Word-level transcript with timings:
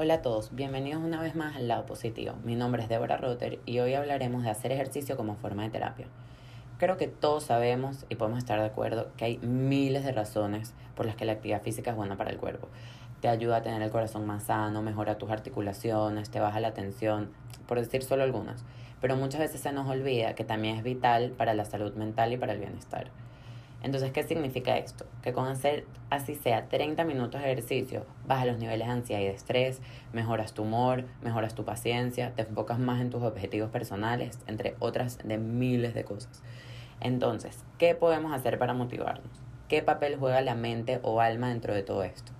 Hola 0.00 0.14
a 0.14 0.22
todos, 0.22 0.54
bienvenidos 0.54 1.02
una 1.02 1.20
vez 1.20 1.34
más 1.34 1.56
al 1.56 1.66
lado 1.66 1.84
positivo. 1.84 2.36
Mi 2.44 2.54
nombre 2.54 2.84
es 2.84 2.88
Deborah 2.88 3.16
Rotter 3.16 3.58
y 3.66 3.80
hoy 3.80 3.94
hablaremos 3.94 4.44
de 4.44 4.50
hacer 4.50 4.70
ejercicio 4.70 5.16
como 5.16 5.34
forma 5.34 5.64
de 5.64 5.70
terapia. 5.70 6.06
Creo 6.78 6.96
que 6.96 7.08
todos 7.08 7.42
sabemos 7.42 8.06
y 8.08 8.14
podemos 8.14 8.38
estar 8.38 8.60
de 8.60 8.66
acuerdo 8.66 9.08
que 9.16 9.24
hay 9.24 9.38
miles 9.38 10.04
de 10.04 10.12
razones 10.12 10.72
por 10.94 11.04
las 11.04 11.16
que 11.16 11.24
la 11.24 11.32
actividad 11.32 11.62
física 11.62 11.90
es 11.90 11.96
buena 11.96 12.16
para 12.16 12.30
el 12.30 12.36
cuerpo. 12.36 12.68
Te 13.20 13.26
ayuda 13.26 13.56
a 13.56 13.62
tener 13.62 13.82
el 13.82 13.90
corazón 13.90 14.24
más 14.24 14.44
sano, 14.44 14.82
mejora 14.82 15.18
tus 15.18 15.32
articulaciones, 15.32 16.30
te 16.30 16.38
baja 16.38 16.60
la 16.60 16.74
tensión, 16.74 17.32
por 17.66 17.80
decir 17.80 18.04
solo 18.04 18.22
algunas. 18.22 18.64
Pero 19.00 19.16
muchas 19.16 19.40
veces 19.40 19.60
se 19.60 19.72
nos 19.72 19.88
olvida 19.88 20.36
que 20.36 20.44
también 20.44 20.76
es 20.76 20.84
vital 20.84 21.32
para 21.32 21.54
la 21.54 21.64
salud 21.64 21.92
mental 21.94 22.32
y 22.32 22.36
para 22.36 22.52
el 22.52 22.60
bienestar. 22.60 23.10
Entonces, 23.82 24.10
¿qué 24.10 24.24
significa 24.24 24.76
esto? 24.76 25.06
Que 25.22 25.32
con 25.32 25.46
hacer 25.46 25.86
así 26.10 26.34
sea 26.34 26.68
30 26.68 27.04
minutos 27.04 27.40
de 27.40 27.52
ejercicio, 27.52 28.06
bajas 28.26 28.46
los 28.46 28.58
niveles 28.58 28.88
de 28.88 28.92
ansiedad 28.92 29.20
y 29.20 29.26
de 29.26 29.30
estrés, 29.30 29.80
mejoras 30.12 30.52
tu 30.52 30.62
humor, 30.62 31.04
mejoras 31.22 31.54
tu 31.54 31.64
paciencia, 31.64 32.34
te 32.34 32.42
enfocas 32.42 32.78
más 32.78 33.00
en 33.00 33.10
tus 33.10 33.22
objetivos 33.22 33.70
personales, 33.70 34.40
entre 34.46 34.74
otras 34.80 35.18
de 35.18 35.38
miles 35.38 35.94
de 35.94 36.04
cosas. 36.04 36.42
Entonces, 37.00 37.64
¿qué 37.78 37.94
podemos 37.94 38.32
hacer 38.32 38.58
para 38.58 38.74
motivarnos? 38.74 39.30
¿Qué 39.68 39.82
papel 39.82 40.16
juega 40.16 40.40
la 40.40 40.56
mente 40.56 40.98
o 41.02 41.20
alma 41.20 41.50
dentro 41.50 41.72
de 41.72 41.82
todo 41.82 42.02
esto? 42.02 42.32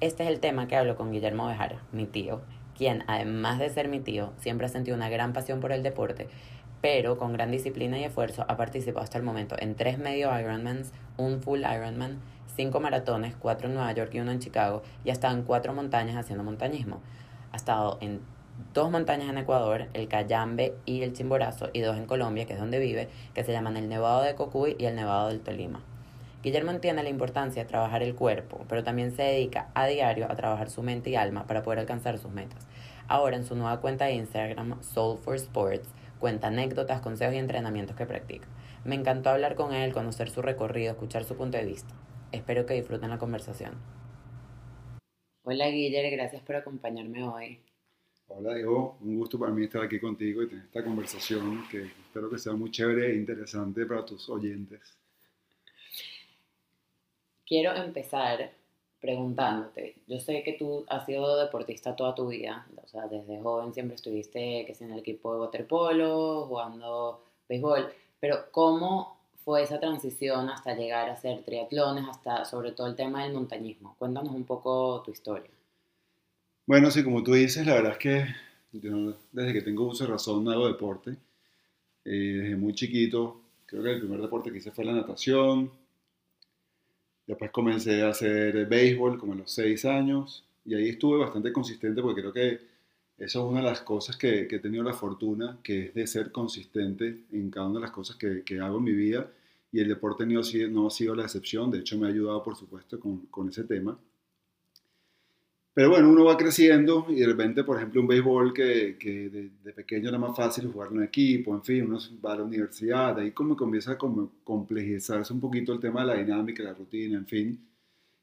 Este 0.00 0.22
es 0.22 0.28
el 0.28 0.38
tema 0.38 0.68
que 0.68 0.76
hablo 0.76 0.94
con 0.94 1.10
Guillermo 1.10 1.48
Bejara, 1.48 1.82
mi 1.90 2.06
tío, 2.06 2.42
quien 2.76 3.02
además 3.08 3.58
de 3.58 3.68
ser 3.70 3.88
mi 3.88 3.98
tío, 3.98 4.32
siempre 4.36 4.66
ha 4.66 4.70
sentido 4.70 4.96
una 4.96 5.08
gran 5.08 5.32
pasión 5.32 5.58
por 5.58 5.72
el 5.72 5.82
deporte 5.82 6.28
pero 6.80 7.18
con 7.18 7.32
gran 7.32 7.50
disciplina 7.50 7.98
y 7.98 8.04
esfuerzo 8.04 8.44
ha 8.48 8.56
participado 8.56 9.04
hasta 9.04 9.18
el 9.18 9.24
momento 9.24 9.56
en 9.58 9.74
tres 9.74 9.98
medio 9.98 10.38
Ironmans, 10.38 10.92
un 11.16 11.40
full 11.40 11.60
Ironman, 11.60 12.18
cinco 12.56 12.80
maratones, 12.80 13.34
cuatro 13.38 13.68
en 13.68 13.74
Nueva 13.74 13.92
York 13.92 14.10
y 14.14 14.20
uno 14.20 14.32
en 14.32 14.40
Chicago, 14.40 14.82
y 15.04 15.10
ha 15.10 15.30
en 15.30 15.42
cuatro 15.42 15.74
montañas 15.74 16.16
haciendo 16.16 16.44
montañismo. 16.44 17.00
Ha 17.52 17.56
estado 17.56 17.98
en 18.00 18.20
dos 18.74 18.90
montañas 18.90 19.28
en 19.28 19.38
Ecuador, 19.38 19.86
el 19.94 20.08
Cayambe 20.08 20.74
y 20.84 21.02
el 21.02 21.12
Chimborazo, 21.12 21.70
y 21.72 21.80
dos 21.80 21.96
en 21.96 22.06
Colombia, 22.06 22.46
que 22.46 22.54
es 22.54 22.58
donde 22.58 22.78
vive, 22.78 23.08
que 23.34 23.44
se 23.44 23.52
llaman 23.52 23.76
el 23.76 23.88
Nevado 23.88 24.22
de 24.22 24.34
Cocuy 24.34 24.76
y 24.78 24.86
el 24.86 24.96
Nevado 24.96 25.28
del 25.28 25.40
Tolima. 25.40 25.80
Guillermo 26.42 26.70
entiende 26.70 27.02
la 27.02 27.08
importancia 27.08 27.62
de 27.62 27.68
trabajar 27.68 28.02
el 28.02 28.14
cuerpo, 28.14 28.64
pero 28.68 28.84
también 28.84 29.10
se 29.10 29.22
dedica 29.22 29.68
a 29.74 29.86
diario 29.86 30.30
a 30.30 30.36
trabajar 30.36 30.70
su 30.70 30.82
mente 30.82 31.10
y 31.10 31.16
alma 31.16 31.46
para 31.46 31.62
poder 31.62 31.80
alcanzar 31.80 32.18
sus 32.18 32.30
metas. 32.30 32.66
Ahora 33.08 33.36
en 33.36 33.44
su 33.44 33.56
nueva 33.56 33.80
cuenta 33.80 34.04
de 34.04 34.14
Instagram, 34.14 34.80
Soul 34.82 35.18
for 35.18 35.34
Sports, 35.34 35.88
cuenta 36.18 36.48
anécdotas, 36.48 37.00
consejos 37.00 37.34
y 37.34 37.38
entrenamientos 37.38 37.96
que 37.96 38.06
practica. 38.06 38.46
Me 38.84 38.94
encantó 38.94 39.30
hablar 39.30 39.54
con 39.54 39.72
él, 39.72 39.92
conocer 39.92 40.30
su 40.30 40.42
recorrido, 40.42 40.92
escuchar 40.92 41.24
su 41.24 41.36
punto 41.36 41.58
de 41.58 41.64
vista. 41.64 41.94
Espero 42.32 42.66
que 42.66 42.74
disfruten 42.74 43.10
la 43.10 43.18
conversación. 43.18 43.74
Hola 45.44 45.68
Guillermo, 45.68 46.10
gracias 46.12 46.42
por 46.42 46.56
acompañarme 46.56 47.22
hoy. 47.24 47.60
Hola 48.26 48.54
Diego, 48.54 48.98
un 49.00 49.16
gusto 49.16 49.38
para 49.38 49.50
mí 49.52 49.64
estar 49.64 49.82
aquí 49.82 49.98
contigo 49.98 50.42
y 50.42 50.48
tener 50.48 50.64
esta 50.64 50.84
conversación 50.84 51.66
que 51.70 51.84
espero 51.84 52.28
que 52.28 52.38
sea 52.38 52.52
muy 52.52 52.70
chévere 52.70 53.12
e 53.12 53.16
interesante 53.16 53.86
para 53.86 54.04
tus 54.04 54.28
oyentes. 54.28 54.98
Quiero 57.46 57.74
empezar 57.74 58.52
preguntándote, 59.00 59.96
yo 60.06 60.18
sé 60.18 60.42
que 60.42 60.54
tú 60.54 60.84
has 60.88 61.06
sido 61.06 61.38
deportista 61.38 61.94
toda 61.94 62.14
tu 62.14 62.28
vida, 62.28 62.66
o 62.82 62.88
sea, 62.88 63.06
desde 63.06 63.40
joven 63.40 63.72
siempre 63.72 63.94
estuviste 63.94 64.64
que 64.66 64.76
en 64.80 64.92
el 64.92 64.98
equipo 64.98 65.32
de 65.34 65.40
waterpolo, 65.40 66.46
jugando 66.46 67.24
béisbol, 67.48 67.88
pero 68.18 68.50
¿cómo 68.50 69.18
fue 69.44 69.62
esa 69.62 69.78
transición 69.78 70.50
hasta 70.50 70.74
llegar 70.74 71.08
a 71.08 71.12
hacer 71.12 71.42
triatlones, 71.42 72.04
hasta 72.08 72.44
sobre 72.44 72.72
todo 72.72 72.88
el 72.88 72.96
tema 72.96 73.24
del 73.24 73.34
montañismo? 73.34 73.94
Cuéntanos 73.98 74.34
un 74.34 74.44
poco 74.44 75.02
tu 75.04 75.12
historia. 75.12 75.50
Bueno, 76.66 76.90
sí, 76.90 77.02
como 77.02 77.22
tú 77.22 77.32
dices, 77.32 77.66
la 77.66 77.74
verdad 77.74 77.92
es 77.92 77.98
que 77.98 78.26
yo 78.72 79.14
desde 79.32 79.52
que 79.52 79.62
tengo 79.62 79.86
uso 79.86 80.04
de 80.04 80.10
razón 80.10 80.48
hago 80.48 80.66
deporte. 80.66 81.16
Eh, 82.04 82.40
desde 82.42 82.56
muy 82.56 82.74
chiquito, 82.74 83.40
creo 83.64 83.82
que 83.82 83.92
el 83.92 84.00
primer 84.00 84.20
deporte 84.20 84.50
que 84.50 84.58
hice 84.58 84.70
fue 84.70 84.84
la 84.84 84.92
natación, 84.92 85.70
Después 87.28 87.50
comencé 87.50 88.02
a 88.02 88.08
hacer 88.08 88.66
béisbol 88.66 89.18
como 89.18 89.34
a 89.34 89.36
los 89.36 89.52
seis 89.52 89.84
años 89.84 90.46
y 90.64 90.74
ahí 90.74 90.88
estuve 90.88 91.18
bastante 91.18 91.52
consistente 91.52 92.00
porque 92.00 92.22
creo 92.22 92.32
que 92.32 92.60
eso 93.18 93.44
es 93.44 93.50
una 93.50 93.60
de 93.60 93.66
las 93.66 93.82
cosas 93.82 94.16
que, 94.16 94.48
he 94.50 94.58
tenido 94.60 94.82
la 94.82 94.94
fortuna, 94.94 95.58
que 95.62 95.86
es 95.86 95.94
de 95.94 96.06
ser 96.06 96.32
consistente 96.32 97.24
en 97.30 97.50
cada 97.50 97.66
una 97.66 97.80
de 97.80 97.82
las 97.82 97.90
cosas 97.90 98.16
que, 98.16 98.42
que 98.44 98.60
hago 98.60 98.78
en 98.78 98.84
mi 98.84 98.92
vida 98.92 99.30
y 99.70 99.80
el 99.80 99.88
deporte 99.88 100.24
no, 100.24 100.40
ha 100.86 100.90
sido 100.90 101.14
la 101.14 101.24
excepción, 101.24 101.70
de 101.70 101.80
hecho 101.80 101.98
me 101.98 102.06
ha 102.06 102.10
ayudado 102.10 102.42
por 102.42 102.56
supuesto 102.56 102.98
con 102.98 103.48
ese 103.50 103.64
tema. 103.64 103.98
Pero 105.78 105.90
bueno, 105.90 106.08
uno 106.08 106.24
va 106.24 106.36
creciendo 106.36 107.06
y 107.08 107.20
de 107.20 107.26
repente, 107.26 107.62
por 107.62 107.76
ejemplo, 107.76 108.00
un 108.00 108.08
béisbol 108.08 108.52
que, 108.52 108.96
que 108.98 109.30
de, 109.30 109.72
pequeño 109.72 110.08
era 110.08 110.18
más 110.18 110.36
fácil 110.36 110.72
jugar 110.72 110.90
en 110.90 111.04
equipo, 111.04 111.54
en 111.54 111.62
fin, 111.62 111.84
uno 111.84 112.00
va 112.20 112.32
a 112.32 112.38
la 112.38 112.42
universidad, 112.42 113.16
ahí 113.16 113.30
como 113.30 113.56
comienza 113.56 113.92
a 113.92 113.96
como 113.96 114.28
complejizarse 114.42 115.32
un 115.32 115.38
poquito 115.38 115.72
el 115.72 115.78
tema 115.78 116.00
de 116.00 116.06
la 116.08 116.14
dinámica, 116.16 116.64
la 116.64 116.74
rutina, 116.74 117.16
en 117.16 117.26
fin, 117.28 117.64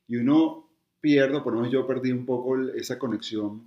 y 0.06 0.18
uno 0.18 0.68
pierde, 1.00 1.40
por 1.40 1.54
lo 1.54 1.60
menos 1.60 1.72
yo 1.72 1.88
perdí 1.88 2.12
un 2.12 2.26
poco 2.26 2.60
esa 2.72 3.00
conexión 3.00 3.64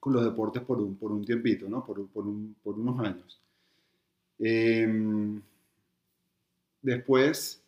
con 0.00 0.14
los 0.14 0.24
deportes 0.24 0.60
por 0.64 0.80
un, 0.80 0.96
por 0.96 1.12
un 1.12 1.24
tiempito, 1.24 1.68
¿no? 1.68 1.84
Por, 1.84 2.04
por, 2.08 2.26
un, 2.26 2.56
por 2.60 2.76
unos 2.76 2.98
años. 3.06 3.40
Em, 4.40 5.40
después, 6.82 7.62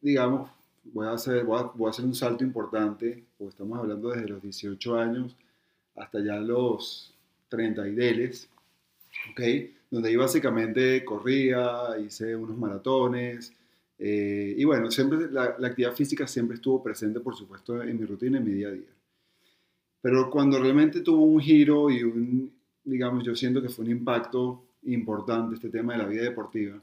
digamos, 0.00 0.48
voy 0.92 1.06
a 1.06 1.12
hacer, 1.12 1.44
voy 1.44 1.58
a, 1.58 1.90
hacer 1.90 2.04
un 2.04 2.14
salto 2.14 2.44
importante, 2.44 3.24
porque 3.38 3.50
estamos 3.50 3.78
hablando 3.78 4.10
desde 4.10 4.28
los 4.28 4.42
18 4.42 4.98
años 4.98 5.36
hasta 5.94 6.20
ya 6.20 6.36
los 6.36 7.14
30 7.48 7.88
y 7.88 7.94
deles, 7.94 8.48
¿ok? 9.30 9.40
Donde 9.90 10.08
ahí 10.08 10.16
básicamente 10.16 11.04
corría, 11.04 11.98
hice 11.98 12.36
unos 12.36 12.56
maratones, 12.58 13.52
eh, 13.98 14.54
y 14.56 14.64
bueno, 14.64 14.90
siempre 14.90 15.30
la, 15.30 15.56
la, 15.58 15.68
actividad 15.68 15.94
física 15.94 16.26
siempre 16.26 16.56
estuvo 16.56 16.82
presente, 16.82 17.20
por 17.20 17.34
supuesto, 17.34 17.82
en 17.82 17.98
mi 17.98 18.04
rutina, 18.04 18.38
en 18.38 18.44
mi 18.44 18.52
día 18.52 18.68
a 18.68 18.72
día. 18.72 18.96
Pero 20.02 20.30
cuando 20.30 20.60
realmente 20.60 21.00
tuvo 21.00 21.24
un 21.24 21.40
giro 21.40 21.90
y 21.90 22.02
un, 22.02 22.52
digamos, 22.84 23.24
yo 23.24 23.34
siento 23.34 23.62
que 23.62 23.68
fue 23.68 23.84
un 23.84 23.90
impacto 23.92 24.62
importante 24.84 25.56
este 25.56 25.70
tema 25.70 25.94
de 25.94 25.98
la 25.98 26.06
vida 26.06 26.22
deportiva, 26.22 26.80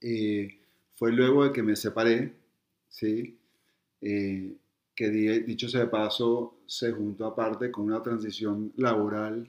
eh, 0.00 0.56
fue 0.94 1.12
luego 1.12 1.44
de 1.44 1.52
que 1.52 1.62
me 1.62 1.76
separé 1.76 2.32
¿sí? 2.90 3.38
Eh, 4.02 4.54
que 4.94 5.08
dicho 5.10 5.68
sea 5.68 5.80
de 5.80 5.86
paso, 5.86 6.58
se 6.66 6.92
juntó 6.92 7.24
aparte 7.24 7.70
con 7.70 7.86
una 7.86 8.02
transición 8.02 8.70
laboral. 8.76 9.48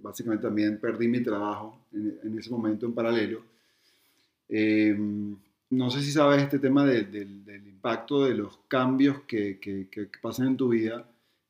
Básicamente 0.00 0.44
también 0.44 0.78
perdí 0.78 1.08
mi 1.08 1.20
trabajo 1.20 1.86
en, 1.92 2.38
ese 2.38 2.50
momento 2.50 2.86
en 2.86 2.94
paralelo. 2.94 3.42
Eh, 4.48 4.96
no 5.70 5.90
sé 5.90 6.02
si 6.02 6.12
sabes 6.12 6.42
este 6.42 6.60
tema 6.60 6.84
del 6.84 7.66
impacto 7.66 8.24
de 8.24 8.34
los 8.34 8.58
cambios 8.68 9.22
que, 9.22 9.58
que, 9.58 10.08
pasan 10.20 10.48
en 10.48 10.56
tu 10.56 10.68
vida. 10.68 11.04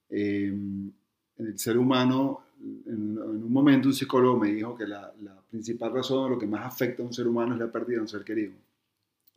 Eh, 0.09 0.47
en 0.47 1.47
el 1.47 1.59
ser 1.59 1.77
humano, 1.77 2.45
en, 2.87 3.19
un 3.19 3.53
momento 3.53 3.89
un 3.89 3.95
psicólogo 3.95 4.39
me 4.39 4.53
dijo 4.53 4.75
que 4.77 4.87
la, 4.87 5.13
la 5.21 5.39
principal 5.51 5.93
razón, 5.93 6.31
lo 6.31 6.39
que 6.39 6.47
más 6.47 6.65
afecta 6.65 7.03
a 7.03 7.07
un 7.07 7.13
ser 7.13 7.27
humano 7.27 7.53
es 7.55 7.61
la 7.61 7.71
pérdida 7.71 7.97
de 7.97 8.03
un 8.03 8.09
ser 8.09 8.25
querido. 8.25 8.53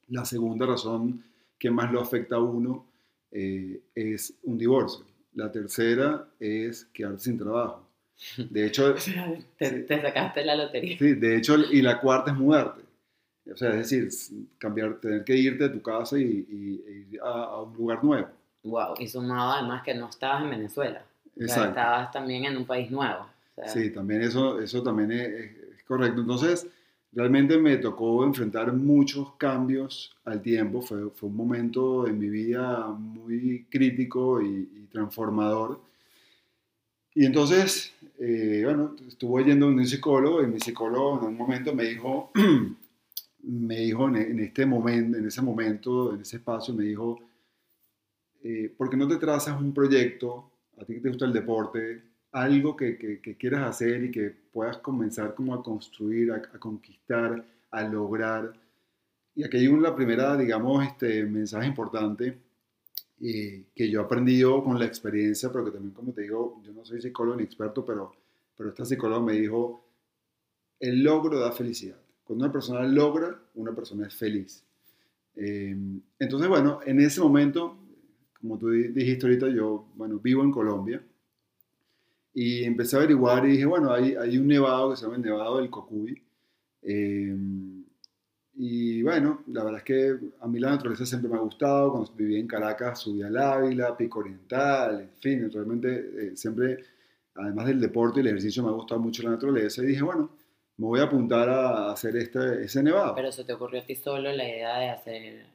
La 0.08 0.24
segunda 0.24 0.66
razón 0.66 1.22
que 1.66 1.72
más 1.72 1.92
lo 1.92 2.00
afecta 2.00 2.36
a 2.36 2.40
uno 2.40 2.86
eh, 3.32 3.82
es 3.96 4.36
un 4.44 4.56
divorcio. 4.56 5.04
La 5.34 5.52
tercera 5.52 6.28
es 6.40 6.86
quedarse 6.94 7.26
sin 7.26 7.40
trabajo. 7.40 7.90
De 8.38 8.68
hecho, 8.68 8.94
te, 9.58 9.88
sacaste 9.88 10.46
la 10.46 10.56
lotería. 10.56 10.96
Sí, 11.00 11.16
de 11.16 11.36
hecho, 11.36 11.56
y 11.58 11.82
la 11.82 12.00
cuarta 12.00 12.30
es 12.30 12.38
mudarte. 12.38 12.84
O 13.52 13.58
sea, 13.58 13.72
es 13.72 13.90
decir, 13.90 14.10
cambiar, 14.60 15.00
tener 15.00 15.24
que 15.24 15.36
irte 15.36 15.64
de 15.64 15.70
tu 15.72 15.82
casa 15.82 16.20
y, 16.20 16.46
ir 17.12 17.20
a, 17.24 17.64
un 17.64 17.76
lugar 17.76 18.04
nuevo. 18.04 18.28
Wow, 18.62 18.94
y 19.00 19.08
sumado 19.08 19.54
además 19.54 19.82
que 19.82 19.96
no 19.96 20.08
estabas 20.08 20.44
en 20.44 20.52
Venezuela. 20.52 21.02
Exacto. 21.36 21.70
estabas 21.70 22.12
también 22.12 22.46
en 22.46 22.58
un 22.58 22.66
país 22.66 22.92
nuevo. 22.92 23.28
sí, 23.66 23.90
también 23.90 24.22
eso, 24.22 24.62
eso 24.62 24.84
también 24.84 25.12
es 25.12 25.84
correcto. 25.84 26.22
Entonces, 26.22 26.68
Realmente 27.16 27.58
me 27.58 27.78
tocó 27.78 28.26
enfrentar 28.26 28.74
muchos 28.74 29.36
cambios 29.38 30.14
al 30.26 30.42
tiempo, 30.42 30.82
fue, 30.82 31.10
fue 31.12 31.30
un 31.30 31.38
momento 31.38 32.06
en 32.08 32.20
mi 32.20 32.28
vida 32.28 32.88
muy 32.90 33.66
crítico 33.70 34.42
y, 34.42 34.66
transformador. 34.92 35.80
Y 37.14 37.26
entonces, 37.26 37.94
eh, 38.20 38.62
bueno, 38.66 38.96
estuve 39.08 39.46
yendo 39.46 39.68
un 39.68 39.86
psicólogo 39.86 40.42
y 40.42 40.48
mi 40.48 40.60
psicólogo 40.60 41.20
en 41.22 41.28
un 41.28 41.38
momento 41.38 41.74
me 41.74 41.84
dijo, 41.84 42.32
me 43.44 43.78
dijo 43.78 44.08
en, 44.10 44.40
este 44.40 44.66
momento, 44.66 45.18
en 45.18 45.28
ese 45.28 45.42
momento, 45.42 46.14
en 46.14 46.22
ese 46.22 46.38
espacio, 46.38 46.74
me 46.74 46.84
dijo, 46.84 47.20
eh, 48.44 48.74
¿por 48.78 48.90
qué 48.90 48.98
no 48.98 49.08
te 49.08 49.18
trazas 49.18 49.60
un 49.60 49.74
proyecto? 49.74 50.52
A 50.82 50.86
ti 50.86 50.96
que 50.96 51.00
te 51.00 51.10
gusta 51.10 51.26
el 51.26 51.34
deporte, 51.34 52.02
algo 52.36 52.76
que, 52.76 52.98
que, 52.98 53.38
quieras 53.38 53.70
hacer 53.70 54.04
y 54.04 54.12
que 54.12 54.30
puedas 54.52 54.78
comenzar 54.80 55.34
como 55.34 55.54
a 55.54 55.64
construir, 55.64 56.34
a, 56.34 56.42
conquistar, 56.60 57.46
a 57.72 57.84
lograr. 57.84 58.54
Y 59.36 59.46
aquí 59.46 59.56
hay 59.56 59.68
una 59.68 59.96
primera, 59.96 60.36
digamos, 60.36 60.86
este 60.86 61.24
mensaje 61.26 61.66
importante. 61.68 62.38
y 63.18 63.64
que 63.74 63.90
yo 63.90 64.02
he 64.02 64.04
aprendido 64.04 64.62
con 64.62 64.78
la 64.78 64.86
experiencia, 64.86 65.50
pero 65.50 65.64
que 65.64 65.72
también, 65.72 65.94
como 65.94 66.12
te 66.12 66.24
digo, 66.24 66.62
yo 66.66 66.74
no 66.74 66.84
soy 66.84 67.02
psicólogo 67.02 67.38
ni 67.38 67.44
experto, 67.44 67.86
pero, 67.86 68.14
pero 68.58 68.70
esta 68.70 68.84
psicóloga 68.84 69.22
me 69.22 69.34
dijo, 69.34 69.86
el 70.82 71.04
logro 71.04 71.40
da 71.40 71.54
felicidad. 71.54 71.98
Cuando 72.26 72.44
una 72.44 72.52
persona 72.52 72.84
logra, 72.84 73.40
una 73.56 73.74
persona 73.74 74.08
es 74.08 74.16
feliz. 74.16 74.62
Eh, 75.38 75.74
entonces, 76.20 76.50
bueno, 76.50 76.82
en 76.86 77.00
ese 77.00 77.22
momento, 77.22 77.78
como 78.42 78.58
tú 78.58 78.72
dijiste 78.72 79.26
ahorita, 79.26 79.48
yo, 79.48 79.88
bueno, 79.96 80.20
vivo 80.20 80.44
en 80.44 80.52
Colombia 80.52 81.02
y 82.36 82.66
empecé 82.66 82.98
a 82.98 83.00
averiguar 83.00 83.46
y 83.46 83.52
dije, 83.52 83.66
bueno, 83.66 83.94
hay, 83.94 84.14
hay 84.14 84.38
un 84.38 84.48
nevado 84.48 84.92
que 84.92 84.98
se 84.98 85.04
llama 85.04 85.16
el 85.16 85.22
Nevado 85.22 85.58
del 85.58 85.70
Cocuy. 85.70 86.22
Eh, 86.82 87.34
y 88.56 89.02
bueno, 89.04 89.42
la 89.48 89.64
verdad 89.64 89.80
es 89.80 89.86
que 89.86 90.18
a 90.42 90.48
mí 90.48 90.60
la 90.60 90.72
naturaleza 90.72 91.06
siempre 91.06 91.30
me 91.30 91.38
ha 91.38 91.40
gustado. 91.40 91.94
Cuando 91.94 92.12
vivía 92.14 92.40
en 92.40 92.48
Caracas 92.48 93.00
subía 93.00 93.28
al 93.28 93.38
Ávila, 93.38 93.96
Pico 93.96 94.20
Oriental, 94.20 95.00
en 95.00 95.18
fin, 95.22 95.50
realmente 95.50 95.90
eh, 95.98 96.32
siempre, 96.36 96.84
además 97.36 97.68
del 97.68 97.80
deporte 97.80 98.20
y 98.20 98.22
el 98.22 98.28
ejercicio, 98.28 98.64
me 98.64 98.70
ha 98.70 98.74
gustado 98.74 99.00
mucho 99.00 99.24
la 99.24 99.30
naturaleza. 99.30 99.82
Y 99.82 99.88
dije, 99.88 100.04
bueno, 100.04 100.30
me 100.76 100.88
voy 100.88 101.00
a 101.00 101.04
apuntar 101.04 101.48
a 101.48 101.94
hacer 101.94 102.18
este, 102.18 102.66
ese 102.66 102.84
nevado. 102.84 103.16
Pero 103.16 103.32
se 103.32 103.46
te 103.46 103.54
ocurrió 103.54 103.80
a 103.80 103.86
ti 103.86 103.96
solo 103.96 104.30
la 104.34 104.46
idea 104.46 104.78
de 104.78 104.90
hacer, 104.90 105.46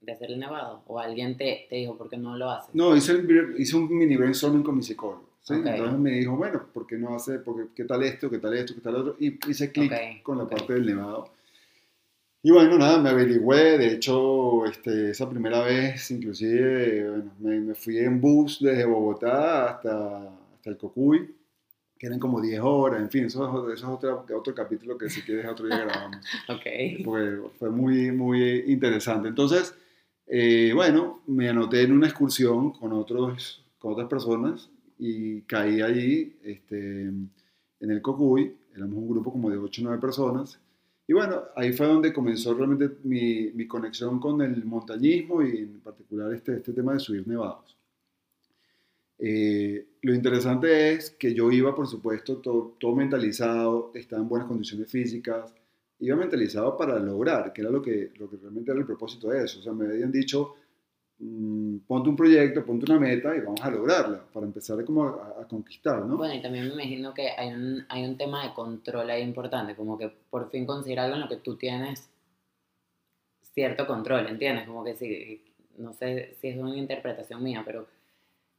de 0.00 0.12
hacer 0.12 0.30
el 0.30 0.38
nevado? 0.38 0.82
¿O 0.86 0.98
alguien 0.98 1.36
te, 1.36 1.66
te 1.68 1.76
dijo, 1.76 1.98
por 1.98 2.08
qué 2.08 2.16
no 2.16 2.38
lo 2.38 2.50
haces? 2.50 2.74
No, 2.74 2.96
hice, 2.96 3.22
hice 3.58 3.76
un 3.76 3.94
mini 3.94 4.16
brainstorming 4.16 4.62
con 4.62 4.76
mi 4.76 4.82
psicólogo. 4.82 5.35
¿Sí? 5.46 5.54
Entonces 5.54 5.98
me 5.98 6.10
dijo, 6.10 6.36
bueno, 6.36 6.66
¿por 6.72 6.86
qué 6.86 6.96
no 6.96 7.14
hace, 7.14 7.38
porque, 7.38 7.68
qué 7.74 7.84
tal 7.84 8.02
esto, 8.02 8.28
qué 8.28 8.38
tal 8.38 8.54
esto, 8.54 8.74
qué 8.74 8.80
tal 8.80 8.96
otro? 8.96 9.16
Y 9.18 9.38
hice 9.48 9.70
clic 9.70 10.22
con 10.22 10.38
la 10.38 10.48
parte 10.48 10.74
del 10.74 10.86
nevado. 10.86 11.30
Y 12.42 12.50
bueno, 12.50 12.78
nada, 12.78 13.00
me 13.00 13.10
averigüé, 13.10 13.78
de 13.78 13.92
hecho, 13.94 14.66
este, 14.66 15.10
esa 15.10 15.28
primera 15.28 15.62
vez, 15.62 16.10
inclusive, 16.10 17.10
bueno, 17.10 17.32
me, 17.40 17.60
me, 17.60 17.74
fui 17.74 17.98
en 17.98 18.20
bus 18.20 18.58
desde 18.60 18.84
Bogotá 18.84 19.70
hasta, 19.70 20.28
hasta 20.54 20.70
el 20.70 20.76
Cocuy, 20.76 21.34
que 21.98 22.06
eran 22.06 22.18
como 22.18 22.40
10 22.40 22.60
horas, 22.62 23.00
en 23.00 23.10
fin, 23.10 23.24
eso, 23.24 23.72
eso 23.72 23.72
es 23.72 23.84
otro, 23.84 24.26
otro 24.36 24.54
capítulo 24.54 24.98
que 24.98 25.08
si 25.08 25.22
quieres 25.22 25.46
otro 25.46 25.66
día 25.66 25.78
grabamos. 25.78 26.18
ok. 26.48 27.04
Porque 27.04 27.38
fue 27.58 27.70
muy, 27.70 28.12
muy 28.12 28.64
interesante. 28.66 29.28
Entonces, 29.28 29.74
eh, 30.26 30.72
bueno, 30.74 31.22
me 31.26 31.48
anoté 31.48 31.82
en 31.82 31.92
una 31.92 32.06
excursión 32.06 32.72
con, 32.72 32.92
otros, 32.92 33.64
con 33.78 33.92
otras 33.92 34.08
personas 34.08 34.70
y 34.98 35.42
caí 35.42 35.80
allí 35.80 36.36
este, 36.42 37.02
en 37.02 37.30
el 37.80 38.02
Cocuy, 38.02 38.56
éramos 38.74 38.96
un 38.96 39.08
grupo 39.08 39.32
como 39.32 39.50
de 39.50 39.56
8 39.58 39.82
o 39.82 39.84
9 39.84 40.00
personas, 40.00 40.60
y 41.08 41.12
bueno, 41.12 41.44
ahí 41.54 41.72
fue 41.72 41.86
donde 41.86 42.12
comenzó 42.12 42.52
realmente 42.54 42.90
mi, 43.04 43.52
mi, 43.52 43.66
conexión 43.68 44.18
con 44.18 44.42
el 44.42 44.64
montañismo 44.64 45.40
y 45.40 45.58
en 45.58 45.80
particular 45.80 46.32
este, 46.32 46.56
este 46.56 46.72
tema 46.72 46.94
de 46.94 46.98
subir 46.98 47.26
nevados. 47.28 47.76
Eh, 49.18 49.86
lo 50.02 50.14
interesante 50.14 50.92
es 50.92 51.10
que 51.10 51.32
yo 51.32 51.50
iba, 51.50 51.74
por 51.74 51.86
supuesto, 51.86 52.38
todo, 52.38 52.76
todo, 52.78 52.94
mentalizado, 52.94 53.92
estaba 53.94 54.20
en 54.20 54.28
buenas 54.28 54.48
condiciones 54.48 54.90
físicas, 54.90 55.54
iba 56.00 56.16
mentalizado 56.16 56.76
para 56.76 56.98
lograr, 56.98 57.52
que 57.52 57.62
era 57.62 57.70
lo 57.70 57.80
que, 57.80 58.12
lo 58.16 58.28
que 58.28 58.36
realmente 58.36 58.72
era 58.72 58.80
el 58.80 58.86
propósito 58.86 59.28
de 59.28 59.44
eso. 59.44 59.60
O 59.60 59.62
sea, 59.62 59.72
me 59.72 59.86
habían 59.86 60.12
dicho, 60.12 60.54
mmm, 61.18 61.78
ponte 61.86 62.08
un 62.08 62.16
proyecto, 62.16 62.64
ponte 62.64 62.90
una 62.90 63.00
meta 63.00 63.34
y 63.36 63.40
vamos 63.40 63.60
a 63.62 63.70
lograrla, 63.70 64.20
para 64.32 64.46
empezar 64.46 64.84
como 64.84 65.04
a, 65.04 65.42
a, 65.42 65.48
conquistar, 65.48 66.04
¿no? 66.04 66.16
Bueno, 66.16 66.34
y 66.34 66.42
también 66.42 66.68
me 66.68 66.74
imagino 66.74 67.14
que 67.14 67.30
hay 67.30 67.48
un, 67.48 67.84
hay 67.88 68.04
un 68.04 68.16
tema 68.16 68.46
de 68.46 68.54
control 68.54 69.10
ahí 69.10 69.22
importante, 69.22 69.74
como 69.74 69.98
que 69.98 70.10
por 70.30 70.50
fin 70.50 70.66
conseguir 70.66 71.00
algo 71.00 71.16
en 71.16 71.22
lo 71.22 71.28
que 71.28 71.36
tú 71.36 71.56
tienes 71.56 72.08
cierto 73.54 73.86
control, 73.86 74.26
¿entiendes? 74.28 74.66
Como 74.66 74.84
que 74.84 74.94
si, 74.96 75.42
no 75.78 75.92
sé 75.94 76.36
si 76.40 76.48
es 76.48 76.58
una 76.58 76.76
interpretación 76.76 77.42
mía, 77.42 77.62
pero 77.64 77.86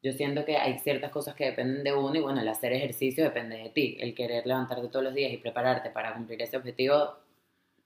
yo 0.02 0.12
siento 0.14 0.46
que 0.46 0.58
hay 0.58 0.80
ciertas 0.80 1.12
cosas 1.12 1.36
que 1.36 1.46
dependen 1.46 1.84
de 1.84 1.94
uno 1.94 2.16
y 2.16 2.22
bueno, 2.22 2.42
el 2.42 2.48
hacer 2.48 2.74
ejercicio 2.74 3.24
depende 3.24 3.58
de 3.58 3.70
ti, 3.70 3.98
el 4.00 4.16
querer 4.16 4.46
levantarte 4.46 4.88
todos 4.88 5.06
los 5.06 5.14
días 5.14 5.32
y 5.32 5.38
prepararte 5.38 5.90
para 5.90 6.14
cumplir 6.14 6.42
ese 6.42 6.58
objetivo 6.58 7.16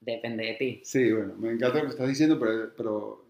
depende 0.00 0.46
de 0.46 0.54
ti. 0.54 0.80
Sí, 0.84 1.12
bueno, 1.12 1.34
me 1.36 1.52
encanta 1.52 1.78
lo 1.78 1.84
que 1.84 1.90
estás 1.90 2.08
diciendo, 2.08 2.38
pero, 2.38 2.72
pero 2.76 3.24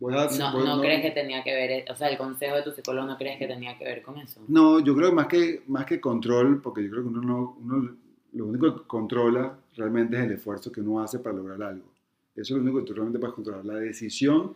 no, 0.00 0.64
no, 0.64 0.80
crees 0.80 1.02
que 1.02 1.10
tenía 1.10 1.42
que 1.42 1.54
ver, 1.54 1.84
o 1.90 1.96
sea, 1.96 2.08
el 2.08 2.16
consejo 2.16 2.56
de 2.56 2.62
tu 2.62 2.72
psicólogo 2.72 3.06
no 3.06 3.18
crees 3.18 3.38
que 3.38 3.46
tenía 3.46 3.76
que 3.76 3.84
ver 3.84 4.02
con 4.02 4.16
eso. 4.18 4.40
No, 4.48 4.80
yo 4.80 4.96
creo 4.96 5.10
que 5.10 5.14
más 5.14 5.26
que, 5.26 5.62
más 5.66 5.84
que 5.84 6.00
control, 6.00 6.62
porque 6.62 6.82
yo 6.82 6.90
creo 6.90 7.02
que 7.02 7.08
uno, 7.08 7.20
no, 7.20 7.56
uno 7.60 7.96
lo 8.32 8.46
único 8.46 8.74
que 8.74 8.86
controla 8.86 9.58
realmente 9.76 10.16
es 10.16 10.24
el 10.24 10.32
esfuerzo 10.32 10.72
que 10.72 10.80
uno 10.80 11.02
hace 11.02 11.18
para 11.18 11.36
lograr 11.36 11.62
algo. 11.62 11.86
Eso 12.34 12.54
es 12.54 12.62
lo 12.62 12.62
único 12.62 12.78
que 12.78 12.84
tú 12.84 12.94
realmente 12.94 13.18
puedes 13.18 13.34
controlar. 13.34 13.64
La 13.64 13.74
decisión 13.74 14.54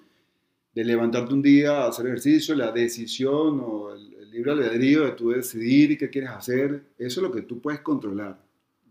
de 0.73 0.85
levantarte 0.85 1.35
un 1.35 1.43
día 1.43 1.83
a 1.83 1.89
hacer 1.89 2.07
ejercicio, 2.07 2.55
la 2.55 2.73
decisión 2.73 3.61
o 3.61 3.93
el, 3.93 4.15
el 4.15 4.31
libre 4.31 4.53
albedrío 4.53 5.05
de 5.05 5.13
tú 5.13 5.31
decidir 5.31 5.99
qué 5.99 6.09
quieres 6.09 6.31
hacer, 6.31 6.83
eso 6.99 7.21
es 7.21 7.23
lo 7.23 7.33
que 7.33 7.43
tú 7.43 7.61
puedes 7.61 7.81
controlar. 7.81 8.41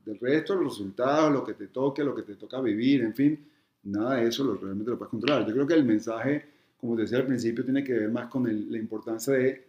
Del 0.05 0.19
resto, 0.19 0.55
los 0.55 0.77
resultados, 0.77 1.31
lo 1.31 1.43
que 1.43 1.53
te 1.53 1.67
toque, 1.67 2.03
lo 2.03 2.13
que 2.13 2.23
te 2.23 2.35
toca 2.35 2.59
vivir, 2.61 3.01
en 3.01 3.15
fin, 3.15 3.39
nada 3.83 4.15
de 4.15 4.27
eso 4.27 4.43
lo, 4.43 4.55
realmente 4.55 4.91
lo 4.91 4.97
puedes 4.97 5.11
controlar. 5.11 5.45
Yo 5.47 5.53
creo 5.53 5.67
que 5.67 5.73
el 5.73 5.85
mensaje, 5.85 6.45
como 6.77 6.95
te 6.95 7.03
decía 7.03 7.19
al 7.19 7.25
principio, 7.25 7.63
tiene 7.63 7.83
que 7.83 7.93
ver 7.93 8.11
más 8.11 8.27
con 8.27 8.47
el, 8.47 8.71
la 8.71 8.77
importancia 8.77 9.33
de 9.33 9.67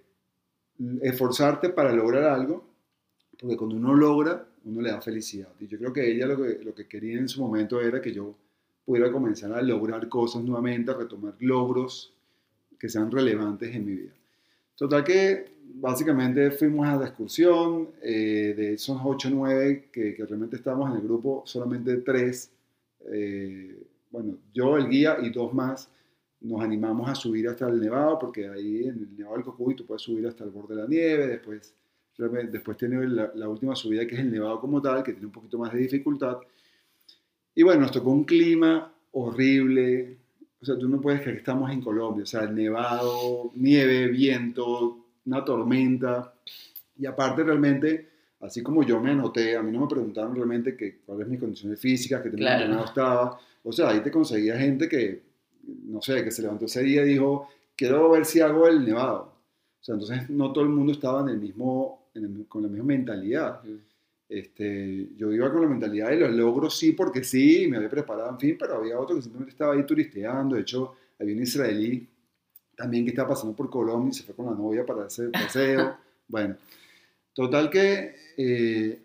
esforzarte 1.03 1.71
para 1.71 1.93
lograr 1.93 2.25
algo, 2.25 2.65
porque 3.39 3.57
cuando 3.57 3.77
uno 3.77 3.95
logra, 3.95 4.47
uno 4.65 4.81
le 4.81 4.91
da 4.91 5.01
felicidad. 5.01 5.49
Y 5.61 5.67
yo 5.67 5.79
creo 5.79 5.93
que 5.93 6.11
ella 6.11 6.27
lo 6.27 6.43
que, 6.43 6.65
lo 6.65 6.75
que 6.75 6.87
quería 6.87 7.19
en 7.19 7.29
su 7.29 7.41
momento 7.41 7.81
era 7.81 8.01
que 8.01 8.13
yo 8.13 8.35
pudiera 8.85 9.11
comenzar 9.11 9.53
a 9.53 9.63
lograr 9.63 10.09
cosas 10.09 10.43
nuevamente, 10.43 10.91
a 10.91 10.95
retomar 10.95 11.35
logros 11.41 12.13
que 12.79 12.89
sean 12.89 13.11
relevantes 13.11 13.75
en 13.75 13.85
mi 13.85 13.93
vida. 13.93 14.13
Total 14.77 15.05
que 15.05 15.55
básicamente 15.77 16.51
fuimos 16.51 16.87
a 16.87 16.97
la 16.97 17.07
excursión, 17.07 17.91
eh, 18.03 18.55
de 18.57 18.75
esos 18.75 19.01
8 19.03 19.29
o 19.29 19.31
9 19.31 19.89
que, 19.93 20.15
que, 20.15 20.27
realmente 20.27 20.57
estábamos 20.57 20.91
en 20.91 20.97
el 20.97 21.03
grupo, 21.03 21.43
solamente 21.47 21.97
3 21.99 22.51
eh, 23.07 23.87
bueno, 24.15 24.39
yo, 24.53 24.77
el 24.77 24.89
guía 24.89 25.17
y 25.21 25.31
dos 25.31 25.53
más 25.53 25.91
nos 26.41 26.63
animamos 26.63 27.11
a 27.11 27.17
subir 27.17 27.49
hasta 27.49 27.69
el 27.69 27.81
nevado, 27.81 28.17
porque 28.21 28.49
ahí 28.49 28.85
en 28.85 28.99
el 28.99 29.17
nevado 29.17 29.35
del 29.35 29.45
Cocuy 29.45 29.75
tú 29.75 29.85
puedes 29.85 30.03
subir 30.03 30.25
hasta 30.29 30.45
el 30.45 30.51
borde 30.51 30.77
de 30.77 30.83
la 30.83 30.89
nieve, 30.89 31.27
después, 31.27 31.75
después 32.17 32.77
tiene 32.77 33.05
la, 33.09 33.49
última 33.49 33.75
subida 33.75 34.07
que 34.07 34.15
es 34.15 34.21
el 34.21 34.31
nevado 34.31 34.61
como 34.61 34.81
tal, 34.81 35.03
que 35.03 35.15
tiene 35.15 35.27
un 35.27 35.33
poquito 35.33 35.59
más 35.59 35.73
de 35.73 35.81
dificultad. 35.81 36.39
Y 37.57 37.65
bueno, 37.65 37.81
nos 37.81 37.91
tocó 37.91 38.11
un 38.11 38.23
clima 38.23 38.95
horrible, 39.11 40.17
o 40.61 40.65
sea, 40.65 40.79
tú 40.79 40.89
no 40.89 41.01
puedes 41.01 41.21
creer 41.21 41.35
que 41.35 41.41
estamos 41.41 41.73
en 41.73 41.81
Colombia, 41.81 42.23
o 42.23 42.27
sea, 42.27 42.47
nevado, 42.47 43.51
nieve, 43.57 44.07
viento, 44.09 45.07
una 45.27 45.45
tormenta, 45.45 46.35
y 46.97 47.07
aparte 47.07 47.43
realmente 47.43 48.11
así 48.45 48.63
como 48.63 48.83
yo 48.83 49.01
me 49.01 49.11
anoté, 49.11 49.57
a 49.57 49.63
mí 49.63 49.73
no 49.73 49.81
me 49.81 49.87
preguntaron 49.87 50.35
realmente 50.35 50.77
que, 50.77 50.99
cuáles 50.99 51.27
mis 51.27 51.41
condiciones 51.41 51.81
físicas, 51.81 52.23
que 52.23 52.31
tenía 52.31 52.59
claro. 52.59 52.85
estaba. 52.85 53.41
O 53.63 53.73
sea, 53.73 53.89
ahí 53.91 54.01
te 54.01 54.11
conseguía 54.11 54.59
gente 54.59 54.89
que, 54.89 55.23
no 55.87 56.03
sé, 56.03 56.23
que 56.23 56.31
se 56.31 56.43
levantó 56.43 56.67
ese 56.67 56.83
día 56.83 57.03
y 57.05 57.09
dijo, 57.09 57.49
quiero 57.75 58.11
ver 58.11 58.27
si 58.27 58.41
hago 58.41 58.69
el 58.69 58.85
nevado. 58.85 59.33
O 59.81 59.85
sea, 59.85 59.95
entonces 59.95 60.29
no 60.31 60.53
todo 60.53 60.65
el 60.65 60.71
mundo 60.71 60.93
estaba 60.93 61.23
en 61.23 61.29
el 61.29 61.39
mismo, 61.39 62.11
en 62.15 62.25
el, 62.25 62.47
con 62.47 62.63
la 62.63 62.69
misma 62.69 62.85
mentalidad. 62.85 63.63
Este, 64.29 65.09
yo 65.17 65.33
iba 65.33 65.51
con 65.51 65.63
la 65.63 65.69
mentalidad 65.69 66.11
de 66.11 66.17
los 66.17 66.33
logros 66.33 66.79
sí 66.79 66.93
porque 66.93 67.25
sí, 67.25 67.67
me 67.69 67.77
había 67.77 67.91
preparado, 67.91 68.31
en 68.31 68.39
fin, 68.39 68.57
pero 68.59 68.77
había 68.77 68.99
otro 68.99 69.17
que 69.17 69.23
simplemente 69.23 69.53
estaba 69.53 69.75
ahí 69.75 69.85
turisteando. 69.87 70.57
De 70.57 70.63
hecho, 70.63 70.97
había 71.19 71.35
un 71.35 71.43
israelí 71.43 72.07
también 72.77 73.05
que 73.05 73.11
estaba 73.11 73.31
pasando 73.31 73.55
por 73.55 73.71
Colombia 73.71 74.11
y 74.11 74.15
se 74.15 74.23
fue 74.25 74.35
con 74.35 74.47
la 74.47 74.53
novia 74.53 74.85
para 74.85 75.05
hacer 75.05 75.31
paseo. 75.31 75.97
bueno, 76.29 76.57
Total 77.35 77.69
que 77.69 78.15
eh, 78.37 79.03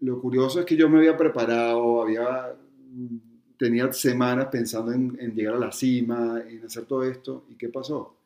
lo 0.00 0.20
curioso 0.20 0.60
es 0.60 0.66
que 0.66 0.76
yo 0.76 0.88
me 0.88 0.98
había 0.98 1.16
preparado, 1.16 2.02
había, 2.02 2.54
tenía 3.56 3.92
semanas 3.92 4.48
pensando 4.50 4.92
en, 4.92 5.16
en, 5.20 5.34
llegar 5.34 5.54
a 5.54 5.58
la 5.58 5.72
cima, 5.72 6.42
en 6.46 6.64
hacer 6.64 6.84
todo 6.84 7.04
esto. 7.04 7.46
¿Y 7.48 7.56
qué 7.56 7.68
pasó? 7.68 8.16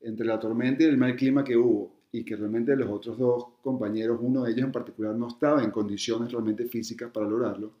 Entre 0.00 0.26
la 0.26 0.40
tormenta 0.40 0.82
y 0.82 0.86
el 0.86 0.96
mal 0.96 1.16
clima 1.16 1.44
que 1.44 1.56
hubo, 1.56 1.94
y 2.12 2.24
que 2.24 2.36
realmente 2.36 2.76
los 2.76 2.88
otros 2.88 3.18
dos 3.18 3.46
compañeros, 3.60 4.18
uno 4.20 4.44
de 4.44 4.52
ellos 4.52 4.66
en 4.66 4.72
particular, 4.72 5.14
no 5.14 5.28
estaba 5.28 5.62
en 5.62 5.70
condiciones 5.70 6.30
realmente 6.30 6.66
físicas 6.66 7.10
para 7.10 7.26
lograrlo, 7.26 7.72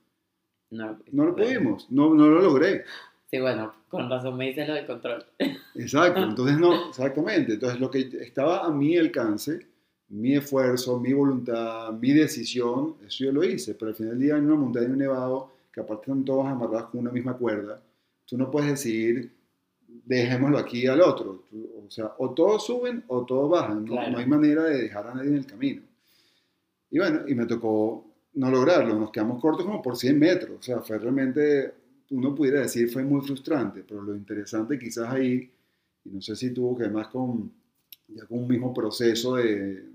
no, 0.70 0.98
no 1.12 1.26
lo 1.26 1.36
pudimos, 1.36 1.90
no, 1.90 2.14
no 2.14 2.28
lo 2.28 2.40
logré. 2.40 2.84
Sí, 3.30 3.38
bueno, 3.38 3.72
con 3.88 4.10
razón 4.10 4.36
me 4.36 4.48
dices 4.48 4.66
lo 4.66 4.74
del 4.74 4.86
control. 4.86 5.24
Exacto, 5.74 6.22
entonces 6.28 6.58
no, 6.58 6.88
exactamente. 6.88 7.54
Entonces 7.54 7.80
lo 7.80 7.90
que 7.90 8.00
estaba 8.20 8.66
a 8.66 8.70
mi 8.70 8.96
alcance 8.96 9.66
mi 10.14 10.36
esfuerzo, 10.36 11.00
mi 11.00 11.12
voluntad, 11.12 11.92
mi 11.92 12.12
decisión, 12.12 12.94
eso 13.04 13.24
yo 13.24 13.32
lo 13.32 13.42
hice, 13.42 13.74
pero 13.74 13.90
al 13.90 13.96
final 13.96 14.12
del 14.12 14.20
día 14.20 14.36
en 14.36 14.46
una 14.46 14.54
montaña, 14.54 14.86
en 14.86 14.92
un 14.92 14.98
nevado, 14.98 15.50
que 15.72 15.80
aparte 15.80 16.02
están 16.02 16.24
todos 16.24 16.46
amarrados 16.46 16.90
con 16.90 17.00
una 17.00 17.10
misma 17.10 17.36
cuerda, 17.36 17.82
tú 18.24 18.38
no 18.38 18.48
puedes 18.48 18.70
decir, 18.70 19.32
dejémoslo 20.04 20.58
aquí 20.58 20.86
al 20.86 21.00
otro, 21.00 21.42
o 21.84 21.90
sea, 21.90 22.12
o 22.18 22.30
todos 22.30 22.64
suben 22.64 23.02
o 23.08 23.24
todos 23.24 23.50
bajan, 23.50 23.84
¿no? 23.84 23.92
Claro. 23.92 24.12
no 24.12 24.18
hay 24.18 24.26
manera 24.26 24.62
de 24.64 24.82
dejar 24.82 25.08
a 25.08 25.14
nadie 25.14 25.30
en 25.30 25.36
el 25.36 25.46
camino. 25.46 25.82
Y 26.90 26.98
bueno, 26.98 27.22
y 27.26 27.34
me 27.34 27.46
tocó 27.46 28.06
no 28.34 28.50
lograrlo, 28.50 28.94
nos 28.94 29.10
quedamos 29.10 29.40
cortos 29.40 29.66
como 29.66 29.82
por 29.82 29.96
100 29.96 30.16
metros, 30.16 30.58
o 30.60 30.62
sea, 30.62 30.80
fue 30.80 30.96
realmente, 30.96 31.74
uno 32.10 32.32
pudiera 32.36 32.60
decir, 32.60 32.88
fue 32.88 33.02
muy 33.02 33.20
frustrante, 33.20 33.84
pero 33.86 34.00
lo 34.00 34.14
interesante 34.14 34.78
quizás 34.78 35.08
ahí 35.08 35.50
y 36.04 36.10
no 36.10 36.22
sé 36.22 36.36
si 36.36 36.52
tuvo 36.52 36.76
que 36.76 36.84
ver 36.84 36.92
más 36.92 37.08
con, 37.08 37.50
ya 38.06 38.26
con 38.26 38.38
un 38.38 38.48
mismo 38.48 38.72
proceso 38.72 39.34
de, 39.36 39.93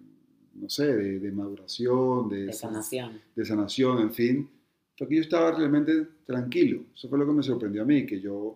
no 0.59 0.69
sé, 0.69 0.85
de, 0.95 1.19
de 1.19 1.31
maduración, 1.31 2.29
de, 2.29 2.45
De 2.47 2.53
sanación. 2.53 3.21
de 3.35 3.45
sanación, 3.45 3.99
en 4.01 4.13
fin, 4.13 4.49
fue 4.97 5.07
que 5.07 5.15
yo 5.15 5.21
estaba 5.21 5.51
realmente 5.51 6.05
tranquilo. 6.25 6.81
Eso 6.93 7.07
fue 7.09 7.17
lo 7.17 7.25
que 7.25 7.31
me 7.33 7.43
sorprendió 7.43 7.81
a 7.83 7.85
mí, 7.85 8.05
que 8.05 8.19
yo 8.19 8.55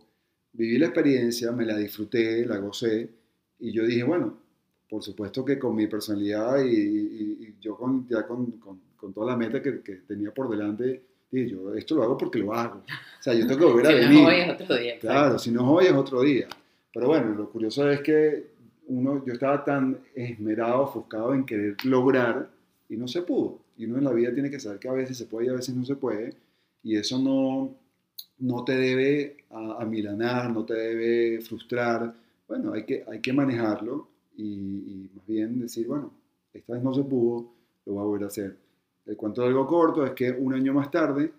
viví 0.51 0.77
la 0.77 0.87
experiencia, 0.87 1.51
me 1.51 1.65
la 1.65 1.77
disfruté, 1.77 2.45
la 2.45 2.57
gocé, 2.57 3.09
y 3.59 3.71
yo 3.71 3.85
dije, 3.85 4.03
bueno, 4.03 4.37
por 4.89 5.01
supuesto 5.01 5.43
que 5.43 5.57
con 5.57 5.75
mi 5.75 5.87
personalidad 5.87 6.63
y, 6.63 6.69
y- 6.75 7.37
y 7.47 7.55
yo 7.59 7.75
con, 7.75 8.07
ya 8.07 8.27
con, 8.27 8.51
con- 8.59 8.81
con 8.95 9.13
toda 9.13 9.31
la 9.31 9.37
meta 9.37 9.61
que, 9.61 9.81
que 9.81 9.95
tenía 10.07 10.31
por 10.33 10.49
delante, 10.49 11.01
dije, 11.31 11.49
yo 11.49 11.73
esto 11.73 11.95
lo 11.95 12.03
hago 12.03 12.17
porque 12.17 12.39
lo 12.39 12.53
hago. 12.53 12.79
O 12.79 13.23
sea, 13.23 13.33
yo 13.33 13.47
tengo 13.47 13.59
que 13.59 13.65
volver 13.65 13.87
a 13.87 13.89
Si 13.91 13.95
no 13.95 14.01
es 14.03 14.09
venir. 14.09 14.27
hoy, 14.27 14.35
es 14.35 14.49
otro 14.61 14.75
día. 14.77 14.99
Claro, 14.99 15.39
si 15.39 15.51
no 15.51 15.61
es 15.61 15.67
hoy 15.67 15.85
es 15.91 15.97
otro 15.97 16.21
día. 16.21 16.47
Pero 16.93 17.07
bueno, 17.07 17.33
lo 17.33 17.49
curioso 17.49 17.89
es 17.89 18.01
que 18.01 18.52
yo 18.87 19.33
estaba 19.33 19.63
tan 19.63 19.99
esmerado, 20.15 20.83
ofuscado 20.83 21.33
en 21.33 21.45
querer 21.45 21.75
lograr 21.85 22.49
y 22.89 22.97
no 22.97 23.07
se 23.07 23.21
pudo. 23.21 23.59
Y 23.77 23.85
uno 23.85 23.97
en 23.97 24.03
la 24.03 24.11
vida 24.11 24.33
tiene 24.33 24.49
que 24.49 24.59
saber 24.59 24.79
que 24.79 24.89
a 24.89 24.93
veces 24.93 25.17
se 25.17 25.25
puede 25.25 25.47
y 25.47 25.49
a 25.49 25.53
veces 25.53 25.75
no 25.75 25.85
se 25.85 25.95
puede. 25.95 26.35
Y 26.83 26.97
eso 26.97 27.17
no, 27.17 27.75
no 28.39 28.63
te 28.63 28.75
debe 28.75 29.37
amilanar, 29.79 30.51
no 30.51 30.65
te 30.65 30.73
debe 30.73 31.41
frustrar. 31.41 32.13
Bueno, 32.47 32.73
hay 32.73 32.83
que, 32.85 33.03
hay 33.09 33.19
que 33.19 33.33
manejarlo 33.33 34.07
y, 34.35 34.43
y 34.43 35.11
más 35.15 35.25
bien 35.25 35.59
decir, 35.59 35.87
bueno, 35.87 36.11
esta 36.53 36.73
vez 36.73 36.83
no 36.83 36.93
se 36.93 37.03
pudo, 37.03 37.51
lo 37.85 37.93
voy 37.93 38.01
a 38.01 38.05
volver 38.05 38.23
a 38.25 38.27
hacer. 38.27 38.57
El 39.05 39.17
cuento 39.17 39.41
de 39.41 39.47
algo 39.47 39.67
corto 39.67 40.05
es 40.05 40.11
que 40.11 40.31
un 40.31 40.53
año 40.53 40.73
más 40.73 40.91
tarde 40.91 41.31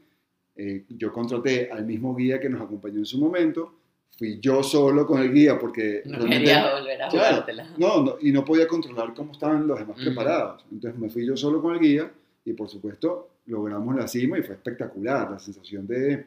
eh, 0.57 0.85
yo 0.89 1.13
contraté 1.13 1.71
al 1.71 1.85
mismo 1.85 2.15
guía 2.15 2.39
que 2.39 2.49
nos 2.49 2.61
acompañó 2.61 2.99
en 2.99 3.07
su 3.07 3.19
momento, 3.19 3.73
fui 4.18 4.38
yo 4.40 4.62
solo 4.62 5.06
con 5.06 5.21
el 5.21 5.33
guía 5.33 5.59
porque 5.59 6.02
No 6.04 6.25
quería 6.26 6.75
volver 6.78 7.02
a 7.02 7.09
Claro, 7.09 7.44
no, 7.78 8.02
no, 8.02 8.16
y 8.21 8.30
no 8.33 8.44
podía 8.44 8.66
controlar 8.68 9.12
cómo 9.14 9.33
estaban 9.33 9.66
los 9.66 9.78
demás 9.78 9.97
Ujú. 9.97 10.06
preparados. 10.06 10.64
Entonces 10.71 11.00
me 11.00 11.09
fui 11.11 11.26
yo 11.26 11.37
solo 11.37 11.61
con 11.61 11.75
el 11.75 11.80
guía 11.80 12.11
y 12.44 12.52
por 12.52 12.68
supuesto 12.68 13.30
logramos 13.47 13.94
la 13.97 14.06
cima 14.09 14.38
y 14.38 14.42
fue 14.42 14.54
espectacular. 14.54 15.30
La 15.30 15.38
sensación 15.38 15.87
de, 15.87 16.26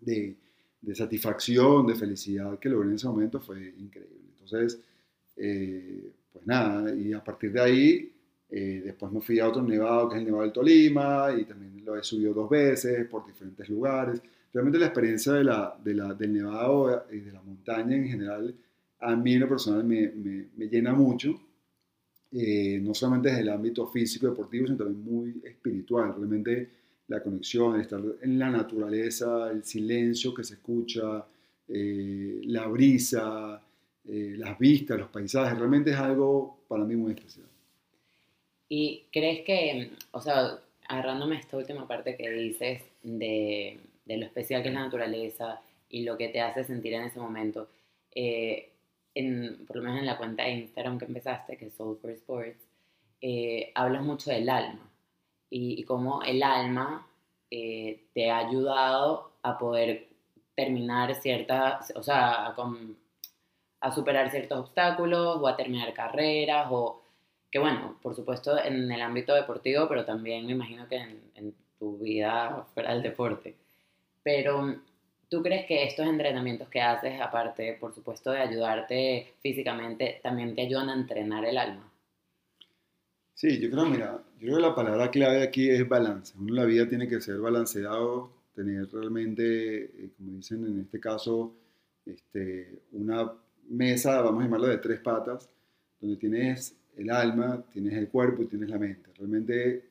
de, 0.00 0.34
de 0.80 0.94
satisfacción, 0.94 1.86
de 1.86 1.94
felicidad 1.94 2.58
que 2.58 2.68
logré 2.68 2.88
en 2.88 2.94
ese 2.96 3.06
momento 3.06 3.40
fue 3.40 3.72
increíble. 3.78 4.16
Entonces, 4.42 4.80
eh, 5.36 6.10
pues 6.32 6.46
nada, 6.46 6.94
y 6.94 7.12
a 7.12 7.22
partir 7.22 7.52
de 7.52 7.60
ahí, 7.60 8.12
eh, 8.50 8.82
después 8.84 9.12
me 9.12 9.20
fui 9.20 9.38
a 9.38 9.48
otro 9.48 9.62
nevado 9.62 10.08
que 10.08 10.16
es 10.16 10.20
el 10.20 10.26
Nevado 10.26 10.42
del 10.44 10.52
Tolima 10.52 11.28
y 11.38 11.44
también 11.44 11.84
lo 11.84 11.96
he 11.96 12.02
subido 12.02 12.32
dos 12.34 12.50
veces 12.50 13.06
por 13.08 13.26
diferentes 13.26 13.68
lugares. 13.68 14.20
Realmente 14.52 14.78
la 14.78 14.86
experiencia 14.86 15.32
de 15.34 15.44
la, 15.44 15.78
de 15.82 15.94
la, 15.94 16.14
del 16.14 16.32
nevado 16.32 17.06
y 17.10 17.18
de 17.18 17.32
la 17.32 17.42
montaña 17.42 17.96
en 17.96 18.08
general 18.08 18.54
a 19.00 19.16
mí 19.16 19.34
en 19.34 19.40
lo 19.40 19.48
personal 19.48 19.82
me, 19.84 20.08
me, 20.08 20.46
me 20.56 20.66
llena 20.66 20.92
mucho, 20.92 21.40
eh, 22.32 22.78
no 22.80 22.94
solamente 22.94 23.30
desde 23.30 23.42
el 23.42 23.48
ámbito 23.48 23.86
físico 23.86 24.28
deportivo, 24.28 24.66
sino 24.66 24.78
también 24.78 25.02
muy 25.02 25.40
espiritual. 25.44 26.14
Realmente 26.16 26.68
la 27.08 27.22
conexión, 27.22 27.74
el 27.74 27.82
estar 27.82 28.00
en 28.22 28.38
la 28.38 28.50
naturaleza, 28.50 29.50
el 29.50 29.64
silencio 29.64 30.34
que 30.34 30.44
se 30.44 30.54
escucha, 30.54 31.24
eh, 31.66 32.40
la 32.44 32.66
brisa, 32.68 33.60
eh, 34.06 34.34
las 34.36 34.58
vistas, 34.58 34.98
los 34.98 35.08
paisajes, 35.08 35.58
realmente 35.58 35.90
es 35.90 35.96
algo 35.96 36.58
para 36.68 36.84
mí 36.84 36.94
muy 36.94 37.12
especial. 37.12 37.46
¿Y 38.68 39.04
crees 39.12 39.44
que, 39.44 39.90
o 40.12 40.20
sea, 40.20 40.60
agarrándome 40.88 41.36
esta 41.36 41.56
última 41.56 41.88
parte 41.88 42.16
que 42.16 42.30
dices 42.30 42.82
de, 43.02 43.78
de 44.04 44.16
lo 44.16 44.26
especial 44.26 44.62
que 44.62 44.68
es 44.68 44.74
la 44.74 44.84
naturaleza 44.84 45.60
y 45.88 46.02
lo 46.04 46.16
que 46.16 46.28
te 46.28 46.40
hace 46.40 46.64
sentir 46.64 46.94
en 46.94 47.04
ese 47.04 47.20
momento, 47.20 47.68
eh, 48.14 48.72
en, 49.14 49.66
por 49.66 49.76
lo 49.76 49.82
menos 49.82 50.00
en 50.00 50.06
la 50.06 50.16
cuenta 50.18 50.44
de 50.44 50.52
Instagram 50.52 50.98
que 50.98 51.04
empezaste, 51.06 51.56
que 51.56 51.66
es 51.66 51.74
Soul 51.74 51.98
for 52.00 52.10
Sports, 52.10 52.66
eh, 53.20 53.72
hablas 53.74 54.02
mucho 54.02 54.30
del 54.30 54.48
alma 54.48 54.88
y, 55.50 55.80
y 55.80 55.84
cómo 55.84 56.22
el 56.22 56.42
alma 56.42 57.06
eh, 57.50 58.04
te 58.14 58.30
ha 58.30 58.38
ayudado 58.38 59.32
a 59.42 59.58
poder 59.58 60.08
terminar 60.54 61.14
ciertas, 61.14 61.92
o 61.96 62.02
sea, 62.02 62.46
a, 62.46 62.56
a 63.80 63.92
superar 63.92 64.30
ciertos 64.30 64.58
obstáculos 64.58 65.38
o 65.40 65.48
a 65.48 65.56
terminar 65.56 65.92
carreras 65.94 66.68
o 66.70 67.02
que 67.50 67.58
bueno, 67.58 67.98
por 68.02 68.14
supuesto 68.14 68.62
en 68.62 68.90
el 68.92 69.00
ámbito 69.02 69.34
deportivo, 69.34 69.88
pero 69.88 70.04
también 70.04 70.46
me 70.46 70.52
imagino 70.52 70.86
que 70.88 70.96
en, 70.96 71.20
en 71.34 71.54
tu 71.78 71.98
vida 71.98 72.66
fuera 72.74 72.92
del 72.92 73.02
deporte. 73.02 73.56
Pero 74.22 74.76
¿tú 75.28 75.42
crees 75.42 75.66
que 75.66 75.84
estos 75.84 76.06
entrenamientos 76.06 76.68
que 76.68 76.80
haces, 76.80 77.20
aparte, 77.20 77.76
por 77.80 77.94
supuesto, 77.94 78.30
de 78.30 78.40
ayudarte 78.40 79.34
físicamente, 79.40 80.20
también 80.22 80.54
te 80.54 80.62
ayudan 80.62 80.90
a 80.90 80.94
entrenar 80.94 81.44
el 81.44 81.56
alma? 81.56 81.90
Sí, 83.34 83.58
yo 83.58 83.70
creo, 83.70 83.86
mira, 83.86 84.22
yo 84.38 84.48
creo 84.48 84.56
que 84.56 84.62
la 84.62 84.74
palabra 84.74 85.10
clave 85.10 85.42
aquí 85.42 85.70
es 85.70 85.88
balance. 85.88 86.34
Uno 86.38 86.52
la 86.52 86.64
vida 86.64 86.86
tiene 86.86 87.08
que 87.08 87.20
ser 87.20 87.38
balanceado, 87.38 88.30
tener 88.54 88.86
realmente, 88.92 89.84
eh, 89.84 90.10
como 90.16 90.32
dicen 90.32 90.64
en 90.66 90.80
este 90.80 91.00
caso, 91.00 91.54
este, 92.04 92.82
una 92.92 93.32
mesa, 93.68 94.20
vamos 94.20 94.42
a 94.42 94.44
llamarla 94.44 94.68
de 94.68 94.78
tres 94.78 95.00
patas, 95.00 95.48
donde 96.00 96.16
tienes 96.16 96.76
el 96.96 97.10
alma, 97.10 97.64
tienes 97.72 97.94
el 97.94 98.08
cuerpo 98.08 98.42
y 98.42 98.46
tienes 98.46 98.68
la 98.68 98.78
mente. 98.78 99.10
Realmente 99.16 99.84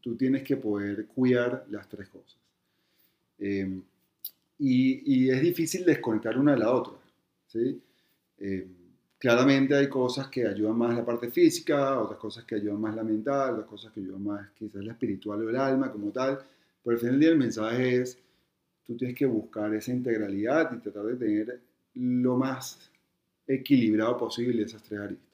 tú 0.00 0.16
tienes 0.16 0.42
que 0.42 0.56
poder 0.56 1.06
cuidar 1.06 1.66
las 1.68 1.88
tres 1.88 2.08
cosas. 2.08 2.41
Eh, 3.44 3.80
y, 4.58 5.28
es 5.28 5.42
difícil 5.42 5.84
desconectar 5.84 6.38
una 6.38 6.52
de 6.52 6.58
la 6.58 6.72
otra, 6.72 6.92
¿sí? 7.48 7.82
Eh, 8.38 8.66
claramente 9.18 9.74
hay 9.74 9.88
cosas 9.88 10.28
que 10.28 10.46
ayudan 10.46 10.78
más 10.78 10.96
la 10.96 11.04
parte 11.04 11.28
física, 11.28 11.98
otras 12.00 12.20
cosas 12.20 12.44
que 12.44 12.54
ayudan 12.54 12.80
más 12.80 12.94
la 12.94 13.02
mental, 13.02 13.54
otras 13.54 13.66
cosas 13.66 13.92
que 13.92 14.00
ayudan 14.00 14.22
más 14.22 14.50
quizás 14.52 14.84
la 14.84 14.92
espiritual 14.92 15.44
o 15.44 15.50
el 15.50 15.56
alma 15.56 15.90
como 15.90 16.10
tal, 16.12 16.38
pero 16.84 16.94
al 16.94 17.00
final 17.00 17.14
del 17.14 17.20
día 17.20 17.30
el 17.30 17.38
mensaje 17.38 17.96
es, 17.96 18.18
tú 18.86 18.96
tienes 18.96 19.16
que 19.16 19.26
buscar 19.26 19.74
esa 19.74 19.90
integralidad 19.90 20.72
y 20.72 20.78
tratar 20.78 21.06
de 21.06 21.16
tener 21.16 21.60
lo 21.94 22.36
más 22.36 22.78
equilibrado 23.48 24.16
posible 24.16 24.62
esas 24.62 24.82
tres 24.84 25.00
aristas. 25.00 25.28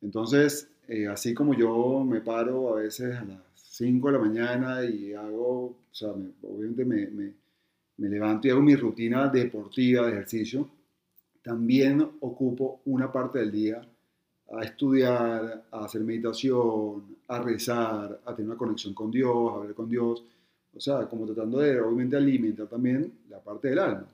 Entonces, 0.00 0.68
eh, 0.88 1.06
así 1.06 1.34
como 1.34 1.54
yo 1.54 2.02
me 2.04 2.22
paro 2.22 2.74
a 2.74 2.80
veces 2.80 3.14
a 3.14 3.24
las 3.24 3.40
5 3.54 4.08
de 4.08 4.12
la 4.12 4.18
mañana 4.18 4.84
y 4.84 5.12
hago, 5.12 5.76
o 5.92 5.94
sea, 5.94 6.12
me- 6.14 6.32
obviamente 6.42 6.84
me, 6.84 7.06
me- 7.08 7.34
me 7.98 8.08
levanto 8.08 8.48
y 8.48 8.50
hago 8.52 8.62
mi 8.62 8.76
rutina 8.76 9.28
deportiva 9.28 10.06
de 10.06 10.12
ejercicio, 10.12 10.68
también 11.42 12.00
ocupo 12.20 12.80
una 12.86 13.10
parte 13.12 13.40
del 13.40 13.52
día 13.52 13.82
a 14.52 14.62
estudiar, 14.64 15.64
a 15.70 15.84
hacer 15.84 16.02
meditación, 16.02 17.16
a 17.28 17.40
rezar, 17.42 18.20
a 18.24 18.34
tener 18.34 18.50
una 18.50 18.58
conexión 18.58 18.94
con 18.94 19.10
Dios, 19.10 19.52
a 19.52 19.56
hablar 19.56 19.74
con 19.74 19.88
Dios, 19.88 20.24
o 20.76 20.80
sea, 20.80 21.06
como 21.08 21.26
tratando 21.26 21.58
de 21.60 21.80
obviamente 21.80 22.16
alimentar 22.16 22.66
también 22.68 23.12
la 23.30 23.40
parte 23.40 23.68
del 23.68 23.78
alma. 23.80 24.06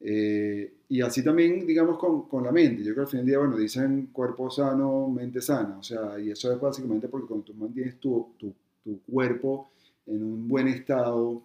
Eh, 0.00 0.72
y 0.88 1.00
así 1.00 1.24
también, 1.24 1.66
digamos, 1.66 1.98
con, 1.98 2.28
con 2.28 2.44
la 2.44 2.52
mente. 2.52 2.82
Yo 2.84 2.92
creo 2.94 2.96
que 2.96 3.00
al 3.02 3.08
final 3.08 3.24
del 3.26 3.30
día, 3.32 3.38
bueno, 3.38 3.56
dicen 3.56 4.08
cuerpo 4.12 4.50
sano, 4.50 5.08
mente 5.08 5.40
sana. 5.40 5.78
O 5.78 5.82
sea, 5.82 6.18
y 6.20 6.30
eso 6.30 6.52
es 6.52 6.60
básicamente 6.60 7.08
porque 7.08 7.26
cuando 7.26 7.46
tú 7.46 7.54
mantienes 7.54 7.98
tu, 8.00 8.28
tu, 8.38 8.52
tu 8.84 9.00
cuerpo 9.10 9.70
en 10.06 10.22
un 10.22 10.48
buen 10.48 10.68
estado, 10.68 11.42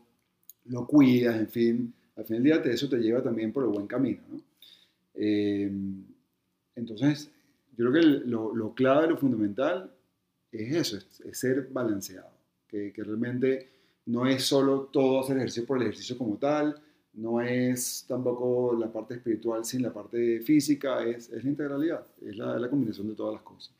lo 0.66 0.88
cuidas, 0.88 1.40
en 1.40 1.48
fin, 1.48 1.94
al 2.16 2.26
final 2.26 2.44
del 2.44 2.62
día 2.64 2.74
eso 2.74 2.90
te 2.90 2.98
lleva 2.98 3.22
también 3.22 3.52
por 3.52 3.64
el 3.64 3.70
buen 3.70 3.88
camino, 3.88 4.22
¿no? 4.30 4.42
Eh, 5.16 5.72
entonces, 6.76 7.30
yo 7.78 7.90
creo 7.90 7.94
que 7.94 8.08
lo, 8.28 8.56
lo 8.56 8.74
clave, 8.74 9.08
lo 9.08 9.18
fundamental 9.18 9.92
es 10.52 10.76
eso, 10.76 10.98
es, 10.98 11.22
es 11.22 11.40
ser 11.40 11.68
balanceado, 11.72 12.32
que, 12.68 12.92
que 12.94 13.04
realmente 13.04 13.70
no 14.06 14.26
es 14.26 14.44
solo 14.44 14.90
todo 14.92 15.22
hacer 15.22 15.38
ejercicio 15.38 15.66
por 15.66 15.78
el 15.78 15.84
ejercicio 15.84 16.18
como 16.18 16.38
tal, 16.38 16.82
no 17.14 17.42
es 17.42 18.06
tampoco 18.08 18.74
la 18.74 18.92
parte 18.92 19.16
espiritual 19.16 19.66
sin 19.66 19.82
la 19.82 19.94
parte 19.94 20.40
física, 20.42 21.04
es, 21.04 21.30
es 21.30 21.44
la 21.44 21.50
integralidad, 21.50 22.06
es 22.22 22.38
la, 22.38 22.58
la 22.58 22.70
combinación 22.70 23.10
de 23.10 23.16
todas 23.16 23.34
las 23.34 23.44
cosas. 23.44 23.74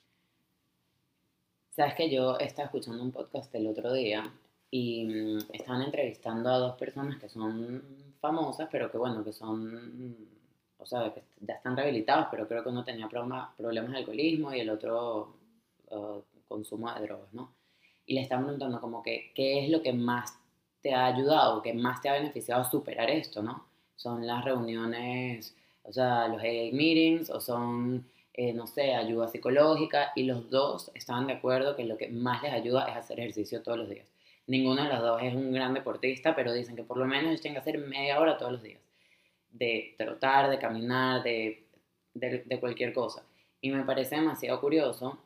Sabes 1.70 1.94
que 1.96 2.14
yo 2.14 2.38
estaba 2.38 2.66
escuchando 2.66 3.02
un 3.02 3.12
podcast 3.12 3.54
el 3.56 3.68
otro 3.68 3.94
día 3.94 4.30
y 4.72 5.06
mm, 5.06 5.38
estaban 5.54 5.82
entrevistando 5.84 6.50
a 6.50 6.58
dos 6.58 6.76
personas 6.78 7.20
que 7.20 7.30
son 7.30 7.84
famosas, 8.22 8.70
pero 8.72 8.90
que 8.90 8.98
bueno, 8.98 9.24
que 9.24 9.34
son, 9.34 10.16
o 10.78 10.86
sea, 10.86 11.14
que 11.14 11.24
ya 11.42 11.56
están 11.56 11.76
rehabilitados, 11.76 12.28
pero 12.32 12.48
creo 12.48 12.64
que 12.64 12.70
uno 12.70 12.84
tenía 12.84 13.08
problema- 13.10 13.54
problemas 13.58 13.92
de 13.92 13.98
alcoholismo 13.98 14.54
y 14.54 14.62
el 14.62 14.70
otro 14.70 15.36
uh, 15.90 16.22
consumo 16.48 16.94
de 16.94 17.02
drogas, 17.02 17.34
¿no? 17.34 17.54
Y 18.06 18.14
le 18.16 18.22
estaban 18.22 18.46
preguntando 18.46 18.80
como 18.82 19.04
que, 19.04 19.32
¿qué 19.36 19.64
es 19.66 19.70
lo 19.70 19.82
que 19.82 19.94
más 19.94 20.38
te 20.82 20.94
ha 20.94 21.06
ayudado, 21.08 21.62
que 21.62 21.74
más 21.74 22.02
te 22.02 22.10
ha 22.10 22.14
beneficiado 22.14 22.64
superar 22.64 23.10
esto, 23.10 23.42
¿no? 23.44 23.66
Son 23.96 24.26
las 24.26 24.44
reuniones, 24.46 25.56
o 25.84 25.94
sea, 25.94 26.28
los 26.28 26.40
AA 26.42 26.72
meetings, 26.74 27.30
o 27.30 27.40
son 27.42 28.06
eh, 28.34 28.54
no 28.54 28.68
sé, 28.68 28.96
ayuda 28.96 29.28
psicológica, 29.28 30.12
y 30.16 30.24
los 30.24 30.50
dos 30.50 30.92
estaban 30.96 31.28
de 31.28 31.34
acuerdo 31.34 31.76
que 31.76 31.84
lo 31.86 31.98
que 31.98 32.08
más 32.10 32.42
les 32.44 32.54
ayuda 32.54 32.86
es 32.90 32.96
hacer 32.96 33.20
ejercicio 33.20 33.62
todos 33.62 33.78
los 33.80 33.90
días. 33.90 34.11
Ninguno 34.52 34.84
de 34.84 34.90
los 34.90 35.02
dos 35.02 35.22
es 35.24 35.34
un 35.34 35.54
gran 35.54 35.74
deportista, 35.74 36.36
pero 36.36 36.52
dicen 36.52 36.76
que 36.76 36.84
por 36.84 36.98
lo 36.98 37.06
menos 37.06 37.30
ellos 37.30 37.42
tienen 37.42 37.56
que 37.56 37.70
hacer 37.70 37.80
media 37.80 38.20
hora 38.20 38.38
todos 38.38 38.52
los 38.52 38.62
días. 38.62 38.82
De 39.52 39.96
trotar, 39.98 40.50
de 40.50 40.60
caminar, 40.60 41.24
de 41.24 41.64
de, 42.14 42.60
cualquier 42.60 42.94
cosa. 42.94 43.24
Y 43.62 43.72
me 43.72 43.84
parece 43.84 44.16
demasiado 44.16 44.60
curioso 44.60 45.20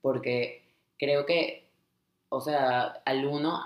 porque 0.00 0.62
creo 0.98 1.26
que, 1.26 1.64
o 2.28 2.40
sea, 2.40 3.02
al 3.04 3.26
uno 3.26 3.64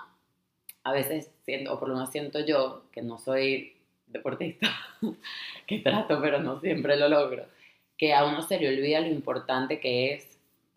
a 0.83 0.93
veces 0.93 1.31
siento, 1.45 1.75
o 1.75 1.79
por 1.79 1.89
lo 1.89 1.95
menos 1.95 2.11
siento 2.11 2.41
yo, 2.41 2.85
que 2.91 3.03
no 3.03 3.19
soy 3.19 3.77
deportista, 4.07 4.69
que 5.67 5.79
trato 5.79 6.21
pero 6.21 6.41
no 6.41 6.59
siempre 6.61 6.97
lo 6.97 7.09
logro, 7.09 7.45
que 7.97 8.15
a 8.15 8.25
uno 8.25 8.43
se 8.43 8.59
le 8.59 8.69
olvida 8.69 9.01
lo 9.01 9.09
importante 9.09 9.79
que 9.79 10.15
es 10.15 10.30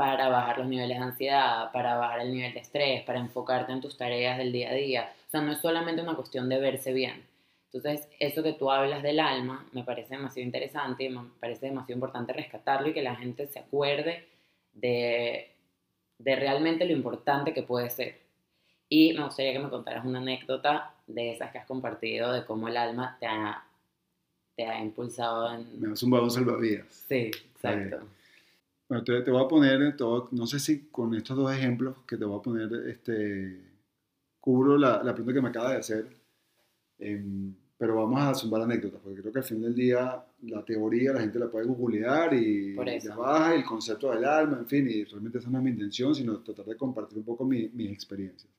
para 0.03 0.27
bajar 0.27 0.57
los 0.57 0.67
niveles 0.67 0.98
de 0.98 1.03
ansiedad, 1.05 1.72
para 1.72 1.95
bajar 1.95 2.19
el 2.19 2.33
nivel 2.33 2.53
de 2.53 2.60
estrés, 2.60 3.03
para 3.03 3.19
enfocarte 3.19 3.72
en 3.72 3.79
tus 3.79 3.95
tareas 3.95 4.38
del 4.38 4.51
día 4.51 4.69
a 4.69 4.74
día. 4.74 5.13
O 5.27 5.31
sea, 5.31 5.39
no 5.39 5.53
es 5.53 5.62
solamente 5.62 6.01
una 6.01 6.13
cuestión 6.13 6.50
de 6.50 6.60
verse 6.60 6.91
bien. 6.91 7.24
Entonces, 7.72 8.10
eso 8.19 8.43
que 8.43 8.51
tú 8.51 8.69
hablas 8.69 9.01
del 9.01 9.22
alma 9.22 9.65
me 9.72 9.86
parece 9.86 10.15
demasiado 10.15 10.45
interesante 10.45 11.05
y 11.05 11.10
me 11.10 11.22
parece 11.39 11.67
demasiado 11.67 11.93
importante 11.93 12.33
rescatarlo 12.33 12.89
y 12.89 12.93
que 12.93 13.01
la 13.01 13.15
gente 13.15 13.48
se 13.48 13.60
acuerde 13.60 14.27
de, 14.74 15.51
de 16.17 16.36
realmente 16.36 16.83
lo 16.83 16.91
importante 16.91 17.53
que 17.53 17.63
puede 17.63 17.89
ser. 17.89 18.19
Y 18.89 19.13
me 19.13 19.24
gustaría 19.24 19.53
que 19.53 19.60
me 19.60 19.69
contaras 19.69 20.03
una 20.03 20.19
anécdota 20.19 20.95
de 21.07 21.31
esas 21.31 21.50
que 21.53 21.60
has 21.60 21.65
compartido, 21.65 22.33
de 22.33 22.43
cómo 22.43 22.67
el 22.67 22.75
alma 22.75 23.15
te 23.22 23.25
ha, 23.25 23.63
te 24.57 24.67
ha 24.67 24.83
impulsado 24.83 25.53
en... 25.53 25.79
Me 25.79 25.93
ha 25.93 25.95
zumbado 25.95 26.25
un 26.25 26.31
salvavidas. 26.31 26.88
Sí, 27.07 27.31
exacto. 27.55 28.01
Bueno, 28.93 29.05
te, 29.05 29.21
te, 29.23 29.31
voy 29.31 29.43
a 29.43 29.47
poner, 29.47 29.97
todo, 29.97 30.29
no 30.33 30.45
sé 30.45 30.59
si 30.59 30.81
con 30.91 31.15
estos 31.15 31.35
dos 31.35 31.51
ejemplos 31.51 31.95
que 32.05 32.15
te 32.15 32.25
voy 32.25 32.38
a 32.38 32.41
poner, 32.43 32.71
este, 32.88 33.59
cubro 34.39 34.77
la, 34.77 35.01
la 35.01 35.15
pregunta 35.15 35.33
que 35.33 35.41
me 35.41 35.50
acaba 35.50 35.71
de 35.71 35.77
hacer, 35.77 36.05
eh, 37.00 37.25
pero 37.75 37.95
vamos 37.95 38.19
a 38.21 38.35
zumbar 38.35 38.62
anécdotas, 38.62 39.01
porque 39.03 39.21
creo 39.21 39.33
que 39.33 39.39
al 39.39 39.45
fin 39.45 39.63
del 39.63 39.73
día 39.73 40.23
la 40.43 40.63
teoría 40.63 41.12
la 41.12 41.21
gente 41.21 41.39
la 41.39 41.50
puede 41.50 41.65
googlear 41.65 42.35
y 42.35 42.75
la 42.75 43.15
baja, 43.15 43.55
el 43.55 43.65
concepto 43.65 44.12
del 44.12 44.25
alma, 44.25 44.59
en 44.59 44.67
fin, 44.67 44.88
y 44.88 45.05
realmente 45.05 45.39
esa 45.39 45.50
no 45.50 45.57
es 45.57 45.63
mi 45.63 45.71
intención, 45.71 46.13
sino 46.13 46.38
tratar 46.41 46.67
de 46.67 46.77
compartir 46.77 47.17
un 47.17 47.25
poco 47.25 47.45
mi, 47.45 47.69
mis 47.69 47.91
experiencias. 47.91 48.53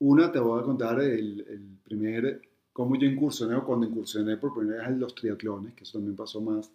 Una, 0.00 0.32
te 0.32 0.40
voy 0.40 0.60
a 0.60 0.64
contar 0.64 1.00
el, 1.00 1.46
el 1.48 1.78
primer, 1.84 2.42
cómo 2.72 2.96
yo 2.96 3.06
incursioné 3.06 3.54
o 3.54 3.64
cuando 3.64 3.86
incursioné 3.86 4.36
por 4.36 4.52
primera 4.52 4.80
vez 4.80 4.88
en 4.88 4.98
los 4.98 5.14
triatlones, 5.14 5.74
que 5.74 5.84
eso 5.84 5.92
también 5.92 6.16
pasó 6.16 6.40
más, 6.40 6.68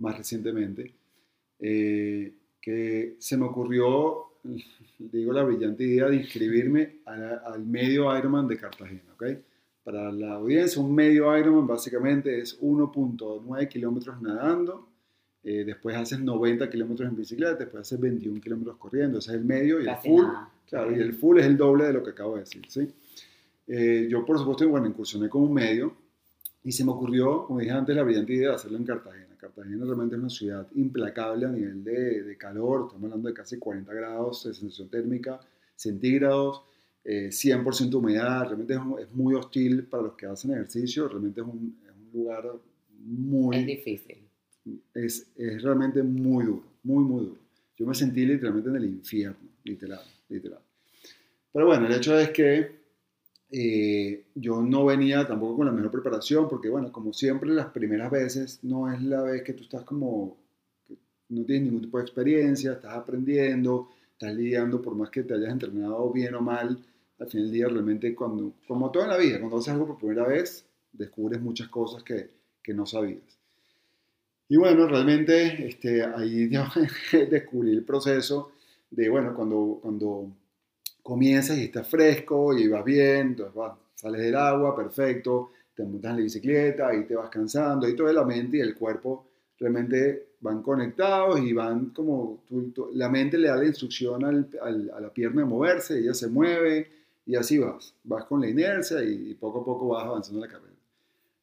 más 0.00 0.18
recientemente 0.18 0.92
eh, 1.60 2.32
que 2.60 3.16
se 3.18 3.36
me 3.36 3.46
ocurrió, 3.46 4.26
digo, 4.98 5.32
la 5.32 5.44
brillante 5.44 5.84
idea 5.84 6.08
de 6.08 6.16
inscribirme 6.16 6.98
al 7.04 7.64
medio 7.64 8.16
Ironman 8.16 8.48
de 8.48 8.56
Cartagena, 8.56 9.12
¿ok? 9.14 9.24
Para 9.84 10.12
la 10.12 10.34
audiencia, 10.34 10.82
un 10.82 10.94
medio 10.94 11.36
Ironman 11.36 11.66
básicamente 11.66 12.40
es 12.40 12.60
1.9 12.60 13.68
kilómetros 13.68 14.20
nadando, 14.20 14.88
eh, 15.42 15.64
después 15.64 15.96
haces 15.96 16.20
90 16.20 16.68
kilómetros 16.68 17.08
en 17.08 17.16
bicicleta, 17.16 17.54
después 17.54 17.82
haces 17.82 17.98
21 17.98 18.40
kilómetros 18.40 18.76
corriendo, 18.76 19.18
ese 19.18 19.30
es 19.30 19.38
el 19.38 19.44
medio 19.44 19.80
y 19.80 19.88
el 19.88 19.96
full, 19.96 20.24
claro, 20.66 20.94
y 20.94 21.00
el 21.00 21.14
full 21.14 21.38
es 21.38 21.46
el 21.46 21.56
doble 21.56 21.84
de 21.84 21.92
lo 21.92 22.02
que 22.02 22.10
acabo 22.10 22.34
de 22.34 22.40
decir, 22.40 22.62
¿sí? 22.68 22.88
Eh, 23.66 24.08
yo, 24.10 24.24
por 24.24 24.38
supuesto, 24.38 24.68
bueno, 24.68 24.86
incursioné 24.86 25.28
como 25.28 25.44
un 25.44 25.54
medio 25.54 25.94
y 26.64 26.72
se 26.72 26.84
me 26.84 26.90
ocurrió, 26.90 27.44
como 27.44 27.60
dije 27.60 27.70
antes, 27.70 27.94
la 27.94 28.02
brillante 28.02 28.32
idea 28.32 28.50
de 28.50 28.54
hacerlo 28.56 28.78
en 28.78 28.84
Cartagena. 28.84 29.27
Cartagena 29.38 29.84
realmente 29.84 30.16
es 30.16 30.20
una 30.20 30.30
ciudad 30.30 30.66
implacable 30.74 31.46
a 31.46 31.50
nivel 31.50 31.82
de, 31.82 32.22
de 32.22 32.36
calor, 32.36 32.86
estamos 32.86 33.04
hablando 33.04 33.28
de 33.28 33.34
casi 33.34 33.58
40 33.58 33.92
grados 33.94 34.44
de 34.44 34.54
sensación 34.54 34.88
térmica 34.88 35.40
centígrados, 35.78 36.62
eh, 37.04 37.28
100% 37.30 37.94
humedad, 37.94 38.44
realmente 38.44 38.74
es, 38.74 38.80
es, 39.06 39.14
muy 39.14 39.34
hostil 39.34 39.84
para 39.84 40.02
los 40.02 40.14
que 40.14 40.26
hacen 40.26 40.50
ejercicio, 40.50 41.08
realmente 41.08 41.40
es 41.40 41.46
un, 41.46 41.78
es 41.84 41.92
un 41.92 42.20
lugar 42.20 42.52
muy... 42.98 43.56
Es 43.56 43.66
difícil. 43.66 44.18
Es, 44.92 45.30
es, 45.36 45.62
realmente 45.62 46.02
muy 46.02 46.44
duro, 46.44 46.64
muy, 46.82 47.04
muy 47.04 47.24
duro. 47.26 47.38
Yo 47.76 47.86
me 47.86 47.94
sentí 47.94 48.26
literalmente 48.26 48.68
en 48.70 48.76
el 48.76 48.84
infierno, 48.86 49.48
literal, 49.62 50.02
literal. 50.28 50.60
Pero 51.52 51.66
bueno, 51.66 51.86
el 51.86 51.92
hecho 51.94 52.18
es 52.18 52.30
que 52.30 52.77
eh, 53.50 54.24
yo 54.34 54.60
no 54.60 54.84
venía 54.84 55.26
tampoco 55.26 55.56
con 55.56 55.66
la 55.66 55.72
mejor 55.72 55.90
preparación, 55.90 56.48
porque 56.48 56.68
bueno, 56.68 56.92
como 56.92 57.12
siempre 57.12 57.50
las 57.50 57.66
primeras 57.66 58.10
veces 58.10 58.60
no 58.62 58.92
es 58.92 59.02
la 59.02 59.22
vez 59.22 59.42
que 59.42 59.54
tú 59.54 59.62
estás 59.64 59.84
como, 59.84 60.36
no 61.28 61.44
tienes 61.44 61.64
ningún 61.64 61.82
tipo 61.82 61.98
de 61.98 62.04
experiencia, 62.04 62.72
estás 62.72 62.94
aprendiendo, 62.94 63.88
estás 64.12 64.34
lidiando, 64.34 64.82
por 64.82 64.94
más 64.94 65.10
que 65.10 65.22
te 65.22 65.34
hayas 65.34 65.50
entrenado 65.50 66.10
bien 66.12 66.34
o 66.34 66.40
mal, 66.40 66.78
al 67.18 67.26
final 67.26 67.46
del 67.46 67.52
día 67.52 67.68
realmente 67.68 68.14
cuando, 68.14 68.52
como 68.66 68.90
toda 68.90 69.06
la 69.08 69.16
vida, 69.16 69.38
cuando 69.38 69.58
haces 69.58 69.72
algo 69.72 69.86
por 69.86 69.98
primera 69.98 70.26
vez, 70.26 70.66
descubres 70.92 71.40
muchas 71.40 71.68
cosas 71.68 72.02
que, 72.02 72.30
que 72.62 72.74
no 72.74 72.86
sabías. 72.86 73.38
Y 74.48 74.56
bueno, 74.56 74.86
realmente 74.86 75.68
este, 75.68 76.02
ahí 76.02 76.48
descubrí 77.30 77.72
el 77.72 77.84
proceso 77.84 78.52
de, 78.90 79.08
bueno, 79.08 79.34
cuando, 79.34 79.78
cuando 79.82 80.30
comienzas 81.08 81.56
y 81.56 81.64
estás 81.64 81.88
fresco 81.88 82.54
y 82.54 82.68
vas 82.68 82.84
bien, 82.84 83.28
entonces 83.28 83.54
vas, 83.54 83.72
sales 83.94 84.20
del 84.20 84.36
agua, 84.36 84.76
perfecto, 84.76 85.52
te 85.74 85.82
montas 85.82 86.10
en 86.10 86.16
la 86.18 86.22
bicicleta, 86.22 86.94
y 86.94 87.06
te 87.06 87.16
vas 87.16 87.30
cansando, 87.30 87.86
ahí 87.86 87.96
toda 87.96 88.12
la 88.12 88.26
mente 88.26 88.58
y 88.58 88.60
el 88.60 88.74
cuerpo 88.74 89.26
realmente 89.58 90.34
van 90.40 90.62
conectados 90.62 91.40
y 91.40 91.54
van 91.54 91.90
como, 91.90 92.44
la 92.92 93.08
mente 93.08 93.38
le 93.38 93.48
da 93.48 93.56
la 93.56 93.64
instrucción 93.64 94.22
al, 94.22 94.50
a 94.62 95.00
la 95.00 95.10
pierna 95.10 95.40
de 95.40 95.48
moverse, 95.48 95.98
ella 95.98 96.12
se 96.12 96.28
mueve 96.28 96.90
y 97.24 97.36
así 97.36 97.56
vas, 97.56 97.94
vas 98.04 98.26
con 98.26 98.42
la 98.42 98.48
inercia 98.50 99.02
y, 99.02 99.30
y 99.30 99.34
poco 99.34 99.62
a 99.62 99.64
poco 99.64 99.88
vas 99.88 100.04
avanzando 100.04 100.40
la 100.40 100.48
carrera. 100.48 100.76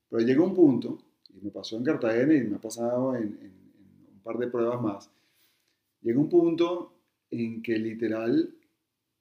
Pero 0.09 0.21
llega 0.23 0.43
un 0.43 0.53
punto, 0.53 0.99
y 1.33 1.43
me 1.43 1.49
pasó 1.49 1.75
en 1.75 1.83
Cartagena 1.83 2.35
y 2.35 2.43
me 2.43 2.57
ha 2.57 2.61
pasado 2.61 3.15
en, 3.15 3.23
en, 3.23 3.45
en 3.45 4.13
un 4.13 4.21
par 4.23 4.37
de 4.37 4.45
pruebas 4.45 4.79
más, 4.79 5.09
llega 6.03 6.19
un 6.19 6.29
punto 6.29 6.93
en 7.31 7.63
que 7.63 7.79
literal 7.79 8.53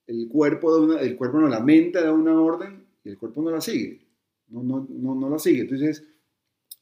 el 0.06 0.28
cuerpo, 0.28 0.74
de 0.74 0.84
una, 0.84 1.00
el 1.00 1.16
cuerpo 1.16 1.38
no, 1.38 1.48
la 1.48 1.60
mente 1.60 2.02
da 2.02 2.12
una 2.12 2.38
orden 2.40 2.84
y 3.02 3.10
el 3.10 3.18
cuerpo 3.18 3.42
no 3.42 3.50
la 3.50 3.60
sigue. 3.60 4.00
No, 4.48 4.62
no, 4.62 4.86
no, 4.88 5.14
no 5.14 5.30
la 5.30 5.38
sigue. 5.38 5.62
Entonces, 5.62 6.04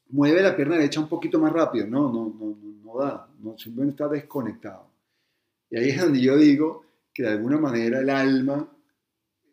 mueve 0.09 0.41
la 0.41 0.55
pierna 0.55 0.75
derecha 0.75 0.99
un 0.99 1.09
poquito 1.09 1.39
más 1.39 1.51
rápido. 1.53 1.87
No, 1.87 2.11
no, 2.11 2.33
no, 2.37 2.57
no 2.83 2.99
da. 2.99 3.27
No, 3.39 3.57
simplemente 3.57 4.03
está 4.03 4.07
desconectado. 4.07 4.87
Y 5.69 5.77
ahí 5.77 5.89
es 5.89 6.01
donde 6.01 6.21
yo 6.21 6.37
digo 6.37 6.85
que 7.13 7.23
de 7.23 7.29
alguna 7.29 7.57
manera 7.57 7.99
el 7.99 8.09
alma 8.09 8.69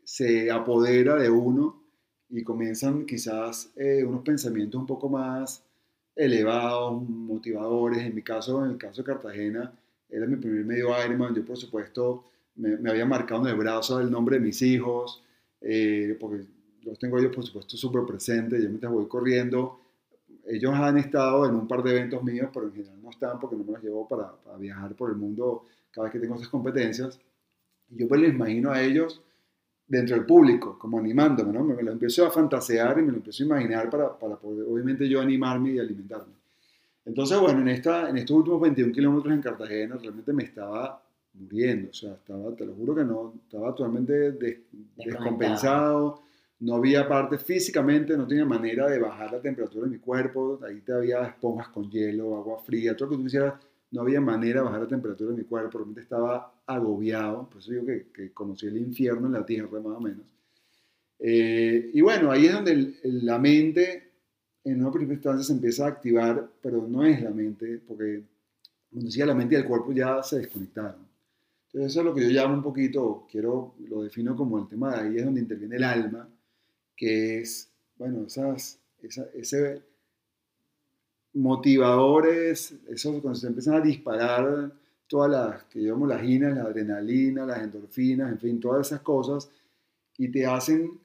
se 0.04 0.50
apodera 0.50 1.16
de 1.16 1.30
uno 1.30 1.82
y 2.28 2.42
comienzan 2.42 3.06
quizás 3.06 3.72
eh, 3.76 4.04
unos 4.04 4.22
pensamientos 4.22 4.80
un 4.80 4.86
poco 4.86 5.08
más 5.08 5.64
elevados, 6.14 7.02
motivadores. 7.08 8.02
En 8.02 8.14
mi 8.14 8.22
caso, 8.22 8.64
en 8.64 8.72
el 8.72 8.76
caso 8.76 9.02
de 9.02 9.06
Cartagena, 9.06 9.72
era 10.08 10.26
mi 10.26 10.36
primer 10.36 10.64
medio 10.64 10.88
Ironman. 11.04 11.34
Yo, 11.34 11.44
por 11.44 11.56
supuesto, 11.56 12.24
me, 12.56 12.76
me, 12.76 12.90
había 12.90 13.06
marcado 13.06 13.42
en 13.42 13.48
el 13.48 13.56
brazo 13.56 14.00
el 14.00 14.10
nombre 14.10 14.38
de 14.38 14.44
mis 14.44 14.62
hijos, 14.62 15.22
eh, 15.60 16.16
porque 16.18 16.44
los 16.82 16.98
tengo 16.98 17.18
ellos, 17.18 17.34
por 17.34 17.44
supuesto, 17.44 17.76
súper 17.76 18.04
presentes. 18.04 18.62
Yo 18.62 18.68
mientras 18.68 18.92
voy 18.92 19.06
corriendo, 19.06 19.80
ellos 20.46 20.74
han 20.74 20.98
estado 20.98 21.46
en 21.46 21.54
un 21.54 21.68
par 21.68 21.82
de 21.82 21.90
eventos 21.90 22.22
míos, 22.22 22.50
pero 22.52 22.66
en 22.66 22.72
general 22.72 23.02
no 23.02 23.10
están 23.10 23.38
porque 23.38 23.56
no 23.56 23.64
me 23.64 23.72
los 23.72 23.82
llevo 23.82 24.08
para, 24.08 24.32
para 24.32 24.56
viajar 24.58 24.94
por 24.94 25.10
el 25.10 25.16
mundo 25.16 25.66
cada 25.90 26.06
vez 26.06 26.12
que 26.12 26.20
tengo 26.20 26.36
esas 26.36 26.48
competencias. 26.48 27.18
Y 27.90 27.98
yo 27.98 28.08
pues 28.08 28.20
les 28.20 28.32
imagino 28.32 28.70
a 28.70 28.82
ellos 28.82 29.22
dentro 29.86 30.14
del 30.16 30.24
público, 30.24 30.78
como 30.78 30.98
animándome, 30.98 31.52
¿no? 31.52 31.64
Me, 31.64 31.74
me, 31.74 31.82
lo 31.82 31.92
empiezo 31.92 32.24
a 32.24 32.30
fantasear 32.30 32.98
y 32.98 33.02
me 33.02 33.10
lo 33.10 33.18
empiezo 33.18 33.42
a 33.42 33.46
imaginar 33.46 33.90
para, 33.90 34.16
para 34.16 34.36
poder, 34.36 34.64
obviamente, 34.68 35.08
yo 35.08 35.20
animarme 35.20 35.72
y 35.72 35.78
alimentarme. 35.80 36.34
Entonces, 37.04 37.38
bueno, 37.40 37.60
en, 37.60 37.68
esta, 37.68 38.08
en 38.08 38.16
estos 38.18 38.36
últimos 38.36 38.60
21 38.60 38.92
kilómetros 38.92 39.34
en 39.34 39.42
Cartagena, 39.42 39.96
realmente 39.96 40.32
me 40.32 40.44
estaba 40.44 41.02
muriendo, 41.34 41.90
o 41.90 41.94
sea, 41.94 42.14
estaba, 42.14 42.54
te 42.54 42.66
lo 42.66 42.74
juro 42.74 42.94
que 42.94 43.04
no, 43.04 43.34
estaba 43.44 43.74
totalmente 43.74 44.32
des, 44.32 44.58
descompensado, 44.96 46.22
no 46.60 46.76
había 46.76 47.08
parte 47.08 47.38
físicamente, 47.38 48.16
no 48.16 48.26
tenía 48.26 48.44
manera 48.44 48.88
de 48.88 48.98
bajar 48.98 49.32
la 49.32 49.40
temperatura 49.40 49.84
de 49.84 49.92
mi 49.92 49.98
cuerpo, 49.98 50.60
ahí 50.66 50.80
te 50.80 50.92
había 50.92 51.22
esponjas 51.22 51.68
con 51.68 51.90
hielo, 51.90 52.36
agua 52.36 52.58
fría, 52.62 52.96
todo 52.96 53.06
lo 53.06 53.10
que 53.12 53.16
tú 53.18 53.24
quisieras, 53.24 53.54
no 53.92 54.02
había 54.02 54.20
manera 54.20 54.60
de 54.60 54.66
bajar 54.66 54.82
la 54.82 54.88
temperatura 54.88 55.30
de 55.30 55.38
mi 55.38 55.44
cuerpo, 55.44 55.78
realmente 55.78 56.02
estaba 56.02 56.62
agobiado, 56.66 57.48
por 57.48 57.60
eso 57.60 57.72
digo 57.72 57.86
que, 57.86 58.06
que 58.12 58.32
conocí 58.32 58.66
el 58.66 58.76
infierno 58.76 59.26
en 59.26 59.32
la 59.32 59.46
tierra 59.46 59.80
más 59.80 59.96
o 59.96 60.00
menos. 60.00 60.26
Eh, 61.18 61.90
y 61.92 62.00
bueno, 62.00 62.30
ahí 62.30 62.46
es 62.46 62.52
donde 62.52 62.72
el, 62.72 62.96
la 63.02 63.38
mente 63.38 64.10
en 64.64 64.80
una 64.80 64.90
primera 64.90 65.14
instancia 65.14 65.44
se 65.44 65.52
empieza 65.52 65.84
a 65.84 65.88
activar, 65.88 66.50
pero 66.62 66.86
no 66.86 67.04
es 67.04 67.20
la 67.22 67.30
mente, 67.30 67.80
porque 67.86 68.22
como 68.90 69.02
decía, 69.02 69.26
la 69.26 69.34
mente 69.34 69.54
y 69.54 69.58
el 69.58 69.66
cuerpo 69.66 69.92
ya 69.92 70.22
se 70.22 70.38
desconectaron. 70.38 71.09
Entonces 71.72 71.92
eso 71.92 72.00
es 72.00 72.06
lo 72.06 72.14
que 72.14 72.22
yo 72.22 72.30
llamo 72.30 72.54
un 72.54 72.62
poquito, 72.62 73.26
quiero, 73.30 73.74
lo 73.88 74.02
defino 74.02 74.34
como 74.34 74.58
el 74.58 74.66
tema 74.66 74.96
de 74.96 75.08
ahí 75.08 75.16
es 75.18 75.24
donde 75.24 75.40
interviene 75.40 75.76
el 75.76 75.84
alma, 75.84 76.28
que 76.96 77.38
es, 77.40 77.70
bueno, 77.96 78.26
esas, 78.26 78.80
esa, 79.00 79.26
ese 79.34 79.82
motivadores, 81.32 82.74
esos 82.88 83.20
cuando 83.20 83.38
se 83.38 83.46
empiezan 83.46 83.74
a 83.74 83.80
disparar 83.80 84.72
todas 85.06 85.30
las, 85.30 85.64
que 85.64 85.80
llamamos 85.80 86.08
las 86.08 86.22
ginas, 86.22 86.56
la 86.56 86.62
adrenalina, 86.62 87.46
las 87.46 87.62
endorfinas, 87.62 88.32
en 88.32 88.38
fin, 88.38 88.60
todas 88.60 88.88
esas 88.88 89.00
cosas, 89.00 89.48
y 90.18 90.28
te 90.28 90.46
hacen 90.46 90.98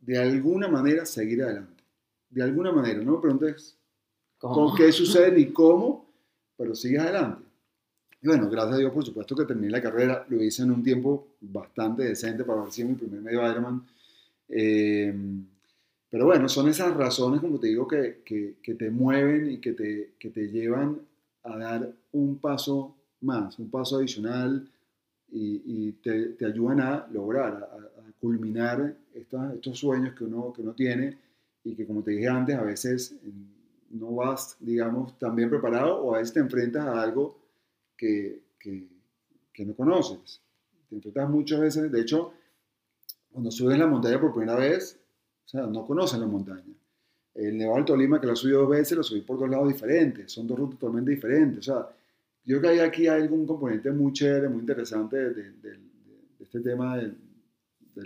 de 0.00 0.18
alguna 0.18 0.68
manera 0.68 1.04
seguir 1.06 1.42
adelante. 1.42 1.82
De 2.30 2.42
alguna 2.42 2.72
manera, 2.72 3.00
no 3.02 3.12
me 3.12 3.18
preguntes 3.18 3.76
con 4.38 4.74
qué 4.76 4.92
sucede 4.92 5.32
ni 5.32 5.52
cómo, 5.52 6.08
pero 6.56 6.74
sigues 6.74 7.00
adelante. 7.00 7.43
Y 8.24 8.26
bueno, 8.26 8.48
gracias 8.48 8.76
a 8.76 8.78
Dios, 8.78 8.90
por 8.90 9.04
supuesto 9.04 9.36
que 9.36 9.44
terminé 9.44 9.70
la 9.70 9.82
carrera, 9.82 10.24
lo 10.30 10.42
hice 10.42 10.62
en 10.62 10.70
un 10.70 10.82
tiempo 10.82 11.36
bastante 11.42 12.04
decente 12.04 12.42
para 12.42 12.62
haber 12.62 12.72
sido 12.72 12.88
mi 12.88 12.94
primer 12.94 13.20
medio 13.20 13.50
Ironman. 13.50 13.84
Eh, 14.48 15.14
pero 16.08 16.24
bueno, 16.24 16.48
son 16.48 16.70
esas 16.70 16.96
razones, 16.96 17.42
como 17.42 17.60
te 17.60 17.66
digo, 17.66 17.86
que, 17.86 18.22
que, 18.24 18.54
que 18.62 18.76
te 18.76 18.90
mueven 18.90 19.50
y 19.50 19.58
que 19.58 19.74
te, 19.74 20.12
que 20.18 20.30
te 20.30 20.48
llevan 20.48 21.00
a 21.42 21.58
dar 21.58 21.92
un 22.12 22.38
paso 22.38 22.94
más, 23.20 23.58
un 23.58 23.68
paso 23.68 23.98
adicional 23.98 24.70
y, 25.30 25.60
y 25.66 25.92
te, 25.92 26.28
te, 26.28 26.46
ayudan 26.46 26.80
a 26.80 27.06
lograr, 27.12 27.52
a, 27.52 27.76
a 27.76 28.12
culminar 28.22 28.96
estos, 29.12 29.52
estos 29.52 29.78
sueños 29.78 30.14
que 30.14 30.24
uno, 30.24 30.50
que 30.50 30.62
uno 30.62 30.72
tiene 30.72 31.18
y 31.62 31.74
que, 31.74 31.86
como 31.86 32.02
te 32.02 32.12
dije 32.12 32.28
antes, 32.28 32.56
a 32.56 32.62
veces 32.62 33.16
no 33.90 34.14
vas, 34.14 34.56
digamos, 34.60 35.18
tan 35.18 35.36
bien 35.36 35.50
preparado 35.50 36.02
o 36.02 36.14
a 36.14 36.20
veces 36.20 36.32
te 36.32 36.40
enfrentas 36.40 36.86
a 36.86 37.02
algo 37.02 37.43
que, 37.96 38.42
que, 38.58 38.86
que 39.52 39.64
no 39.64 39.74
conoces. 39.74 40.40
Te 40.88 40.96
enfrentas 40.96 41.28
muchas 41.30 41.60
veces, 41.60 41.90
de 41.90 42.00
hecho, 42.00 42.32
cuando 43.32 43.50
subes 43.50 43.78
la 43.78 43.86
montaña 43.86 44.20
por 44.20 44.32
primera 44.32 44.56
vez, 44.56 44.98
o 45.44 45.48
sea, 45.48 45.66
no 45.66 45.84
conoces 45.86 46.18
la 46.18 46.26
montaña. 46.26 46.74
El 47.34 47.58
Nevado 47.58 47.76
del 47.76 47.84
Tolima, 47.84 48.20
que 48.20 48.28
lo 48.28 48.36
subí 48.36 48.52
dos 48.52 48.68
veces, 48.68 48.96
lo 48.96 49.02
subí 49.02 49.22
por 49.22 49.38
dos 49.38 49.50
lados 49.50 49.68
diferentes, 49.68 50.30
son 50.30 50.46
dos 50.46 50.58
rutas 50.58 50.78
totalmente 50.78 51.10
diferentes. 51.10 51.58
O 51.58 51.62
sea, 51.62 51.88
yo 52.44 52.60
creo 52.60 52.74
que 52.74 52.80
aquí 52.82 53.08
hay 53.08 53.22
algún 53.22 53.46
componente 53.46 53.90
muy 53.90 54.12
chévere, 54.12 54.48
muy 54.48 54.60
interesante 54.60 55.16
de, 55.16 55.30
de, 55.34 55.50
de, 55.52 55.70
de 55.70 56.44
este 56.44 56.60
tema 56.60 56.96
de, 56.96 57.14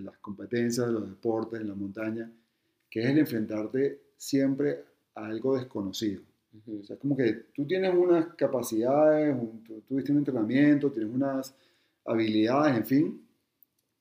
las 0.00 0.16
competencias, 0.18 0.86
de 0.86 0.92
los 0.92 1.08
deportes, 1.08 1.60
en 1.60 1.68
la 1.68 1.74
montaña, 1.74 2.30
que 2.88 3.00
es 3.00 3.06
el 3.06 3.18
enfrentarte 3.18 4.00
siempre 4.16 4.84
a 5.14 5.26
algo 5.26 5.56
desconocido. 5.56 6.22
O 6.66 6.82
sea, 6.84 6.96
como 6.96 7.16
que 7.16 7.32
tú 7.54 7.66
tienes 7.66 7.94
unas 7.94 8.26
capacidades, 8.34 9.34
un, 9.34 9.62
tú 9.64 9.80
tuviste 9.86 10.12
un 10.12 10.18
entrenamiento, 10.18 10.90
tienes 10.90 11.14
unas 11.14 11.54
habilidades, 12.04 12.76
en 12.76 12.86
fin, 12.86 13.28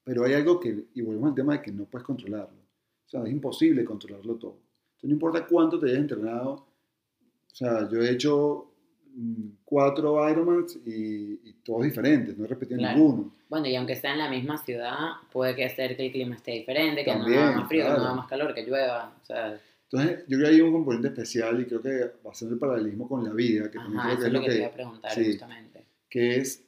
pero 0.03 0.23
hay 0.25 0.33
algo 0.33 0.59
que, 0.59 0.85
y 0.93 1.01
volvemos 1.01 1.29
al 1.29 1.35
tema 1.35 1.53
de 1.53 1.61
que 1.61 1.71
no 1.71 1.85
puedes 1.85 2.05
controlarlo. 2.05 2.57
O 3.05 3.09
sea, 3.09 3.23
es 3.23 3.31
imposible 3.31 3.83
controlarlo 3.83 4.35
todo. 4.35 4.57
Entonces, 4.95 5.09
no 5.09 5.13
importa 5.13 5.45
cuánto 5.45 5.79
te 5.79 5.87
hayas 5.87 5.99
entrenado, 5.99 6.51
o 6.51 7.55
sea, 7.55 7.89
yo 7.89 8.01
he 8.01 8.11
hecho 8.11 8.71
mm, 9.15 9.49
cuatro 9.65 10.29
Ironmans 10.29 10.77
y, 10.85 11.39
y, 11.43 11.53
todos 11.63 11.83
diferentes, 11.83 12.37
no 12.37 12.45
he 12.45 12.47
repetido 12.47 12.77
claro. 12.77 12.97
ninguno. 12.97 13.35
Bueno, 13.49 13.67
y 13.67 13.75
aunque 13.75 13.95
sea 13.95 14.13
en 14.13 14.19
la 14.19 14.29
misma 14.29 14.57
ciudad, 14.57 14.97
puede 15.31 15.55
que 15.55 15.69
ser 15.69 15.95
que 15.95 16.05
el 16.05 16.11
clima 16.11 16.35
esté 16.35 16.51
diferente, 16.51 17.03
que 17.03 17.11
También, 17.11 17.39
no 17.39 17.45
haga 17.47 17.57
más 17.57 17.67
frío, 17.67 17.85
claro. 17.85 17.95
que 17.95 18.01
no 18.01 18.07
haga 18.07 18.15
más 18.15 18.27
calor, 18.27 18.53
que 18.53 18.63
llueva, 18.63 19.15
o 19.21 19.25
sea... 19.25 19.59
Entonces, 19.89 20.25
yo 20.27 20.37
creo 20.37 20.49
que 20.49 20.55
hay 20.55 20.61
un 20.61 20.73
componente 20.73 21.07
especial 21.07 21.61
y 21.61 21.65
creo 21.65 21.81
que 21.81 22.11
va 22.25 22.31
a 22.31 22.33
ser 22.33 22.49
el 22.49 22.57
paralelismo 22.57 23.07
con 23.07 23.23
la 23.23 23.31
vida, 23.31 23.71
que 23.71 23.77
Ajá, 23.77 23.87
también 23.87 24.17
creo 24.17 24.19
que 24.19 24.27
es 24.27 24.33
lo 24.33 24.41
que, 24.41 24.47
te 24.49 24.57
iba 24.57 24.67
a 24.67 24.73
preguntar 24.73 25.11
sí, 25.13 25.25
justamente. 25.25 25.85
Que 26.09 26.35
es, 26.37 26.65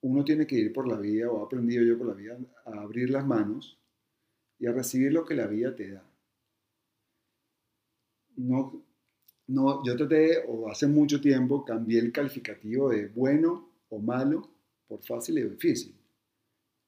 uno 0.00 0.24
tiene 0.24 0.46
que 0.46 0.56
ir 0.56 0.72
por 0.72 0.88
la 0.88 0.98
vida, 0.98 1.30
o 1.30 1.40
he 1.40 1.44
aprendido 1.44 1.84
yo 1.84 1.96
por 1.96 2.08
la 2.08 2.14
vida, 2.14 2.36
a 2.66 2.80
abrir 2.80 3.10
las 3.10 3.24
manos 3.24 3.78
y 4.58 4.66
a 4.66 4.72
recibir 4.72 5.12
lo 5.12 5.24
que 5.24 5.34
la 5.34 5.46
vida 5.46 5.76
te 5.76 5.92
da. 5.92 6.04
No, 8.36 8.84
no, 9.46 9.84
yo 9.84 9.96
traté, 9.96 10.44
o 10.48 10.68
hace 10.68 10.88
mucho 10.88 11.20
tiempo, 11.20 11.64
cambié 11.64 12.00
el 12.00 12.10
calificativo 12.10 12.90
de 12.90 13.06
bueno 13.08 13.68
o 13.90 14.00
malo 14.00 14.50
por 14.88 15.04
fácil 15.04 15.38
y 15.38 15.42
difícil. 15.42 15.94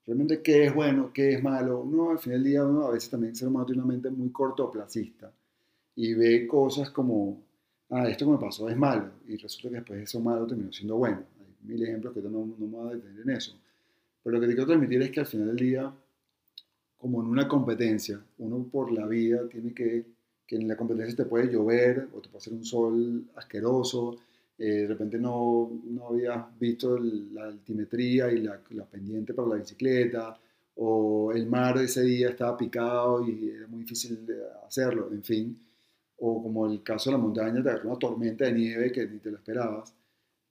Realmente, 0.06 0.40
¿qué 0.40 0.66
es 0.66 0.74
bueno? 0.74 1.12
¿Qué 1.12 1.34
es 1.34 1.42
malo? 1.42 1.80
Uno, 1.80 2.10
al 2.10 2.18
final 2.20 2.42
del 2.42 2.52
día, 2.52 2.64
uno 2.64 2.86
a 2.86 2.92
veces 2.92 3.10
también 3.10 3.34
ser 3.34 3.48
humano 3.48 3.66
tiene 3.66 3.82
una 3.82 3.92
mente 3.92 4.08
muy 4.08 4.30
cortoplacista 4.30 5.32
y 5.96 6.14
ve 6.14 6.46
cosas 6.46 6.90
como, 6.90 7.42
ah, 7.90 8.08
esto 8.08 8.24
que 8.26 8.32
me 8.32 8.38
pasó 8.38 8.68
es 8.68 8.76
malo, 8.76 9.10
y 9.26 9.36
resulta 9.36 9.68
que 9.70 9.76
después 9.76 10.02
eso 10.02 10.20
malo 10.20 10.46
terminó 10.46 10.72
siendo 10.72 10.96
bueno. 10.96 11.22
Hay 11.40 11.68
mil 11.68 11.82
ejemplos 11.82 12.14
que 12.14 12.20
no, 12.20 12.30
no 12.30 12.66
me 12.66 12.66
voy 12.66 12.90
a 12.90 12.94
detener 12.94 13.22
en 13.22 13.30
eso. 13.30 13.58
Pero 14.22 14.36
lo 14.36 14.40
que 14.40 14.46
te 14.46 14.52
quiero 14.54 14.66
transmitir 14.66 15.02
es 15.02 15.10
que 15.10 15.20
al 15.20 15.26
final 15.26 15.48
del 15.48 15.56
día, 15.56 15.92
como 16.98 17.22
en 17.22 17.28
una 17.28 17.48
competencia, 17.48 18.20
uno 18.38 18.64
por 18.70 18.92
la 18.92 19.06
vida 19.06 19.48
tiene 19.48 19.74
que, 19.74 20.04
que 20.46 20.56
en 20.56 20.68
la 20.68 20.76
competencia 20.76 21.16
te 21.16 21.24
puede 21.24 21.50
llover 21.50 22.08
o 22.14 22.20
te 22.20 22.28
puede 22.28 22.38
hacer 22.38 22.52
un 22.52 22.64
sol 22.64 23.24
asqueroso, 23.34 24.18
eh, 24.58 24.64
de 24.64 24.86
repente 24.86 25.18
no, 25.18 25.80
no 25.84 26.08
habías 26.08 26.58
visto 26.58 26.96
el, 26.96 27.34
la 27.34 27.44
altimetría 27.44 28.30
y 28.32 28.40
la, 28.40 28.60
la, 28.70 28.84
pendiente 28.84 29.34
para 29.34 29.48
la 29.48 29.56
bicicleta, 29.56 30.38
o 30.76 31.32
el 31.32 31.46
mar 31.46 31.78
ese 31.78 32.02
día 32.02 32.30
estaba 32.30 32.56
picado 32.56 33.26
y 33.26 33.50
era 33.50 33.66
muy 33.66 33.80
difícil 33.80 34.26
hacerlo, 34.66 35.08
en 35.12 35.22
fin, 35.22 35.58
o 36.18 36.42
como 36.42 36.66
el 36.66 36.82
caso 36.82 37.10
de 37.10 37.16
la 37.16 37.22
montaña, 37.22 37.62
te 37.62 37.70
agarró 37.70 37.90
una 37.90 37.98
tormenta 37.98 38.44
de 38.46 38.52
nieve 38.52 38.92
que 38.92 39.06
ni 39.06 39.18
te 39.18 39.30
lo 39.30 39.36
esperabas. 39.36 39.94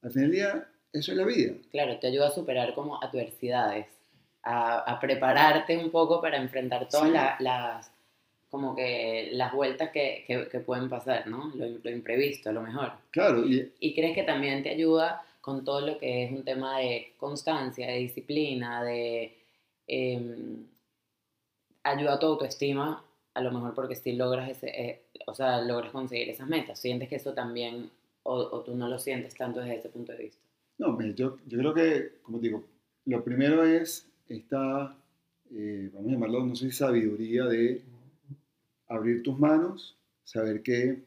Al 0.01 0.11
final 0.11 0.29
del 0.29 0.37
día, 0.39 0.67
eso 0.93 1.11
es 1.11 1.17
la 1.17 1.25
vida. 1.25 1.53
Claro, 1.71 1.99
te 1.99 2.07
ayuda 2.07 2.27
a 2.27 2.31
superar 2.31 2.73
como 2.75 3.01
adversidades, 3.01 3.87
a, 4.43 4.79
a 4.79 4.99
prepararte 4.99 5.77
un 5.77 5.89
poco 5.89 6.21
para 6.21 6.37
enfrentar 6.37 6.87
todas 6.87 7.07
sí. 7.07 7.13
la, 7.13 7.35
las 7.39 7.94
como 8.49 8.75
que 8.75 9.29
las 9.34 9.53
vueltas 9.53 9.91
que, 9.91 10.23
que, 10.27 10.47
que 10.47 10.60
pueden 10.60 10.89
pasar, 10.89 11.27
¿no? 11.27 11.51
Lo, 11.55 11.65
lo, 11.84 11.89
imprevisto, 11.89 12.49
a 12.49 12.53
lo 12.53 12.62
mejor. 12.62 12.93
Claro. 13.12 13.45
Y, 13.45 13.73
y, 13.79 13.93
crees 13.93 14.15
que 14.15 14.23
también 14.23 14.63
te 14.63 14.69
ayuda 14.69 15.23
con 15.41 15.63
todo 15.63 15.81
lo 15.81 15.97
que 15.97 16.23
es 16.23 16.31
un 16.31 16.43
tema 16.43 16.79
de 16.79 17.13
constancia, 17.17 17.88
de 17.88 17.97
disciplina, 17.97 18.84
de... 18.84 19.38
Eh, 19.88 20.58
ayuda 21.84 22.13
a 22.15 22.19
tu 22.19 22.25
autoestima, 22.25 23.03
a 23.34 23.41
lo 23.41 23.51
mejor 23.51 23.73
porque 23.73 23.95
si 23.95 24.13
logras 24.13 24.49
ese, 24.49 24.67
eh, 24.67 25.01
o 25.27 25.34
sea, 25.34 25.62
logras 25.62 25.91
conseguir 25.91 26.29
esas 26.29 26.47
metas. 26.47 26.79
¿Sientes 26.79 27.08
que 27.10 27.17
eso 27.17 27.34
también, 27.34 27.89
o, 28.23 28.36
o, 28.36 28.62
tú 28.62 28.75
no 28.75 28.88
lo 28.88 28.97
sientes 28.97 29.36
tanto 29.36 29.60
desde 29.60 29.77
ese 29.77 29.89
punto 29.89 30.12
de 30.12 30.17
vista? 30.23 30.41
No, 30.77 30.99
yo, 31.13 31.38
yo 31.45 31.58
creo 31.60 31.73
que, 31.73 32.12
como 32.23 32.39
digo, 32.39 32.63
lo 33.05 33.23
primero 33.23 33.63
es 33.63 34.10
esta, 34.27 34.95
eh, 35.53 35.89
vamos 35.93 36.10
a 36.10 36.13
llamarlo, 36.13 36.45
no 36.45 36.55
sé, 36.55 36.71
sabiduría 36.71 37.45
de 37.45 37.81
abrir 38.95 39.23
tus 39.23 39.38
manos, 39.39 39.97
saber 40.23 40.62
que 40.62 41.03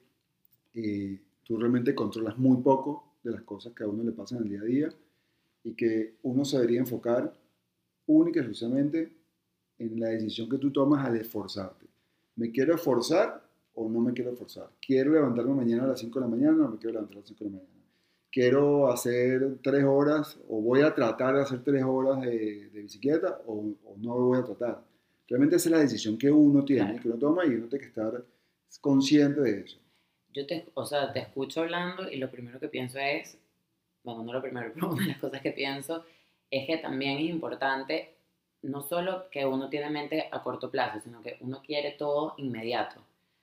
eh, 0.74 1.20
tú 1.44 1.57
realmente 1.57 1.94
controlas 1.94 2.38
muy 2.38 2.62
poco 2.62 3.14
de 3.22 3.33
las 3.33 3.42
cosas 3.42 3.72
que 3.72 3.85
a 3.85 3.88
uno 3.88 4.03
le 4.05 4.12
pasan 4.12 4.38
en 4.38 4.44
el 4.44 4.51
día 4.51 4.61
a 4.61 4.64
día 4.64 4.88
y 5.64 5.74
que 5.74 6.14
uno 6.22 6.44
se 6.44 6.57
debería 6.57 6.81
enfocar 6.81 7.33
única 8.07 8.38
y 8.38 8.42
exclusivamente 8.42 9.12
en 9.79 10.01
la 10.01 10.09
decisión 10.09 10.48
que 10.48 10.59
tú 10.59 10.70
tomas 10.70 11.07
al 11.07 11.16
esforzarte. 11.16 11.87
¿Me 12.37 12.51
quiero 12.51 12.74
esforzar 12.74 13.42
o 13.74 13.88
no 13.88 14.01
me 14.01 14.12
quiero 14.12 14.33
esforzar? 14.33 14.70
¿Quiero 14.81 15.12
levantarme 15.12 15.55
mañana 15.55 15.85
a 15.85 15.88
las 15.88 16.01
5 16.01 16.18
de 16.18 16.24
la 16.24 16.31
mañana 16.31 16.53
o 16.53 16.57
no 16.57 16.68
me 16.70 16.79
quiero 16.79 16.94
levantar 16.94 17.16
a 17.16 17.20
las 17.20 17.29
5 17.29 17.44
de 17.44 17.51
la 17.51 17.57
mañana? 17.57 17.74
¿Quiero 18.31 18.90
hacer 18.90 19.59
3 19.62 19.85
horas 19.85 20.38
o 20.48 20.61
voy 20.61 20.83
a 20.83 20.94
tratar 20.94 21.35
de 21.35 21.42
hacer 21.42 21.62
3 21.62 21.83
horas 21.85 22.20
de, 22.20 22.70
de 22.70 22.83
bicicleta 22.83 23.40
o, 23.46 23.74
o 23.85 23.96
no 23.98 24.14
voy 24.14 24.38
a 24.38 24.44
tratar? 24.44 24.88
Realmente 25.29 25.57
esa 25.57 25.69
es 25.69 25.73
la 25.73 25.81
decisión 25.81 26.17
que 26.17 26.31
uno 26.31 26.64
tiene, 26.64 26.85
claro. 26.85 27.03
que 27.03 27.09
uno 27.09 27.19
toma 27.19 27.45
y 27.45 27.51
uno 27.51 27.69
tiene 27.69 27.85
que 27.85 27.88
estar 27.88 28.25
consciente 28.81 29.41
de 29.41 29.61
eso. 29.61 29.79
Yo 30.33 30.47
te, 30.47 30.67
o 30.75 30.87
sea, 30.87 31.12
te 31.12 31.21
escucho 31.21 31.61
hablando 31.61 32.11
y 32.11 32.17
lo 32.17 32.31
primero 32.31 32.59
que 32.59 32.69
pienso 32.69 32.99
es, 32.99 33.38
bueno, 34.03 34.23
no 34.23 34.33
lo 34.33 34.43
primero, 34.43 34.71
pero 34.75 34.88
una 34.88 35.03
de 35.03 35.09
las 35.09 35.19
cosas 35.19 35.41
que 35.41 35.53
pienso 35.53 36.05
es 36.51 36.67
que 36.67 36.79
también 36.79 37.19
es 37.19 37.31
importante 37.31 38.14
no 38.62 38.83
solo 38.83 39.29
que 39.31 39.45
uno 39.47 39.69
tiene 39.69 39.91
mente 39.91 40.29
a 40.33 40.43
corto 40.43 40.71
plazo, 40.71 41.01
sino 41.01 41.23
que 41.23 41.37
uno 41.41 41.62
quiere 41.62 41.93
todo 41.93 42.35
inmediato. 42.38 43.01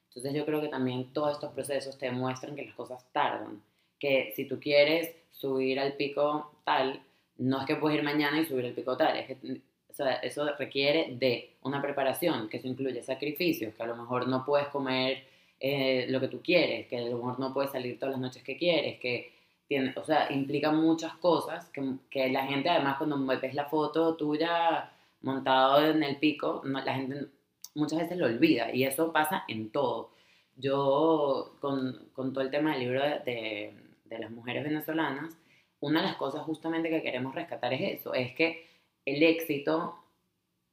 Entonces 0.10 0.34
yo 0.34 0.46
creo 0.46 0.62
que 0.62 0.68
también 0.68 1.14
todos 1.14 1.34
estos 1.34 1.54
procesos 1.54 1.98
te 1.98 2.08
demuestran 2.08 2.56
que 2.56 2.66
las 2.66 2.76
cosas 2.76 3.06
tardan, 3.12 3.62
que 4.00 4.34
si 4.36 4.46
tú 4.46 4.60
quieres 4.60 5.16
subir 5.32 5.80
al 5.80 5.94
pico 5.94 6.52
tal, 6.64 7.02
no 7.38 7.60
es 7.62 7.66
que 7.66 7.76
puedes 7.76 7.98
ir 7.98 8.04
mañana 8.04 8.40
y 8.40 8.46
subir 8.46 8.66
al 8.66 8.74
pico 8.74 8.98
tal, 8.98 9.18
es 9.18 9.28
que 9.28 9.62
o 9.96 9.98
sea, 9.98 10.16
eso 10.16 10.46
requiere 10.58 11.16
de 11.18 11.56
una 11.62 11.82
preparación, 11.82 12.50
que 12.50 12.58
eso 12.58 12.68
incluye 12.68 13.02
sacrificios, 13.02 13.74
que 13.74 13.82
a 13.84 13.86
lo 13.86 13.96
mejor 13.96 14.28
no 14.28 14.44
puedes 14.44 14.68
comer 14.68 15.24
eh, 15.58 16.06
lo 16.10 16.20
que 16.20 16.28
tú 16.28 16.42
quieres, 16.44 16.88
que 16.88 16.98
a 16.98 17.02
lo 17.06 17.16
mejor 17.16 17.40
no 17.40 17.54
puedes 17.54 17.72
salir 17.72 17.98
todas 17.98 18.12
las 18.12 18.20
noches 18.20 18.44
que 18.44 18.58
quieres, 18.58 19.00
que 19.00 19.32
tiene, 19.70 19.94
o 19.96 20.04
sea, 20.04 20.30
implica 20.34 20.70
muchas 20.70 21.14
cosas 21.16 21.70
que, 21.70 21.82
que 22.10 22.28
la 22.30 22.46
gente 22.46 22.68
además 22.70 22.98
cuando 22.98 23.26
ves 23.26 23.54
la 23.54 23.70
foto 23.70 24.16
tuya 24.18 24.92
montado 25.22 25.86
en 25.86 26.04
el 26.04 26.18
pico, 26.18 26.62
no, 26.66 26.84
la 26.84 26.96
gente 26.96 27.28
muchas 27.74 28.00
veces 28.00 28.18
lo 28.18 28.26
olvida 28.26 28.74
y 28.74 28.84
eso 28.84 29.14
pasa 29.14 29.46
en 29.48 29.70
todo. 29.70 30.12
Yo 30.58 31.56
con, 31.62 32.10
con 32.12 32.34
todo 32.34 32.44
el 32.44 32.52
tema 32.52 32.72
del 32.72 32.82
libro 32.82 33.02
de, 33.02 33.20
de, 33.20 33.74
de 34.04 34.20
las 34.20 34.30
mujeres 34.30 34.66
venezolanas, 34.66 35.38
una 35.80 36.02
de 36.02 36.08
las 36.08 36.18
cosas 36.18 36.44
justamente 36.44 36.90
que 36.90 37.02
queremos 37.02 37.34
rescatar 37.34 37.74
es 37.74 38.00
eso, 38.02 38.14
es 38.14 38.36
que 38.36 38.75
el 39.06 39.24
éxito, 39.24 39.96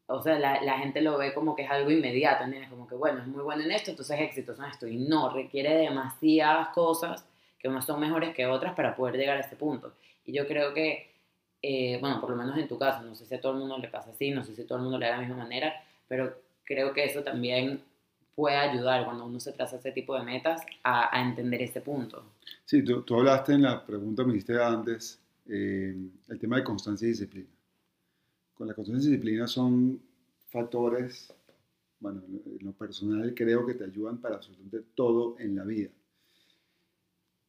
o 0.07 0.23
sea, 0.23 0.39
la, 0.39 0.79
gente 0.79 1.01
lo 1.01 1.17
ve 1.19 1.33
como 1.33 1.55
que 1.55 1.63
es 1.63 1.71
algo 1.71 1.91
inmediato, 1.91 2.45
¿entiendes? 2.45 2.71
Como 2.71 2.87
que, 2.89 2.95
bueno, 2.95 3.21
es 3.21 3.27
muy 3.27 3.43
bueno 3.43 3.63
en 3.63 3.71
esto, 3.71 3.91
entonces 3.91 4.19
es 4.21 4.37
en 4.37 4.65
esto. 4.65 4.87
Y 4.87 4.97
no, 4.97 5.33
requiere 5.33 5.77
demasiadas 5.77 6.69
cosas 6.69 7.25
que 7.59 7.69
unas 7.69 7.87
son 7.87 8.01
mejores 8.01 8.35
que 8.35 8.47
otras 8.47 8.75
para 8.75 8.97
poder 8.97 9.17
llegar 9.17 9.37
a 9.37 9.41
ese 9.41 9.57
punto. 9.57 9.93
Y 10.25 10.33
yo 10.33 10.47
creo 10.47 10.75
que, 10.75 11.11
eh, 11.63 11.99
bueno, 12.01 12.21
por 12.21 12.31
lo 12.31 12.37
menos 12.37 12.59
en 12.59 12.69
tu 12.69 12.79
caso, 12.79 13.03
no 13.03 13.15
sé 13.15 13.27
si 13.27 13.35
a 13.35 13.41
todo 13.41 13.53
el 13.53 13.59
mundo 13.59 13.79
le 13.79 13.89
pasa 13.89 14.11
así, 14.11 14.31
no 14.31 14.45
sé 14.45 14.55
si 14.55 14.65
todo 14.65 14.79
el 14.79 14.85
mundo 14.85 14.99
le 14.99 15.07
da 15.07 15.13
de 15.13 15.19
la 15.19 15.27
misma 15.27 15.45
manera, 15.45 15.73
pero 16.09 16.35
creo 16.65 16.93
que 16.93 17.05
eso 17.05 17.23
también 17.23 17.83
puede 18.35 18.57
ayudar 18.57 19.05
cuando 19.05 19.27
uno 19.27 19.39
se 19.41 19.53
traza 19.53 19.77
ese 19.77 19.93
tipo 19.93 20.17
de 20.19 20.25
metas 20.25 20.63
a, 20.83 21.23
entender 21.23 21.63
ese 21.63 21.81
punto. 21.81 22.25
Sí, 22.65 22.83
tú, 22.83 23.03
tú, 23.03 23.17
hablaste 23.17 23.53
en 23.53 23.63
la 23.63 23.85
pregunta 23.85 24.23
que 24.23 24.29
me 24.29 24.35
hiciste 24.35 24.61
antes, 24.61 25.21
eh, 25.49 25.95
el 26.29 26.39
tema 26.39 26.57
de 26.57 26.65
constancia 26.65 27.07
y 27.07 27.11
disciplina. 27.11 27.49
Con 28.63 28.69
la 28.69 28.75
constancia 28.75 29.09
y 29.09 29.11
disciplina 29.15 29.49
son 29.49 30.01
factores, 30.49 31.35
bueno, 31.99 32.23
en 32.29 32.65
lo 32.65 32.71
personal 32.71 33.35
creo 33.35 33.67
que 33.67 33.75
te 33.75 33.83
ayudan 33.83 34.19
para 34.19 34.37
absolutamente 34.37 34.85
todo 34.95 35.35
en 35.41 35.57
la 35.57 35.65
vida. 35.65 35.91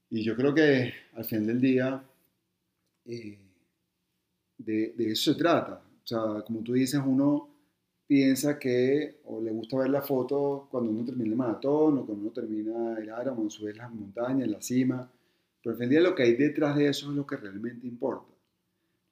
Y 0.10 0.23
yo 0.23 0.36
creo 0.36 0.56
que 0.56 0.91
al 1.13 1.23
final 1.23 1.45
del 1.45 1.62
día 1.62 2.04
eh, 3.06 3.38
de, 4.58 4.93
de, 4.97 5.12
eso 5.12 5.34
se 5.34 5.38
trata. 5.38 5.84
O 6.04 6.08
sea, 6.08 6.41
como 6.47 6.62
tú 6.63 6.73
dices, 6.73 6.99
uno 7.06 7.47
piensa 8.08 8.58
que, 8.58 9.21
o 9.26 9.39
le 9.39 9.52
gusta 9.52 9.78
ver 9.78 9.91
la 9.91 10.02
foto 10.02 10.67
cuando 10.71 10.89
uno 10.89 11.06
termina 11.06 11.30
el 11.30 11.36
maratón, 11.36 11.99
o 11.99 12.06
cuando 12.08 12.23
uno 12.23 12.32
termina 12.32 12.97
el 12.97 13.04
Ironman, 13.04 13.36
cuando 13.36 13.49
sube 13.52 13.76
las 13.76 13.93
montañas, 13.93 14.47
la 14.47 14.63
cima, 14.63 15.08
pero 15.62 15.73
al 15.73 15.78
final 15.78 15.89
del 15.89 15.89
día 15.89 16.10
lo 16.10 16.15
que 16.15 16.23
hay 16.23 16.34
detrás 16.34 16.76
de 16.76 16.88
eso 16.88 17.12
es 17.12 17.15
lo 17.15 17.28
que 17.28 17.38
realmente 17.38 17.86
importa. 17.86 18.32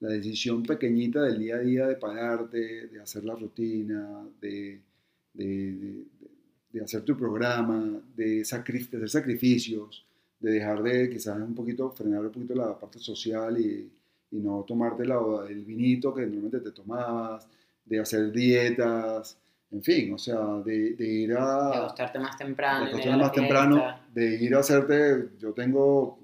La 0.02 0.10
decisión 0.10 0.64
pequeñita 0.64 1.24
del 1.24 1.40
día 1.40 1.56
a 1.56 1.60
día 1.60 1.88
de 1.88 1.96
pararte, 1.96 2.88
de 2.88 3.00
hacer 3.00 3.24
la 3.24 3.36
rutina, 3.36 4.28
de, 4.42 4.82
de, 5.34 6.04
de 6.72 6.84
hacer 6.84 7.04
tu 7.04 7.16
programa, 7.16 8.02
de, 8.16 8.44
sacrif 8.44 8.94
hacer 8.94 9.10
sacrificios, 9.10 10.06
de 10.40 10.52
dejar 10.52 10.82
de 10.84 11.10
quizás 11.10 11.38
un 11.38 11.56
poquito, 11.56 11.90
frenar 11.92 12.22
un 12.26 12.32
poquito 12.32 12.56
la 12.56 12.78
parte 12.80 13.00
social 13.00 13.60
y, 13.60 13.92
y 14.32 14.38
no 14.38 14.64
tomarte 14.68 15.06
la, 15.06 15.20
el 15.48 15.64
vinito 15.64 16.14
que 16.14 16.22
normalmente 16.22 16.60
te 16.60 16.72
tomabas, 16.72 17.48
de 17.86 18.00
hacer 18.00 18.32
dietas, 18.32 19.38
en 19.72 19.84
fin, 19.84 20.14
o 20.14 20.18
sea, 20.18 20.62
de, 20.66 20.96
de 20.96 21.08
ir 21.08 21.34
a... 21.34 21.70
De 21.70 21.78
acostarte 21.78 22.20
más 22.20 22.38
temprano. 22.38 22.86
De 22.86 22.92
acostarte 22.92 23.18
más 23.18 23.32
temprano, 23.32 24.00
de 24.14 24.44
ir 24.44 24.56
a 24.56 24.60
hacerte, 24.60 25.30
yo 25.40 25.54
tengo 25.54 26.20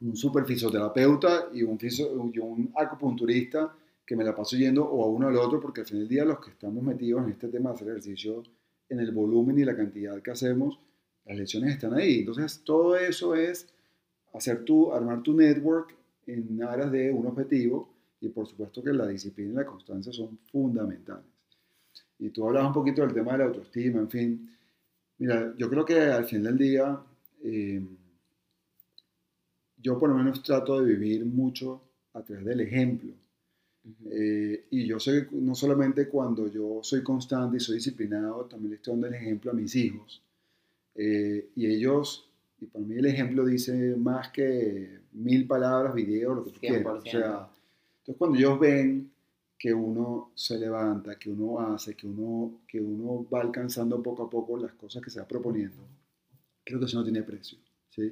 un 0.00 0.16
super 0.16 0.44
fisioterapeuta 0.44 1.48
y 1.52 1.62
un, 1.62 1.78
fisio, 1.78 2.08
y 2.32 2.38
un 2.38 2.72
acupunturista 2.76 3.74
que 4.04 4.16
me 4.16 4.24
la 4.24 4.34
paso 4.34 4.56
yendo 4.56 4.84
o 4.84 5.04
a 5.04 5.08
uno 5.08 5.28
al 5.28 5.36
otro, 5.36 5.60
porque 5.60 5.82
al 5.82 5.86
final 5.86 6.02
del 6.02 6.08
día 6.08 6.24
los 6.24 6.40
que 6.40 6.50
estamos 6.50 6.82
metidos 6.82 7.24
en 7.24 7.30
este 7.30 7.48
tema 7.48 7.70
de 7.70 7.76
hacer 7.76 7.88
ejercicio, 7.88 8.42
en 8.88 8.98
el 8.98 9.12
volumen 9.12 9.58
y 9.58 9.64
la 9.64 9.76
cantidad 9.76 10.20
que 10.20 10.32
hacemos, 10.32 10.80
las 11.24 11.38
lesiones 11.38 11.74
están 11.74 11.94
ahí. 11.94 12.20
Entonces, 12.20 12.62
todo 12.64 12.96
eso 12.96 13.34
es 13.34 13.68
hacer 14.34 14.64
tu, 14.64 14.92
armar 14.92 15.22
tu 15.22 15.34
network 15.34 15.94
en 16.26 16.62
aras 16.62 16.90
de 16.90 17.12
un 17.12 17.26
objetivo 17.26 17.88
y 18.20 18.28
por 18.28 18.46
supuesto 18.46 18.82
que 18.82 18.92
la 18.92 19.06
disciplina 19.06 19.52
y 19.52 19.56
la 19.56 19.66
constancia 19.66 20.12
son 20.12 20.38
fundamentales. 20.50 21.24
Y 22.18 22.30
tú 22.30 22.46
hablabas 22.46 22.68
un 22.68 22.74
poquito 22.74 23.02
del 23.02 23.14
tema 23.14 23.32
de 23.32 23.38
la 23.38 23.44
autoestima, 23.44 24.00
en 24.00 24.10
fin. 24.10 24.50
Mira, 25.18 25.54
yo 25.56 25.70
creo 25.70 25.84
que 25.84 26.00
al 26.00 26.24
final 26.24 26.56
del 26.56 26.58
día, 26.58 27.00
eh, 27.42 27.82
yo 29.82 29.98
por 29.98 30.08
lo 30.10 30.16
menos 30.16 30.42
trato 30.42 30.80
de 30.80 30.94
vivir 30.94 31.24
mucho 31.24 31.80
a 32.14 32.22
través 32.22 32.44
del 32.44 32.60
ejemplo. 32.60 33.12
Uh 33.82 33.88
-huh. 33.88 34.08
eh, 34.10 34.64
y 34.70 34.86
yo 34.86 35.00
sé 35.00 35.26
que 35.26 35.36
no 35.36 35.54
solamente 35.54 36.08
cuando 36.08 36.48
yo 36.48 36.80
soy 36.82 37.02
constante 37.02 37.56
y 37.56 37.60
soy 37.60 37.76
disciplinado, 37.76 38.44
también 38.44 38.70
le 38.70 38.76
estoy 38.76 38.92
dando 38.92 39.06
el 39.06 39.14
ejemplo 39.14 39.50
a 39.50 39.54
mis 39.54 39.74
hijos. 39.74 40.22
Eh, 40.94 41.50
y 41.56 41.66
ellos, 41.66 42.28
y 42.60 42.66
para 42.66 42.84
mí 42.84 42.96
el 42.96 43.06
ejemplo 43.06 43.44
dice 43.46 43.96
más 43.96 44.28
que 44.30 45.00
mil 45.12 45.46
palabras, 45.46 45.94
videos, 45.94 46.36
lo 46.36 46.44
que 46.44 46.50
tú 46.50 46.60
100%. 46.60 46.60
quieras. 46.60 46.98
O 46.98 47.10
sea, 47.10 47.48
entonces 48.00 48.16
cuando 48.18 48.38
ellos 48.38 48.60
ven 48.60 49.10
que 49.58 49.74
uno 49.74 50.32
se 50.34 50.58
levanta, 50.58 51.18
que 51.18 51.30
uno 51.30 51.60
hace, 51.60 51.94
que 51.94 52.06
uno, 52.06 52.62
que 52.66 52.80
uno 52.80 53.26
va 53.28 53.42
alcanzando 53.42 54.02
poco 54.02 54.24
a 54.24 54.30
poco 54.30 54.56
las 54.56 54.72
cosas 54.72 55.02
que 55.02 55.10
se 55.10 55.20
va 55.20 55.28
proponiendo, 55.28 55.86
creo 56.64 56.80
que 56.80 56.86
eso 56.86 56.98
no 56.98 57.04
tiene 57.04 57.22
precio. 57.22 57.58
¿sí? 57.90 58.10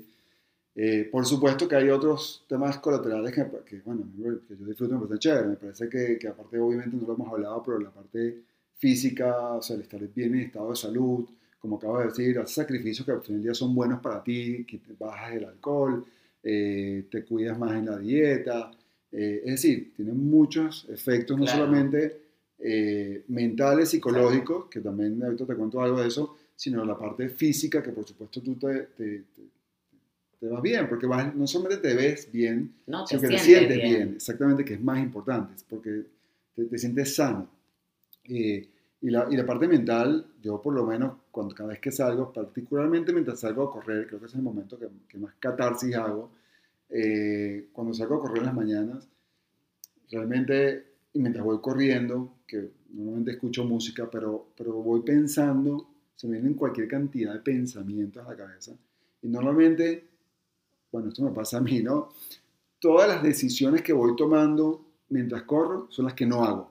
Eh, 0.80 1.08
por 1.10 1.26
supuesto 1.26 1.66
que 1.66 1.74
hay 1.74 1.88
otros 1.88 2.44
temas 2.48 2.78
colaterales 2.78 3.34
que, 3.34 3.44
que 3.66 3.80
bueno, 3.84 4.04
que 4.46 4.56
yo 4.56 4.64
disfruto, 4.64 4.94
me 4.94 5.06
parece 5.08 5.18
chévere. 5.18 5.48
Me 5.48 5.56
parece 5.56 5.88
que, 5.88 6.16
que, 6.20 6.28
aparte, 6.28 6.56
obviamente, 6.60 6.96
no 6.96 7.04
lo 7.04 7.14
hemos 7.14 7.32
hablado, 7.32 7.60
pero 7.64 7.80
la 7.80 7.90
parte 7.90 8.42
física, 8.76 9.54
o 9.54 9.60
sea, 9.60 9.74
el 9.74 9.82
estar 9.82 10.00
bien 10.14 10.36
en 10.36 10.42
estado 10.42 10.70
de 10.70 10.76
salud, 10.76 11.28
como 11.58 11.78
acabo 11.78 11.98
de 11.98 12.06
decir, 12.06 12.38
haces 12.38 12.54
sacrificios 12.54 13.04
que 13.04 13.10
al 13.10 13.22
final 13.22 13.40
del 13.40 13.48
día 13.48 13.54
son 13.54 13.74
buenos 13.74 14.00
para 14.00 14.22
ti, 14.22 14.64
que 14.64 14.78
te 14.78 14.92
bajas 14.96 15.34
el 15.34 15.46
alcohol, 15.46 16.04
eh, 16.44 17.06
te 17.10 17.24
cuidas 17.24 17.58
más 17.58 17.72
en 17.72 17.86
la 17.86 17.98
dieta. 17.98 18.70
Eh, 19.10 19.42
es 19.46 19.50
decir, 19.50 19.92
tiene 19.96 20.12
muchos 20.12 20.86
efectos, 20.90 21.36
no 21.36 21.44
claro. 21.44 21.58
solamente 21.58 22.20
eh, 22.60 23.24
mentales, 23.26 23.88
psicológicos, 23.88 24.66
que 24.66 24.78
también 24.78 25.20
ahorita 25.24 25.44
te 25.44 25.56
cuento 25.56 25.82
algo 25.82 26.00
de 26.00 26.06
eso, 26.06 26.36
sino 26.54 26.84
la 26.84 26.96
parte 26.96 27.28
física, 27.30 27.82
que 27.82 27.90
por 27.90 28.06
supuesto 28.06 28.40
tú 28.40 28.54
te, 28.54 28.82
te, 28.96 29.18
te, 29.34 29.42
te 30.40 30.46
vas 30.46 30.62
bien, 30.62 30.88
porque 30.88 31.06
vas, 31.06 31.34
no 31.34 31.46
solamente 31.46 31.88
te 31.88 31.94
ves 31.94 32.30
bien, 32.30 32.74
no, 32.86 33.06
sino 33.06 33.20
que 33.20 33.28
te 33.28 33.38
sientes 33.38 33.76
bien. 33.76 33.94
bien. 33.94 34.08
exactamente, 34.16 34.64
que 34.64 34.74
es 34.74 34.80
más 34.80 34.98
importante, 35.00 35.54
porque 35.68 36.04
te, 36.54 36.78
sientes 36.78 37.14
sano. 37.14 37.48
Eh, 38.24 38.68
y, 39.00 39.10
la, 39.10 39.26
y 39.30 39.36
la 39.36 39.46
parte 39.46 39.68
mental, 39.68 40.26
yo 40.42 40.60
por 40.60 40.74
lo 40.74 40.84
menos, 40.84 41.14
cuando 41.30 41.54
cada 41.54 41.70
vez 41.70 41.80
que 41.80 41.92
salgo, 41.92 42.32
particularmente 42.32 43.12
mientras 43.12 43.40
salgo 43.40 43.64
a 43.64 43.70
correr, 43.70 44.06
creo 44.06 44.20
que 44.20 44.26
es 44.26 44.34
el 44.34 44.42
momento 44.42 44.78
que, 44.78 44.88
que 45.08 45.18
más 45.18 45.34
catarsis 45.38 45.94
hago, 45.94 46.30
eh, 46.90 47.68
cuando 47.72 47.92
salgo 47.92 48.16
a 48.16 48.20
correr 48.20 48.38
en 48.38 48.46
las 48.46 48.54
mañanas, 48.54 49.08
realmente, 50.10 50.84
y 51.12 51.20
mientras 51.20 51.44
voy 51.44 51.58
corriendo, 51.60 52.36
que 52.46 52.70
normalmente 52.90 53.32
escucho 53.32 53.64
música, 53.64 54.08
pero, 54.10 54.48
pero 54.56 54.72
voy 54.72 55.02
pensando, 55.02 55.88
se 56.14 56.26
me 56.26 56.34
vienen 56.34 56.54
cualquier 56.54 56.88
cantidad 56.88 57.34
de 57.34 57.40
pensamientos 57.40 58.26
a 58.26 58.30
la 58.30 58.36
cabeza, 58.36 58.72
y 59.22 59.28
normalmente, 59.28 60.04
bueno, 60.90 61.08
esto 61.08 61.22
me 61.22 61.30
pasa 61.30 61.58
a 61.58 61.60
mí, 61.60 61.82
¿no? 61.82 62.10
Todas 62.78 63.08
las 63.08 63.22
decisiones 63.22 63.82
que 63.82 63.92
voy 63.92 64.14
tomando 64.16 64.84
mientras 65.08 65.42
corro 65.42 65.88
son 65.90 66.06
las 66.06 66.14
que 66.14 66.26
no 66.26 66.44
hago. 66.44 66.70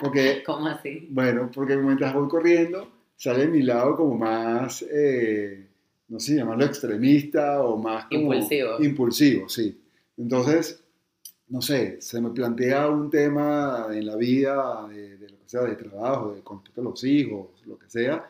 Porque, 0.00 0.42
¿Cómo 0.46 0.66
así? 0.66 1.08
Bueno, 1.10 1.50
porque 1.52 1.76
mientras 1.76 2.14
voy 2.14 2.28
corriendo, 2.28 2.88
sale 3.16 3.46
mi 3.48 3.62
lado 3.62 3.96
como 3.96 4.16
más... 4.16 4.82
Eh, 4.90 5.66
no 6.10 6.18
sé, 6.18 6.34
llamarlo 6.34 6.64
extremista 6.64 7.62
o 7.62 7.76
más 7.76 8.06
como 8.06 8.34
impulsivo. 8.34 8.82
Impulsivo, 8.82 9.48
sí. 9.48 9.80
Entonces, 10.16 10.82
no 11.48 11.62
sé, 11.62 12.00
se 12.00 12.20
me 12.20 12.30
plantea 12.30 12.88
un 12.88 13.08
tema 13.08 13.86
en 13.92 14.06
la 14.06 14.16
vida, 14.16 14.88
de, 14.88 15.16
de 15.18 15.28
lo 15.30 15.38
que 15.38 15.48
sea, 15.48 15.62
de 15.62 15.76
trabajo, 15.76 16.34
de 16.34 16.42
con 16.42 16.58
respecto 16.58 16.80
a 16.80 16.84
los 16.84 17.04
hijos, 17.04 17.48
lo 17.64 17.78
que 17.78 17.88
sea, 17.88 18.28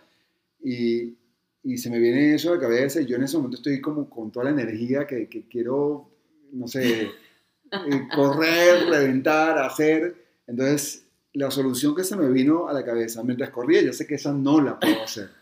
y, 0.63 1.15
y, 1.63 1.79
se 1.79 1.91
me 1.91 1.99
viene 1.99 2.35
eso 2.35 2.51
a 2.51 2.55
la 2.57 2.61
cabeza 2.61 3.01
y 3.01 3.07
yo 3.07 3.17
en 3.17 3.25
ese 3.25 3.37
momento 3.37 3.57
estoy 3.57 3.81
como 3.81 4.09
con 4.09 4.31
toda 4.31 4.47
la 4.47 4.51
energía 4.51 5.07
que, 5.07 5.29
quiero, 5.51 6.11
no 6.53 6.67
sé, 6.69 7.11
correr, 8.15 8.87
reventar, 8.89 9.59
hacer. 9.59 10.17
Entonces, 10.47 11.05
la 11.33 11.51
solución 11.51 11.95
que 11.95 12.05
se 12.05 12.17
me 12.17 12.29
vino 12.29 12.69
a 12.69 12.73
la 12.73 12.85
cabeza 12.85 13.23
mientras 13.23 13.51
corría, 13.51 13.83
ya 13.83 13.93
sé 13.93 14.07
que 14.07 14.17
esa 14.17 14.33
no 14.33 14.61
la 14.61 14.79
puedo 14.79 15.03
hacer. 15.03 15.40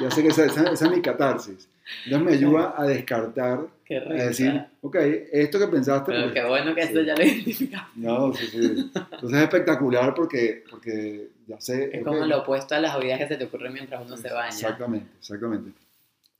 Ya 0.00 0.10
sé 0.10 0.22
que 0.22 0.28
esa, 0.28 0.46
esa, 0.46 0.70
esa 0.70 0.84
es 0.84 0.90
mi 0.90 1.02
catarsis. 1.02 1.68
Entonces 2.04 2.28
me 2.28 2.32
ayuda 2.36 2.74
a 2.76 2.84
descartar, 2.84 3.60
a 3.90 4.12
decir, 4.12 4.64
ok, 4.80 4.96
esto 5.32 5.58
que 5.58 5.68
pensaste... 5.68 6.12
Pero 6.12 6.32
qué 6.32 6.44
bueno 6.44 6.74
que 6.74 6.82
sí. 6.82 6.88
esto 6.88 7.02
ya 7.02 7.14
lo 7.14 7.22
identificamos. 7.22 7.96
No, 7.96 8.34
sí, 8.34 8.46
sí. 8.46 8.58
Entonces 8.94 9.32
es 9.32 9.42
espectacular 9.42 10.14
porque, 10.14 10.64
porque 10.68 11.30
ya 11.46 11.60
sé... 11.60 11.84
Es 11.84 11.88
okay. 11.88 12.04
como 12.04 12.26
lo 12.26 12.42
opuesto 12.42 12.74
a 12.74 12.80
las 12.80 12.96
ideas 13.02 13.20
que 13.20 13.28
se 13.28 13.36
te 13.36 13.44
ocurren 13.44 13.72
mientras 13.72 14.04
uno 14.04 14.16
se 14.16 14.32
baña. 14.32 14.48
Exactamente, 14.48 15.10
exactamente. 15.18 15.70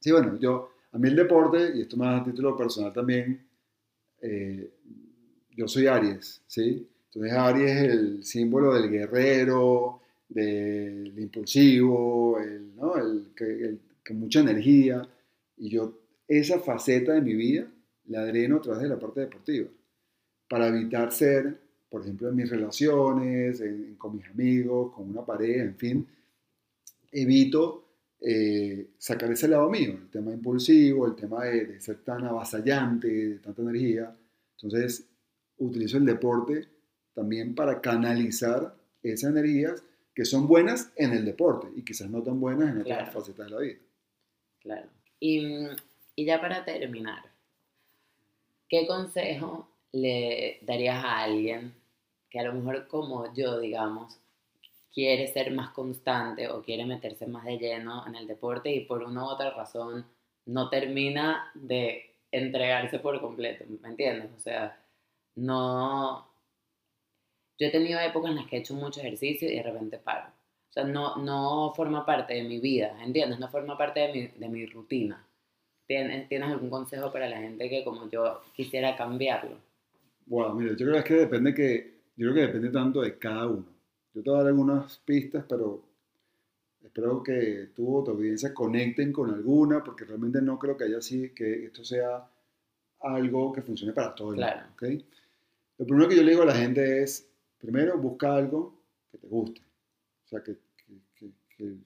Sí, 0.01 0.11
bueno, 0.11 0.37
yo, 0.39 0.73
a 0.93 0.99
mí 0.99 1.09
el 1.09 1.17
deporte, 1.17 1.73
y 1.75 1.83
esto 1.83 1.97
más 1.97 2.21
a 2.21 2.25
título 2.25 2.57
personal 2.57 2.93
también, 2.93 3.47
eh, 4.21 4.71
yo 5.57 5.69
soy 5.69 5.87
Aries, 5.87 6.43
¿sí? 6.47 6.89
Entonces 7.07 7.33
Aries 7.33 7.71
es 7.71 7.83
el 7.93 8.25
símbolo 8.25 8.75
del 8.75 8.91
guerrero, 8.91 10.01
del 10.29 11.19
impulsivo, 11.19 12.39
el, 12.41 13.33
que, 13.35 14.15
mucha 14.15 14.41
energía. 14.41 15.07
Y 15.57 15.71
yo 15.71 15.99
esa 16.29 16.59
faceta 16.61 17.13
de 17.13 17.23
mi 17.23 17.35
vida 17.35 17.67
la 18.07 18.25
dreno 18.25 18.57
a 18.57 18.61
través 18.61 18.83
de 18.83 18.89
la 18.89 18.99
parte 18.99 19.21
deportiva. 19.21 19.69
Para 20.49 20.69
evitar 20.69 21.13
ser, 21.13 21.59
por 21.89 22.03
ejemplo, 22.03 22.29
en 22.29 22.37
mis 22.37 22.51
relaciones, 22.51 23.63
con 23.99 24.17
mis 24.17 24.27
amigos, 24.27 24.93
con 24.95 25.11
una 25.11 25.25
pareja, 25.25 25.65
en 25.65 25.77
fin, 25.77 26.07
evito 27.11 27.85
eh, 28.21 28.91
sacar 28.99 29.31
ese 29.33 29.49
lado 29.49 29.69
mío, 29.69 29.99
el 30.03 30.09
tema 30.09 30.33
impulsivo, 30.33 31.07
el 31.07 31.17
tema 31.17 31.45
de, 31.45 31.67
de 31.67 31.81
ser 31.81 31.99
tan 31.99 32.25
avasallante, 32.25 33.09
de 33.09 33.39
tanta 33.39 33.63
energía. 33.63 34.15
Entonces, 34.57 35.05
utilizo 35.59 35.99
el 35.99 36.05
deporte 36.05 36.69
también 37.15 37.55
para 37.55 37.81
canalizar 37.81 38.75
esas 39.03 39.31
energías 39.31 39.83
que 40.17 40.25
son 40.25 40.49
buenas 40.49 40.91
en 40.97 41.13
el 41.13 41.27
deporte 41.27 41.69
y 41.77 41.85
quizás 41.85 42.09
no 42.09 42.23
tan 42.23 42.41
buenas 42.41 42.71
en 42.71 42.81
otras 42.81 43.01
claro. 43.01 43.13
facetas 43.13 43.47
de 43.47 43.53
la 43.53 43.61
vida. 43.61 43.79
Claro. 44.61 44.89
Y, 45.21 45.47
y, 46.17 46.25
ya 46.25 46.41
para 46.41 46.65
terminar, 46.65 47.23
¿qué 48.67 48.87
consejo 48.87 49.69
le 49.93 50.59
darías 50.63 51.05
a 51.05 51.19
alguien 51.19 51.75
que 52.31 52.41
a 52.41 52.45
lo 52.45 52.55
mejor 52.55 52.89
como 52.89 53.35
yo, 53.35 53.61
digamos, 53.61 54.19
quiere 54.91 55.27
ser 55.27 55.53
más 55.53 55.69
constante 55.75 56.49
o 56.49 56.63
quiere 56.63 56.87
meterse 56.87 57.27
más 57.27 57.45
de 57.45 57.59
lleno 57.59 58.07
en 58.07 58.15
el 58.15 58.27
deporte 58.27 58.71
y 58.71 58.87
por 58.87 59.03
una 59.03 59.23
u 59.23 59.27
otra 59.27 59.51
razón 59.51 60.07
no 60.47 60.71
termina 60.71 61.51
de 61.53 62.15
entregarse 62.33 63.01
por 63.01 63.21
completo, 63.21 63.65
¿me 63.83 63.89
entiendes? 63.91 64.31
O 64.35 64.41
sea, 64.41 64.83
no... 65.35 66.27
Yo 67.59 67.67
he 67.69 67.71
tenido 67.71 67.99
épocas 68.01 68.31
en 68.31 68.37
las 68.37 68.47
que 68.47 68.57
he 68.57 68.61
hecho 68.61 68.75
mucho 68.75 69.01
ejercicio 69.01 69.51
y 69.51 69.57
de 69.57 69.63
repente 69.63 69.99
paro. 69.99 70.29
O 70.69 70.73
sea, 70.73 70.85
no, 70.85 71.17
no 71.17 71.73
forma 71.75 72.05
parte 72.05 72.35
de 72.35 72.43
mi 72.45 72.61
vida, 72.61 72.97
¿entiendes? 73.03 73.39
No 73.39 73.49
forma 73.49 73.79
parte 73.79 74.01
de 74.01 74.13
mi, 74.13 74.27
de 74.29 74.49
mi 74.49 74.67
rutina. 74.67 75.27
¿Tienes, 75.87 76.29
¿Tienes 76.29 76.51
algún 76.51 76.69
consejo 76.69 77.13
para 77.13 77.29
la 77.29 77.39
gente 77.39 77.71
que 77.71 77.85
como 77.85 78.11
yo 78.11 78.43
quisiera 78.55 78.97
cambiarlo? 78.97 79.57
Bueno, 80.27 80.55
mira, 80.55 80.77
yo 80.77 80.87
creo 80.87 81.05
que 81.05 81.15
depende 81.15 81.55
que, 81.55 82.01
yo 82.17 82.31
creo 82.31 82.35
que 82.35 82.41
depende 82.53 82.71
tanto 82.71 83.01
de 83.01 83.17
cada 83.19 83.47
uno. 83.47 83.65
Yo 84.13 84.23
te 84.23 84.31
voy 84.31 84.39
a 84.41 84.43
dar 84.43 84.49
algunas 84.49 84.99
pistas, 84.99 85.45
pero 85.49 85.83
espero 86.83 87.23
que 87.23 87.69
tú 87.75 87.97
o 87.99 88.05
tu 88.05 88.11
audiencia 88.11 88.53
conecten 88.53 89.13
con 89.13 89.33
alguna, 89.33 89.83
porque 89.85 90.05
realmente 90.05 90.43
no 90.43 90.59
creo 90.59 90.77
que 90.77 90.85
haya 90.85 90.99
así, 90.99 91.31
que 91.35 91.67
esto 91.67 91.85
sea 91.85 92.29
algo 93.01 93.53
que 93.53 93.63
funcione 93.63 93.93
para 93.93 94.15
todo 94.15 94.31
el 94.33 94.37
Claro. 94.37 94.61
mundo. 94.63 94.73
¿ok? 94.75 95.05
Lo 95.79 95.87
primero 95.87 96.09
que 96.09 96.17
yo 96.17 96.23
le 96.23 96.31
digo 96.33 96.43
a 96.43 96.47
la 96.47 96.55
gente 96.55 97.03
es, 97.03 97.31
primero, 97.67 97.99
busca 97.99 98.35
algo 98.35 98.75
que 99.11 99.19
te 99.19 99.27
guste. 99.29 99.61
O 100.25 100.29
sea, 100.29 100.43
que, 100.43 100.57
que- 101.57 101.77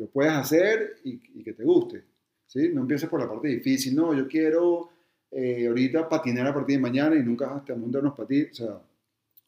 lo 0.00 0.08
puedas 0.08 0.36
hacer 0.38 0.96
y, 1.04 1.18
que 1.44 1.52
te 1.52 1.62
guste. 1.62 2.02
¿sí? 2.46 2.68
No 2.70 2.80
empieces 2.80 3.08
por 3.08 3.20
la 3.20 3.28
parte 3.28 3.46
difícil. 3.46 3.94
No, 3.94 4.12
yo 4.12 4.26
quiero 4.26 4.88
eh, 5.30 5.68
ahorita 5.68 6.08
patinar 6.08 6.48
a 6.48 6.54
partir 6.54 6.76
de 6.76 6.82
mañana 6.82 7.14
y 7.14 7.22
nunca 7.22 7.62
te 7.64 7.74
montar 7.76 8.00
unos 8.02 8.16
patines. 8.16 8.60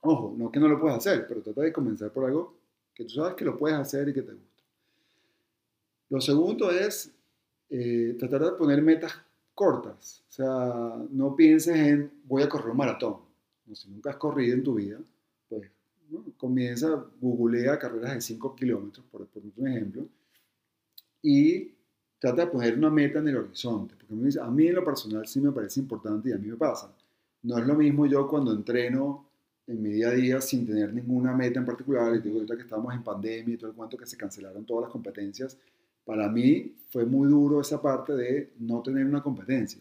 Ojo, 0.02 0.34
no 0.38 0.50
que 0.52 0.60
no 0.60 0.68
lo 0.68 0.78
puedas 0.80 0.98
hacer, 0.98 1.26
pero 1.26 1.40
trata 1.42 1.62
de 1.62 1.72
comenzar 1.72 2.12
por 2.12 2.26
algo 2.26 2.54
que 2.94 3.04
tú 3.04 3.10
sabes 3.10 3.34
que 3.34 3.44
lo 3.44 3.58
puedes 3.58 3.76
hacer 3.76 4.08
y 4.08 4.12
que 4.14 4.22
te 4.22 4.32
gusta. 4.32 4.62
Lo 6.10 6.20
segundo 6.20 6.70
es 6.70 7.10
eh, 7.68 8.14
tratar 8.18 8.44
de 8.44 8.52
poner 8.52 8.82
metas 8.82 9.12
cortas. 9.54 10.22
O 10.28 10.32
sea, 10.32 10.96
no 11.10 11.34
pienses 11.34 11.76
en 11.76 12.12
voy 12.24 12.42
a 12.42 12.48
correr 12.48 12.70
un 12.70 12.76
maratón. 12.76 13.16
No, 13.66 13.74
si 13.74 13.88
nunca 13.90 14.10
has 14.10 14.16
corrido 14.16 14.54
en 14.54 14.62
tu 14.62 14.74
vida. 14.74 14.98
Comienza, 16.36 17.04
googlea 17.20 17.78
carreras 17.78 18.14
de 18.14 18.20
5 18.20 18.54
kilómetros, 18.54 19.04
por, 19.10 19.26
por 19.26 19.42
un 19.56 19.68
ejemplo, 19.68 20.06
y 21.22 21.72
trata 22.18 22.42
de 22.42 22.50
poner 22.50 22.76
una 22.78 22.90
meta 22.90 23.18
en 23.18 23.28
el 23.28 23.36
horizonte. 23.36 23.94
Porque 23.96 24.12
a 24.12 24.16
mí, 24.16 24.28
a 24.40 24.50
mí 24.50 24.66
en 24.68 24.74
lo 24.74 24.84
personal 24.84 25.26
sí 25.26 25.40
me 25.40 25.52
parece 25.52 25.80
importante 25.80 26.30
y 26.30 26.32
a 26.32 26.38
mí 26.38 26.48
me 26.48 26.56
pasa. 26.56 26.92
No 27.42 27.58
es 27.58 27.66
lo 27.66 27.74
mismo 27.74 28.06
yo 28.06 28.26
cuando 28.28 28.52
entreno 28.52 29.26
en 29.66 29.82
mi 29.82 29.90
día 29.90 30.08
a 30.08 30.12
día 30.12 30.40
sin 30.40 30.66
tener 30.66 30.92
ninguna 30.94 31.34
meta 31.34 31.58
en 31.58 31.66
particular, 31.66 32.14
y 32.14 32.20
digo 32.20 32.36
ahorita 32.36 32.56
que 32.56 32.62
estamos 32.62 32.94
en 32.94 33.02
pandemia 33.02 33.54
y 33.54 33.56
todo 33.56 33.70
el 33.70 33.76
cuento 33.76 33.96
que 33.96 34.06
se 34.06 34.16
cancelaron 34.16 34.64
todas 34.64 34.82
las 34.82 34.90
competencias, 34.92 35.58
para 36.04 36.28
mí 36.28 36.76
fue 36.88 37.04
muy 37.04 37.28
duro 37.28 37.60
esa 37.60 37.82
parte 37.82 38.14
de 38.14 38.52
no 38.60 38.80
tener 38.82 39.04
una 39.04 39.22
competencia, 39.22 39.80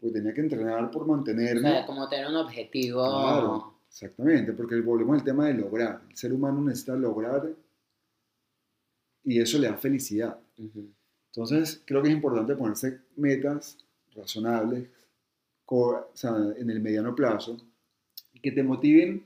porque 0.00 0.14
tenía 0.14 0.34
que 0.34 0.40
entrenar 0.40 0.90
por 0.90 1.02
O 1.02 1.06
mantenerme. 1.06 1.60
sea, 1.60 1.86
como 1.86 2.08
tener 2.08 2.26
un 2.26 2.36
objetivo... 2.36 3.00
Claro, 3.04 3.71
exactamente, 3.92 4.54
porque 4.54 4.80
volvemos 4.80 5.18
al 5.18 5.24
tema 5.24 5.46
de 5.46 5.54
lograr. 5.54 6.00
El 6.08 6.16
ser 6.16 6.32
humano 6.32 6.62
necesita 6.62 6.96
lograr 6.96 7.54
y 9.22 9.38
eso 9.38 9.58
le 9.58 9.68
da 9.68 9.76
felicidad. 9.76 10.38
Ujú. 10.58 10.88
Entonces, 11.26 11.82
creo 11.84 12.02
que 12.02 12.08
es 12.08 12.14
importante 12.14 12.56
ponerse 12.56 13.00
metas 13.16 13.76
razonables, 14.14 14.88
o 15.66 16.10
sea, 16.14 16.36
en 16.56 16.68
el 16.70 16.80
mediano 16.80 17.14
plazo, 17.14 17.56
que 18.42 18.50
te 18.50 18.62
motiven 18.62 19.24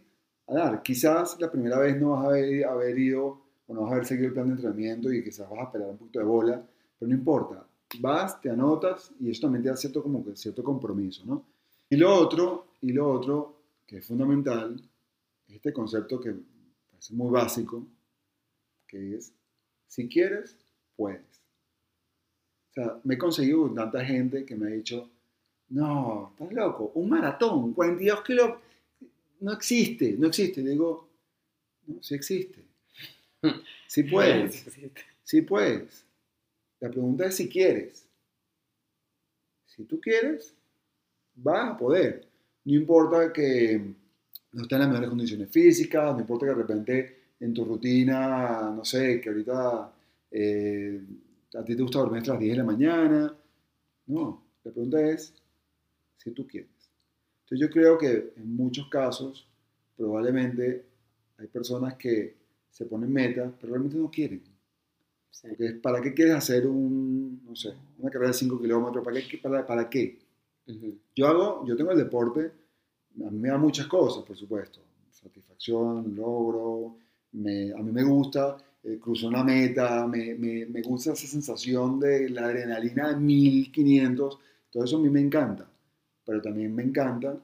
a 0.49 0.55
dar. 0.55 0.83
Quizás 0.83 1.41
la 1.41 1.51
primera 1.51 1.79
vez 1.79 2.01
no 2.01 2.11
vas 2.11 2.25
a 2.25 2.29
haber, 2.29 2.65
haber 2.65 2.99
ido 2.99 3.41
o 3.69 3.75
no 3.75 3.83
vas 3.83 3.91
a 3.91 3.95
haber 3.95 4.07
seguido 4.07 4.29
el 4.29 4.35
plan 4.35 4.47
de 4.47 4.53
entrenamiento 4.53 5.13
y 5.13 5.25
quizás 5.25 5.49
vas 5.49 5.61
a 5.61 5.65
esperar 5.65 5.91
un 5.91 5.97
poquito 5.97 6.19
de 6.19 6.25
bola, 6.25 6.63
pero 6.99 7.09
no 7.09 7.15
importa. 7.15 7.67
Vas, 8.01 8.41
te 8.41 8.51
anotas 8.51 9.13
y 9.21 9.31
eso 9.31 9.43
también 9.43 9.63
te 9.63 9.69
da 9.71 9.77
cierto, 9.77 10.03
como 10.03 10.25
que 10.25 10.37
cierto 10.37 10.63
compromiso, 10.63 11.23
¿no? 11.25 11.45
Y 11.89 11.97
lo 11.97 12.13
otro, 12.15 12.67
y 12.83 12.93
lo 12.93 13.11
otro 13.11 13.56
que 13.87 13.99
es 13.99 14.07
fundamental, 14.07 14.81
es 15.49 15.57
este 15.57 15.73
concepto 15.73 16.21
que 16.21 16.35
parece 16.91 17.15
muy 17.15 17.31
básico, 17.31 17.87
que 18.87 19.17
es, 19.17 19.33
si 19.87 20.09
quieres, 20.09 20.57
puedes. 20.97 21.43
O 22.71 22.73
sea, 22.75 23.01
me 23.05 23.15
he 23.15 23.19
conseguido 23.19 23.63
con 23.63 23.75
tanta 23.75 24.05
gente 24.05 24.45
que 24.45 24.57
me 24.57 24.69
ha 24.69 24.71
dicho, 24.71 25.09
no, 25.69 26.31
estás 26.33 26.53
loco, 26.53 26.93
un 26.95 27.09
maratón, 27.09 27.73
42 27.73 28.23
kilos, 28.23 28.59
no 29.41 29.53
existe, 29.53 30.13
no 30.19 30.27
existe. 30.29 30.61
Y 30.61 30.65
digo, 30.65 31.09
no, 31.87 32.03
sí 32.03 32.15
existe. 32.15 32.65
Sí 33.89 34.03
puedes, 34.03 34.67
sí 35.23 35.43
puedes. 35.43 36.05
La 36.81 36.91
pregunta 36.91 37.27
es 37.27 37.37
si 37.37 37.49
quieres. 37.49 38.05
Si 39.65 39.85
tú 39.85 40.01
quieres, 40.01 40.55
vas 41.37 41.71
a 41.71 41.79
poder. 41.79 42.26
No 42.67 42.75
importa 42.75 43.33
que 43.33 43.81
no 44.53 44.63
estés 44.63 44.77
en 44.77 44.81
las 44.81 44.89
mejores 44.89 45.09
condiciones 45.09 45.51
físicas, 45.51 46.13
no 46.15 46.21
importa 46.21 46.47
que 46.47 46.51
de 46.51 46.57
repente 46.57 47.17
en 47.39 47.55
tu 47.55 47.65
rutina, 47.65 48.73
no 48.75 48.85
sé, 48.85 49.21
que 49.21 49.29
ahorita 49.29 49.93
eh, 50.33 51.01
a 51.55 51.65
ti 51.65 51.77
te 51.77 51.83
gusta 51.83 52.01
dormir 52.01 52.19
hasta 52.19 52.33
las 52.33 52.41
10 52.41 52.53
de 52.53 52.59
la 52.59 52.65
mañana. 52.65 53.37
No, 54.07 54.43
la 54.65 54.73
pregunta 54.73 55.01
es 55.01 55.33
si 56.17 56.33
tú 56.33 56.45
quieres. 56.45 56.71
Entonces 57.45 57.69
yo 57.69 57.73
creo 57.73 57.97
que 57.97 58.33
en 58.37 58.57
muchos 58.57 58.89
casos 58.89 59.47
probablemente 59.97 60.85
hay 61.39 61.47
personas 61.47 61.95
que 61.95 62.35
se 62.69 62.85
ponen 62.87 63.13
metas, 63.13 63.53
pero 63.61 63.75
realmente 63.75 63.97
no 63.97 64.11
quieren. 64.11 64.43
Sí. 65.31 65.47
Porque 65.49 65.71
¿para 65.75 66.03
qué 66.03 66.13
quieres 66.13 66.35
hacer 66.35 66.67
un, 66.67 67.45
no 67.47 67.55
sé, 67.55 67.75
una 67.99 68.11
carrera 68.11 68.33
de 68.33 68.39
5 68.39 68.61
kilómetros? 68.61 69.05
¿Para 69.05 69.21
qué? 69.21 69.39
Para, 69.39 69.65
¿Para 69.65 69.89
qué? 69.89 70.26
Yo 71.15 71.27
hago, 71.29 71.65
yo 71.67 71.77
tengo 71.77 71.93
el 71.93 71.99
deporte, 71.99 72.53
a 73.27 73.31
mí 73.31 73.39
me 73.39 73.49
da 73.49 73.59
muchas 73.59 73.87
cosas, 73.87 74.25
por 74.25 74.37
supuesto. 74.37 74.81
Satisfacción, 75.11 76.15
logro, 76.15 76.97
me- 77.33 77.73
a 77.73 77.79
mí 77.79 77.91
me 77.93 78.05
gusta 78.05 78.57
eh, 78.85 78.99
cruzar 79.01 79.31
una 79.31 79.43
meta, 79.45 80.07
me, 80.07 80.35
me- 80.35 80.67
me 80.67 80.83
gusta 80.83 81.13
esa 81.13 81.27
sensación 81.27 81.99
de 82.01 82.29
la 82.31 82.45
adrenalina 82.47 83.09
de 83.11 83.17
1500, 83.17 84.39
todo 84.71 84.85
eso 84.85 84.97
a 84.99 85.01
mí 85.01 85.09
me 85.11 85.21
encanta. 85.21 85.69
Pero 86.25 86.41
también 86.43 86.75
me 86.75 86.83
encanta 86.83 87.37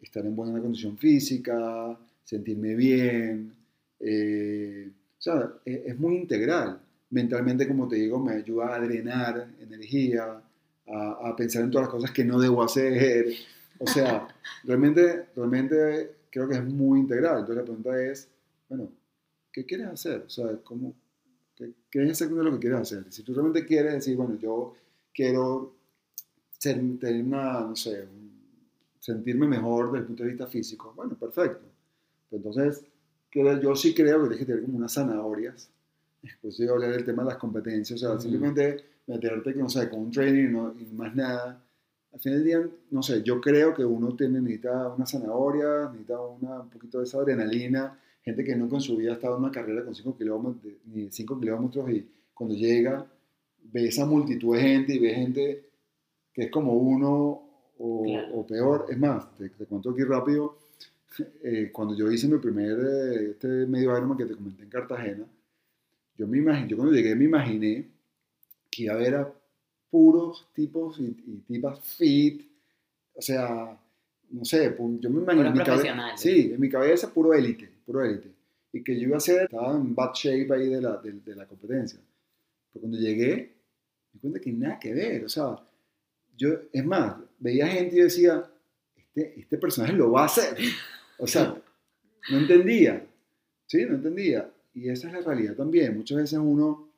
estar 0.00 0.24
en 0.26 0.34
buena 0.36 0.60
condición 0.60 0.96
física, 0.98 1.98
sentirme 2.24 2.74
bien. 2.74 3.54
eh, 4.00 4.90
o 5.18 5.22
sea, 5.22 5.52
es, 5.64 5.80
es 5.86 5.98
muy 5.98 6.16
integral. 6.16 6.80
Mentalmente, 7.10 7.68
como 7.68 7.86
te 7.88 7.96
digo, 7.96 8.18
me 8.18 8.32
ayuda 8.34 8.74
a 8.74 8.80
drenar 8.80 9.48
energía, 9.60 10.42
a, 10.86 11.28
a 11.28 11.36
pensar 11.36 11.62
en 11.62 11.70
todas 11.70 11.86
las 11.86 11.94
cosas 11.94 12.10
que 12.10 12.24
no 12.24 12.38
debo 12.38 12.62
hacer. 12.62 13.34
O 13.78 13.86
sea, 13.86 14.28
realmente, 14.64 15.26
realmente 15.34 16.16
creo 16.30 16.48
que 16.48 16.56
es 16.56 16.64
muy 16.64 17.00
integral. 17.00 17.40
Entonces 17.40 17.56
la 17.56 17.64
pregunta 17.64 18.02
es, 18.02 18.28
bueno, 18.68 18.88
¿qué 19.52 19.64
quieres 19.64 19.88
hacer? 19.88 20.24
O 20.26 20.30
sea, 20.30 20.56
¿cómo, 20.64 20.94
qué, 21.54 21.72
qué 21.90 22.02
es 22.04 22.10
exactamente 22.10 22.50
lo 22.50 22.56
que 22.56 22.60
quieres 22.60 22.80
hacer? 22.80 23.04
Si 23.10 23.22
tú 23.22 23.34
realmente 23.34 23.66
quieres 23.66 23.94
decir, 23.94 24.16
bueno, 24.16 24.36
yo 24.38 24.74
quiero 25.14 25.74
ser, 26.58 26.76
tener 26.98 27.24
una, 27.24 27.60
no 27.60 27.76
sé, 27.76 28.06
sentirme 28.98 29.46
mejor 29.46 29.86
desde 29.86 29.98
el 29.98 30.04
punto 30.06 30.22
de 30.22 30.28
vista 30.30 30.46
físico, 30.46 30.92
bueno, 30.94 31.14
perfecto. 31.16 31.64
Pues 32.30 32.44
entonces, 32.44 32.84
yo 33.60 33.74
sí 33.74 33.94
creo 33.94 34.22
que 34.22 34.28
tienes 34.28 34.38
que 34.38 34.44
tener 34.46 34.62
como 34.62 34.78
unas 34.78 34.92
zanahorias. 34.92 35.68
Pues 36.40 36.56
yo 36.56 36.72
hablar 36.72 36.92
del 36.92 37.04
tema 37.04 37.24
de 37.24 37.30
las 37.30 37.38
competencias, 37.38 38.00
o 38.00 38.06
sea, 38.06 38.12
Ujú. 38.12 38.22
simplemente 38.22 38.84
meterte, 39.06 39.54
no 39.54 39.68
sé, 39.68 39.88
con 39.88 40.00
un 40.00 40.10
training 40.10 40.48
y, 40.48 40.52
no- 40.52 40.74
y 40.78 40.84
más 40.94 41.14
nada. 41.14 41.62
Al 42.12 42.20
final 42.20 42.38
del 42.38 42.46
día, 42.46 42.70
no 42.90 43.02
sé, 43.02 43.22
yo 43.22 43.40
creo 43.40 43.74
que 43.74 43.84
uno 43.84 44.14
tiene, 44.14 44.40
necesita 44.40 44.88
una 44.88 45.06
zanahoria, 45.06 45.86
necesita 45.90 46.20
una, 46.20 46.60
un 46.60 46.68
poquito 46.70 46.98
de 46.98 47.04
esa 47.04 47.18
adrenalina. 47.18 47.98
Gente 48.24 48.44
que 48.44 48.54
nunca 48.54 48.76
en 48.76 48.82
su 48.82 48.96
vida 48.96 49.12
ha 49.12 49.14
estado 49.14 49.36
en 49.36 49.42
una 49.44 49.50
carrera 49.52 49.84
con 49.84 49.94
5 49.94 50.16
kilómetros, 50.16 50.72
ni 50.86 51.10
5 51.10 51.40
kilómetros 51.40 51.90
y 51.90 52.06
cuando 52.34 52.54
llega 52.54 53.04
ve 53.72 53.88
esa 53.88 54.04
multitud 54.06 54.54
de 54.54 54.60
gente 54.62 54.94
y 54.94 54.98
ve 54.98 55.14
gente 55.14 55.64
que 56.32 56.42
es 56.44 56.50
como 56.50 56.74
uno 56.74 57.42
o, 57.78 58.02
Claro. 58.04 58.34
o 58.36 58.46
peor. 58.46 58.86
Es 58.90 58.98
más, 58.98 59.36
te, 59.36 59.48
te 59.48 59.64
cuento 59.66 59.90
aquí 59.90 60.02
rápido, 60.04 60.56
eh, 61.42 61.70
cuando 61.72 61.96
yo 61.96 62.10
hice 62.12 62.28
mi 62.28 62.38
primer 62.38 62.78
eh, 62.78 63.30
este 63.30 63.48
medio 63.66 63.96
Ironman 63.96 64.16
que 64.18 64.26
te 64.26 64.34
comenté 64.36 64.62
en 64.62 64.68
Cartagena, 64.70 65.24
yo, 66.16 66.26
me 66.28 66.38
imagino, 66.38 66.68
yo 66.68 66.76
cuando 66.76 66.94
llegué 66.94 67.14
me 67.16 67.24
imaginé 67.24 67.88
que 68.72 68.84
iba 68.84 68.94
a 68.94 68.96
haber 68.96 69.14
a 69.14 69.32
puros 69.90 70.48
tipos 70.54 70.98
y, 70.98 71.04
y 71.04 71.44
tipas 71.46 71.78
fit, 71.80 72.42
o 73.14 73.20
sea, 73.20 73.78
no 74.30 74.44
sé, 74.44 74.74
yo 74.78 75.10
me 75.10 75.20
imaginé 75.20 75.50
Puros 75.50 75.52
en 75.52 75.52
mi 75.52 75.64
cabeza, 75.64 76.16
sí, 76.16 76.52
en 76.54 76.60
mi 76.60 76.70
cabeza 76.70 77.12
puro 77.12 77.34
élite, 77.34 77.68
puro 77.84 78.02
élite, 78.02 78.30
y 78.72 78.82
que 78.82 78.98
yo 78.98 79.08
iba 79.08 79.18
a 79.18 79.20
ser, 79.20 79.42
estaba 79.42 79.74
en 79.74 79.94
bad 79.94 80.12
shape 80.14 80.52
ahí 80.54 80.68
de 80.70 80.80
la, 80.80 80.96
de, 80.96 81.12
de 81.12 81.36
la 81.36 81.46
competencia, 81.46 82.00
pero 82.72 82.80
cuando 82.80 82.98
llegué, 82.98 83.34
me 83.36 84.12
di 84.14 84.18
cuenta 84.18 84.40
que 84.40 84.52
nada 84.52 84.78
que 84.80 84.94
ver, 84.94 85.26
o 85.26 85.28
sea, 85.28 85.58
yo, 86.34 86.48
es 86.72 86.84
más, 86.84 87.16
veía 87.38 87.66
gente 87.66 87.96
y 87.96 88.00
decía, 88.00 88.50
este, 88.96 89.38
este 89.38 89.58
personaje 89.58 89.92
lo 89.92 90.10
va 90.10 90.22
a 90.22 90.26
hacer, 90.26 90.56
o 91.18 91.26
sea, 91.26 91.54
no 92.30 92.38
entendía, 92.38 93.04
¿sí? 93.66 93.84
No 93.84 93.96
entendía. 93.96 94.50
y 94.74 94.88
esa 94.88 95.08
es 95.08 95.14
la 95.14 95.20
realidad 95.20 95.54
también. 95.54 95.96
Muchas 95.96 96.18
veces 96.18 96.38
uno 96.38 96.88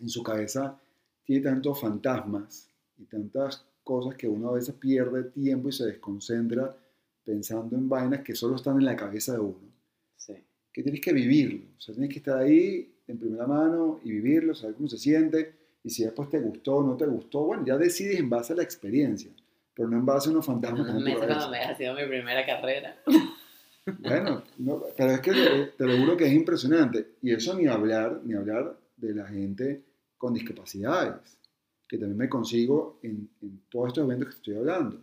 en 0.00 0.08
su 0.08 0.22
cabeza 0.22 0.80
tiene 1.24 1.42
tantos 1.42 1.80
fantasmas 1.80 2.68
y 2.98 3.04
tantas 3.04 3.64
cosas 3.82 4.14
que 4.14 4.28
uno 4.28 4.50
a 4.50 4.54
veces 4.54 4.74
pierde 4.74 5.24
tiempo 5.24 5.68
y 5.68 5.72
se 5.72 5.86
desconcentra 5.86 6.76
pensando 7.24 7.76
en 7.76 7.88
vainas 7.88 8.20
que 8.20 8.34
solo 8.34 8.56
están 8.56 8.78
en 8.78 8.84
la 8.84 8.96
cabeza 8.96 9.34
de 9.34 9.40
uno. 9.40 9.72
Sí. 10.16 10.34
Que 10.72 10.82
tienes 10.82 11.00
que 11.00 11.12
vivirlo, 11.12 11.64
o 11.76 11.80
sea, 11.80 11.94
tienes 11.94 12.12
que 12.12 12.18
estar 12.18 12.38
ahí 12.38 12.94
en 13.06 13.18
primera 13.18 13.46
mano 13.46 14.00
y 14.04 14.10
vivirlo, 14.10 14.54
saber 14.54 14.76
cómo 14.76 14.88
se 14.88 14.98
siente, 14.98 15.52
y 15.82 15.90
si 15.90 16.04
después 16.04 16.28
te 16.28 16.40
gustó 16.40 16.76
o 16.76 16.82
no 16.84 16.96
te 16.96 17.06
gustó, 17.06 17.44
bueno, 17.44 17.64
ya 17.64 17.76
decides 17.76 18.18
en 18.18 18.28
base 18.28 18.52
a 18.52 18.56
la 18.56 18.62
experiencia, 18.62 19.30
pero 19.74 19.88
no 19.88 19.96
en 19.96 20.06
base 20.06 20.28
a 20.28 20.32
unos 20.32 20.46
fantasmas 20.46 20.86
no 20.86 20.98
cabeza. 20.98 21.26
cuando 21.26 21.50
me 21.50 21.58
ha 21.58 21.76
sido 21.76 21.94
mi 21.94 22.06
primera 22.06 22.44
carrera. 22.44 22.96
Bueno, 23.98 24.42
no, 24.58 24.82
pero 24.96 25.12
es 25.12 25.20
que 25.20 25.32
te, 25.32 25.64
te 25.76 25.84
lo 25.84 25.98
juro 25.98 26.16
que 26.16 26.26
es 26.26 26.32
impresionante. 26.32 27.14
Y 27.22 27.32
eso 27.32 27.54
ni 27.54 27.66
hablar, 27.66 28.20
ni 28.24 28.34
hablar 28.34 28.76
de 28.96 29.14
la 29.14 29.26
gente 29.26 29.82
con 30.20 30.34
discapacidades, 30.34 31.38
que 31.88 31.98
también 31.98 32.18
me 32.18 32.28
consigo 32.30 33.00
en, 33.02 33.28
en 33.42 33.62
todos 33.70 33.88
estos 33.88 34.04
eventos 34.04 34.28
que 34.30 34.36
estoy 34.36 34.54
hablando. 34.56 35.02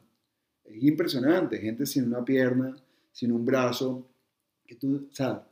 Es 0.65 0.83
impresionante, 0.83 1.59
gente 1.59 1.85
sin 1.85 2.05
una 2.07 2.23
pierna, 2.25 2.75
sin 3.11 3.31
un 3.33 3.45
brazo, 3.45 4.07
que 4.65 4.75
tú, 4.75 5.07
o 5.11 5.15
sea, 5.15 5.47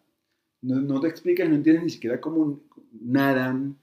no, 0.61 0.81
no 0.81 0.99
te 1.01 1.07
explicas, 1.09 1.49
no 1.49 1.55
entiendes 1.55 1.83
ni 1.85 1.89
siquiera 1.91 2.21
cómo 2.21 2.61
nadan. 3.01 3.77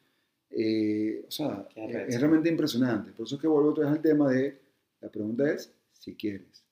eh, 0.51 1.24
o 1.28 1.30
sea, 1.30 1.68
es, 1.74 1.78
arrecho. 1.78 2.18
realmente 2.20 2.51
impresionante. 2.51 3.12
Por 3.12 3.26
eso 3.26 3.37
es 3.37 3.41
que 3.43 3.49
vuelvo 3.49 3.70
otra 3.70 3.85
vez 3.87 3.95
al 3.95 4.03
tema 4.03 4.30
de, 4.30 4.61
la 5.01 5.11
pregunta 5.11 5.51
es, 5.53 5.72
si 5.93 6.14
quieres. 6.14 6.64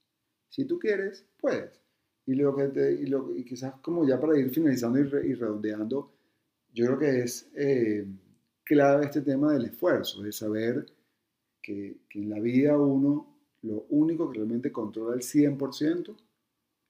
Si 0.48 0.64
tú 0.66 0.78
quieres, 0.78 1.24
puedes. 1.40 1.80
Y, 2.26 2.34
lo 2.34 2.54
que 2.56 2.64
te- 2.68 2.94
y, 2.94 3.06
lo, 3.06 3.36
y 3.36 3.44
quizás 3.44 3.74
como 3.82 4.06
ya 4.06 4.20
para 4.20 4.38
ir 4.38 4.50
finalizando 4.50 4.98
y, 5.00 5.04
re- 5.04 5.26
y 5.28 5.34
redondeando, 5.34 6.12
yo 6.74 6.86
creo 6.86 6.98
que 6.98 7.20
es 7.22 7.48
eh, 7.56 8.06
clave 8.70 9.06
este 9.06 9.22
tema 9.22 9.52
del 9.52 9.64
esfuerzo, 9.64 10.22
de 10.22 10.30
saber 10.30 10.86
que, 11.60 11.96
en 12.14 12.30
la 12.30 12.38
vida 12.38 12.78
uno 12.78 13.26
lo 13.62 13.84
único 13.88 14.30
que 14.30 14.38
realmente 14.38 14.70
controla 14.70 15.16
el 15.16 15.22
100% 15.22 16.14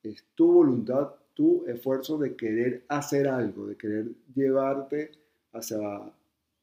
es 0.02 0.26
tu 0.34 0.52
voluntad, 0.52 1.14
tu 1.32 1.64
esfuerzo 1.66 2.18
de 2.18 2.36
querer 2.36 2.84
hacer 2.86 3.26
algo, 3.26 3.66
de 3.66 3.78
querer 3.78 4.08
llevarte 4.34 5.10
hacia 5.54 5.78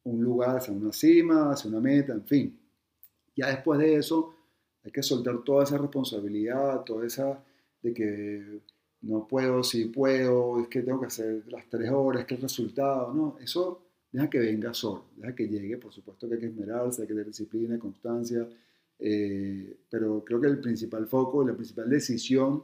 un 0.04 0.24
lugar, 0.24 0.58
hacia 0.58 0.72
una 0.72 0.94
cima, 0.94 1.52
hacia 1.52 1.72
una 1.72 1.80
meta, 1.80 2.14
en 2.14 2.24
fin. 2.24 2.60
Ya 3.36 3.48
después 3.48 3.80
de 3.80 3.96
eso 3.96 4.36
hay 4.84 4.92
que 4.92 5.02
soltar 5.02 5.44
toda 5.44 5.64
esa 5.64 5.80
responsabilidad, 5.80 6.84
toda 6.84 7.08
esa 7.08 7.44
de 7.82 7.92
que 7.92 8.62
no 9.02 9.28
puedo, 9.28 9.64
sí 9.64 9.86
puedo, 9.86 10.60
es 10.62 10.68
que 10.68 10.84
tengo 10.84 11.00
que 11.00 11.08
hacer 11.08 11.44
las 11.48 11.68
tres 11.68 11.90
horas, 11.90 12.26
que 12.26 12.36
el 12.36 12.42
resultado, 12.42 13.12
no, 13.16 13.38
eso 13.40 13.87
deja 14.12 14.30
que 14.30 14.40
venga 14.40 14.74
solo, 14.74 15.06
deja 15.16 15.36
que 15.36 15.48
llegue, 15.48 15.78
por 15.78 15.94
supuesto 15.94 16.28
que 16.28 16.36
hay 16.36 16.40
que 16.40 16.48
esmerarse, 16.48 17.02
hay 17.02 17.08
que 17.08 17.14
tener 17.14 17.28
disciplina, 17.28 17.78
constancia, 17.78 18.48
eh, 19.00 19.78
pero 19.90 20.24
creo 20.24 20.42
que 20.42 20.48
el 20.48 20.60
principal 20.60 21.08
foco, 21.08 21.46
la 21.46 21.54
principal 21.54 21.90
decisión, 21.90 22.64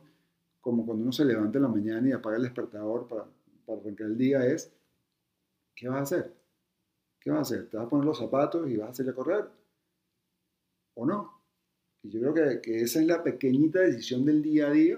como 0.62 0.86
cuando 0.86 1.04
uno 1.04 1.12
se 1.12 1.26
levanta 1.26 1.58
en 1.58 1.64
la 1.64 1.70
mañana 1.70 2.10
y 2.10 2.12
apaga 2.12 2.38
el 2.38 2.44
despertador 2.44 3.08
para, 3.08 3.26
para 3.66 3.80
arrancar 3.80 4.08
el 4.08 4.18
día, 4.18 4.46
es, 4.46 4.72
¿qué 5.76 5.88
vas 5.90 6.00
a 6.00 6.04
hacer? 6.04 6.34
¿Qué 7.20 7.30
vas 7.30 7.40
a 7.40 7.42
hacer? 7.42 7.70
¿Te 7.70 7.78
vas 7.78 7.86
a 7.86 7.90
poner 7.90 8.06
los 8.06 8.18
zapatos 8.18 8.70
y 8.70 8.78
vas 8.78 8.90
a 8.90 8.94
salir 8.94 9.12
a 9.12 9.16
correr? 9.16 9.46
¿O 10.96 11.06
no? 11.06 11.42
Y 12.04 12.10
yo 12.10 12.20
creo 12.20 12.34
que, 12.34 12.62
que 12.62 12.82
esa 12.82 13.00
es 13.00 13.08
la 13.08 13.24
pequeñita 13.24 13.80
decisión 13.80 14.26
del 14.26 14.42
día 14.42 14.68
a 14.68 14.72
día 14.72 14.98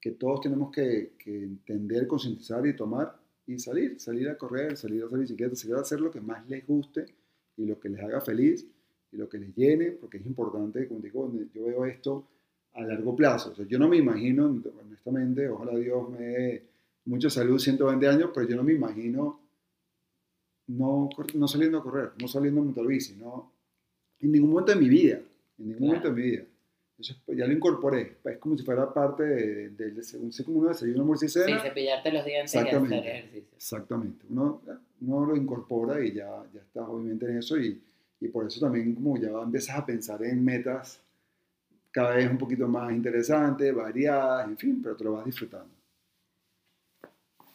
que 0.00 0.12
todos 0.12 0.40
tenemos 0.40 0.70
que, 0.70 1.12
que 1.18 1.42
entender, 1.42 2.06
concientizar 2.06 2.66
y 2.66 2.74
tomar 2.74 3.19
y 3.46 3.58
salir, 3.58 3.98
salir 3.98 4.28
a 4.28 4.36
correr, 4.36 4.76
salir 4.76 5.02
a 5.02 5.06
hacer 5.06 5.18
bicicleta, 5.18 5.56
salir 5.56 5.76
a 5.76 5.80
hacer 5.80 6.00
lo 6.00 6.10
que 6.10 6.20
más 6.20 6.48
les 6.48 6.66
guste 6.66 7.06
y 7.56 7.64
lo 7.64 7.78
que 7.78 7.88
les 7.88 8.00
haga 8.00 8.20
feliz 8.20 8.66
y 9.12 9.16
lo 9.16 9.28
que 9.28 9.38
les 9.38 9.54
llene, 9.54 9.92
porque 9.92 10.18
es 10.18 10.26
importante, 10.26 10.86
como 10.86 11.00
digo, 11.00 11.32
yo 11.52 11.64
veo 11.64 11.84
esto 11.84 12.26
a 12.74 12.82
largo 12.82 13.16
plazo. 13.16 13.50
O 13.50 13.54
sea, 13.54 13.66
yo 13.66 13.78
no 13.78 13.88
me 13.88 13.96
imagino, 13.96 14.62
honestamente, 14.80 15.48
ojalá 15.48 15.76
Dios 15.76 16.08
me 16.10 16.18
dé 16.18 16.62
mucha 17.06 17.28
salud, 17.28 17.58
120 17.58 18.06
años, 18.06 18.30
pero 18.32 18.46
yo 18.48 18.56
no 18.56 18.62
me 18.62 18.72
imagino 18.72 19.40
no, 20.68 21.08
no 21.34 21.48
saliendo 21.48 21.78
a 21.78 21.82
correr, 21.82 22.12
no 22.20 22.28
saliendo 22.28 22.60
a 22.60 22.64
montar 22.64 22.86
bici, 22.86 23.14
no, 23.16 23.52
en 24.20 24.32
ningún 24.32 24.50
momento 24.50 24.72
de 24.72 24.78
mi 24.78 24.88
vida, 24.88 25.20
en 25.58 25.68
ningún 25.68 25.88
momento 25.88 26.08
de 26.08 26.14
mi 26.14 26.22
vida. 26.22 26.44
Eso 27.00 27.14
es- 27.26 27.36
ya 27.38 27.46
lo 27.46 27.52
incorporé, 27.52 28.18
es 28.24 28.38
como 28.38 28.56
si 28.58 28.62
fuera 28.64 28.92
parte 28.92 29.22
del 29.24 29.76
de, 29.76 29.90
de, 29.92 30.02
según 30.02 30.30
sé 30.32 30.44
como 30.44 30.58
uno 30.58 30.68
desayuno, 30.68 31.00
almuerzo 31.00 31.24
y 31.24 31.28
Sí, 31.28 31.40
cena. 31.40 31.60
cepillarte 31.60 32.12
los 32.12 32.24
dientes 32.24 32.54
y 32.54 32.58
hacer 32.58 32.74
Exactamente. 32.74 33.08
ejercicio. 33.18 33.56
Exactamente. 33.56 34.26
Uno, 34.28 34.62
uno 35.00 35.26
lo 35.26 35.36
incorpora 35.36 36.04
y 36.04 36.12
ya, 36.12 36.44
ya 36.52 36.60
está 36.60 36.82
obviamente 36.86 37.26
en 37.26 37.38
eso 37.38 37.58
y, 37.58 37.82
y 38.20 38.28
por 38.28 38.46
eso 38.46 38.60
también 38.60 38.94
como 38.94 39.16
ya 39.16 39.30
empiezas 39.42 39.76
a 39.78 39.86
pensar 39.86 40.22
en 40.24 40.44
metas 40.44 41.00
cada 41.90 42.14
vez 42.16 42.30
un 42.30 42.38
poquito 42.38 42.68
más 42.68 42.92
interesantes, 42.92 43.74
variadas, 43.74 44.46
en 44.46 44.56
fin, 44.58 44.80
pero 44.82 44.94
te 44.96 45.04
lo 45.04 45.12
vas 45.14 45.24
disfrutando. 45.24 45.74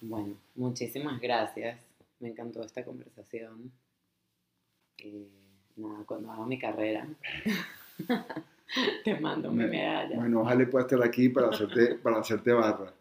Bueno, 0.02 0.36
muchísimas 0.56 1.22
gracias. 1.22 1.80
Me 2.20 2.30
encantó 2.30 2.62
esta 2.64 2.84
conversación. 2.84 3.72
Eh, 4.98 5.30
nada, 5.78 6.04
cuando 6.06 6.32
haga 6.32 6.46
mi 6.46 6.58
carrera, 6.60 7.08
te 9.04 9.20
mando 9.20 9.52
mi 9.52 9.66
medalla. 9.66 10.16
Bueno, 10.16 10.42
ojalá 10.42 10.70
pueda 10.70 10.86
estar 10.86 11.04
aquí 11.04 11.30
para 11.30 11.50
hacerte, 11.50 11.96
para 12.04 12.20
hacerte 12.20 12.52
barra. 12.52 12.94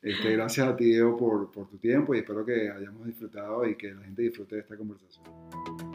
Este, 0.00 0.32
gracias 0.32 0.66
a 0.66 0.76
ti, 0.76 0.84
Diego, 0.84 1.16
por, 1.16 1.52
por 1.52 1.68
tu 1.68 1.78
tiempo 1.78 2.14
y 2.14 2.18
espero 2.18 2.44
que 2.44 2.70
hayamos 2.70 3.06
disfrutado 3.06 3.64
y 3.66 3.76
que 3.76 3.92
la 3.94 4.02
gente 4.02 4.22
disfrute 4.22 4.56
de 4.56 4.62
esta 4.62 4.76
conversación. 4.76 5.91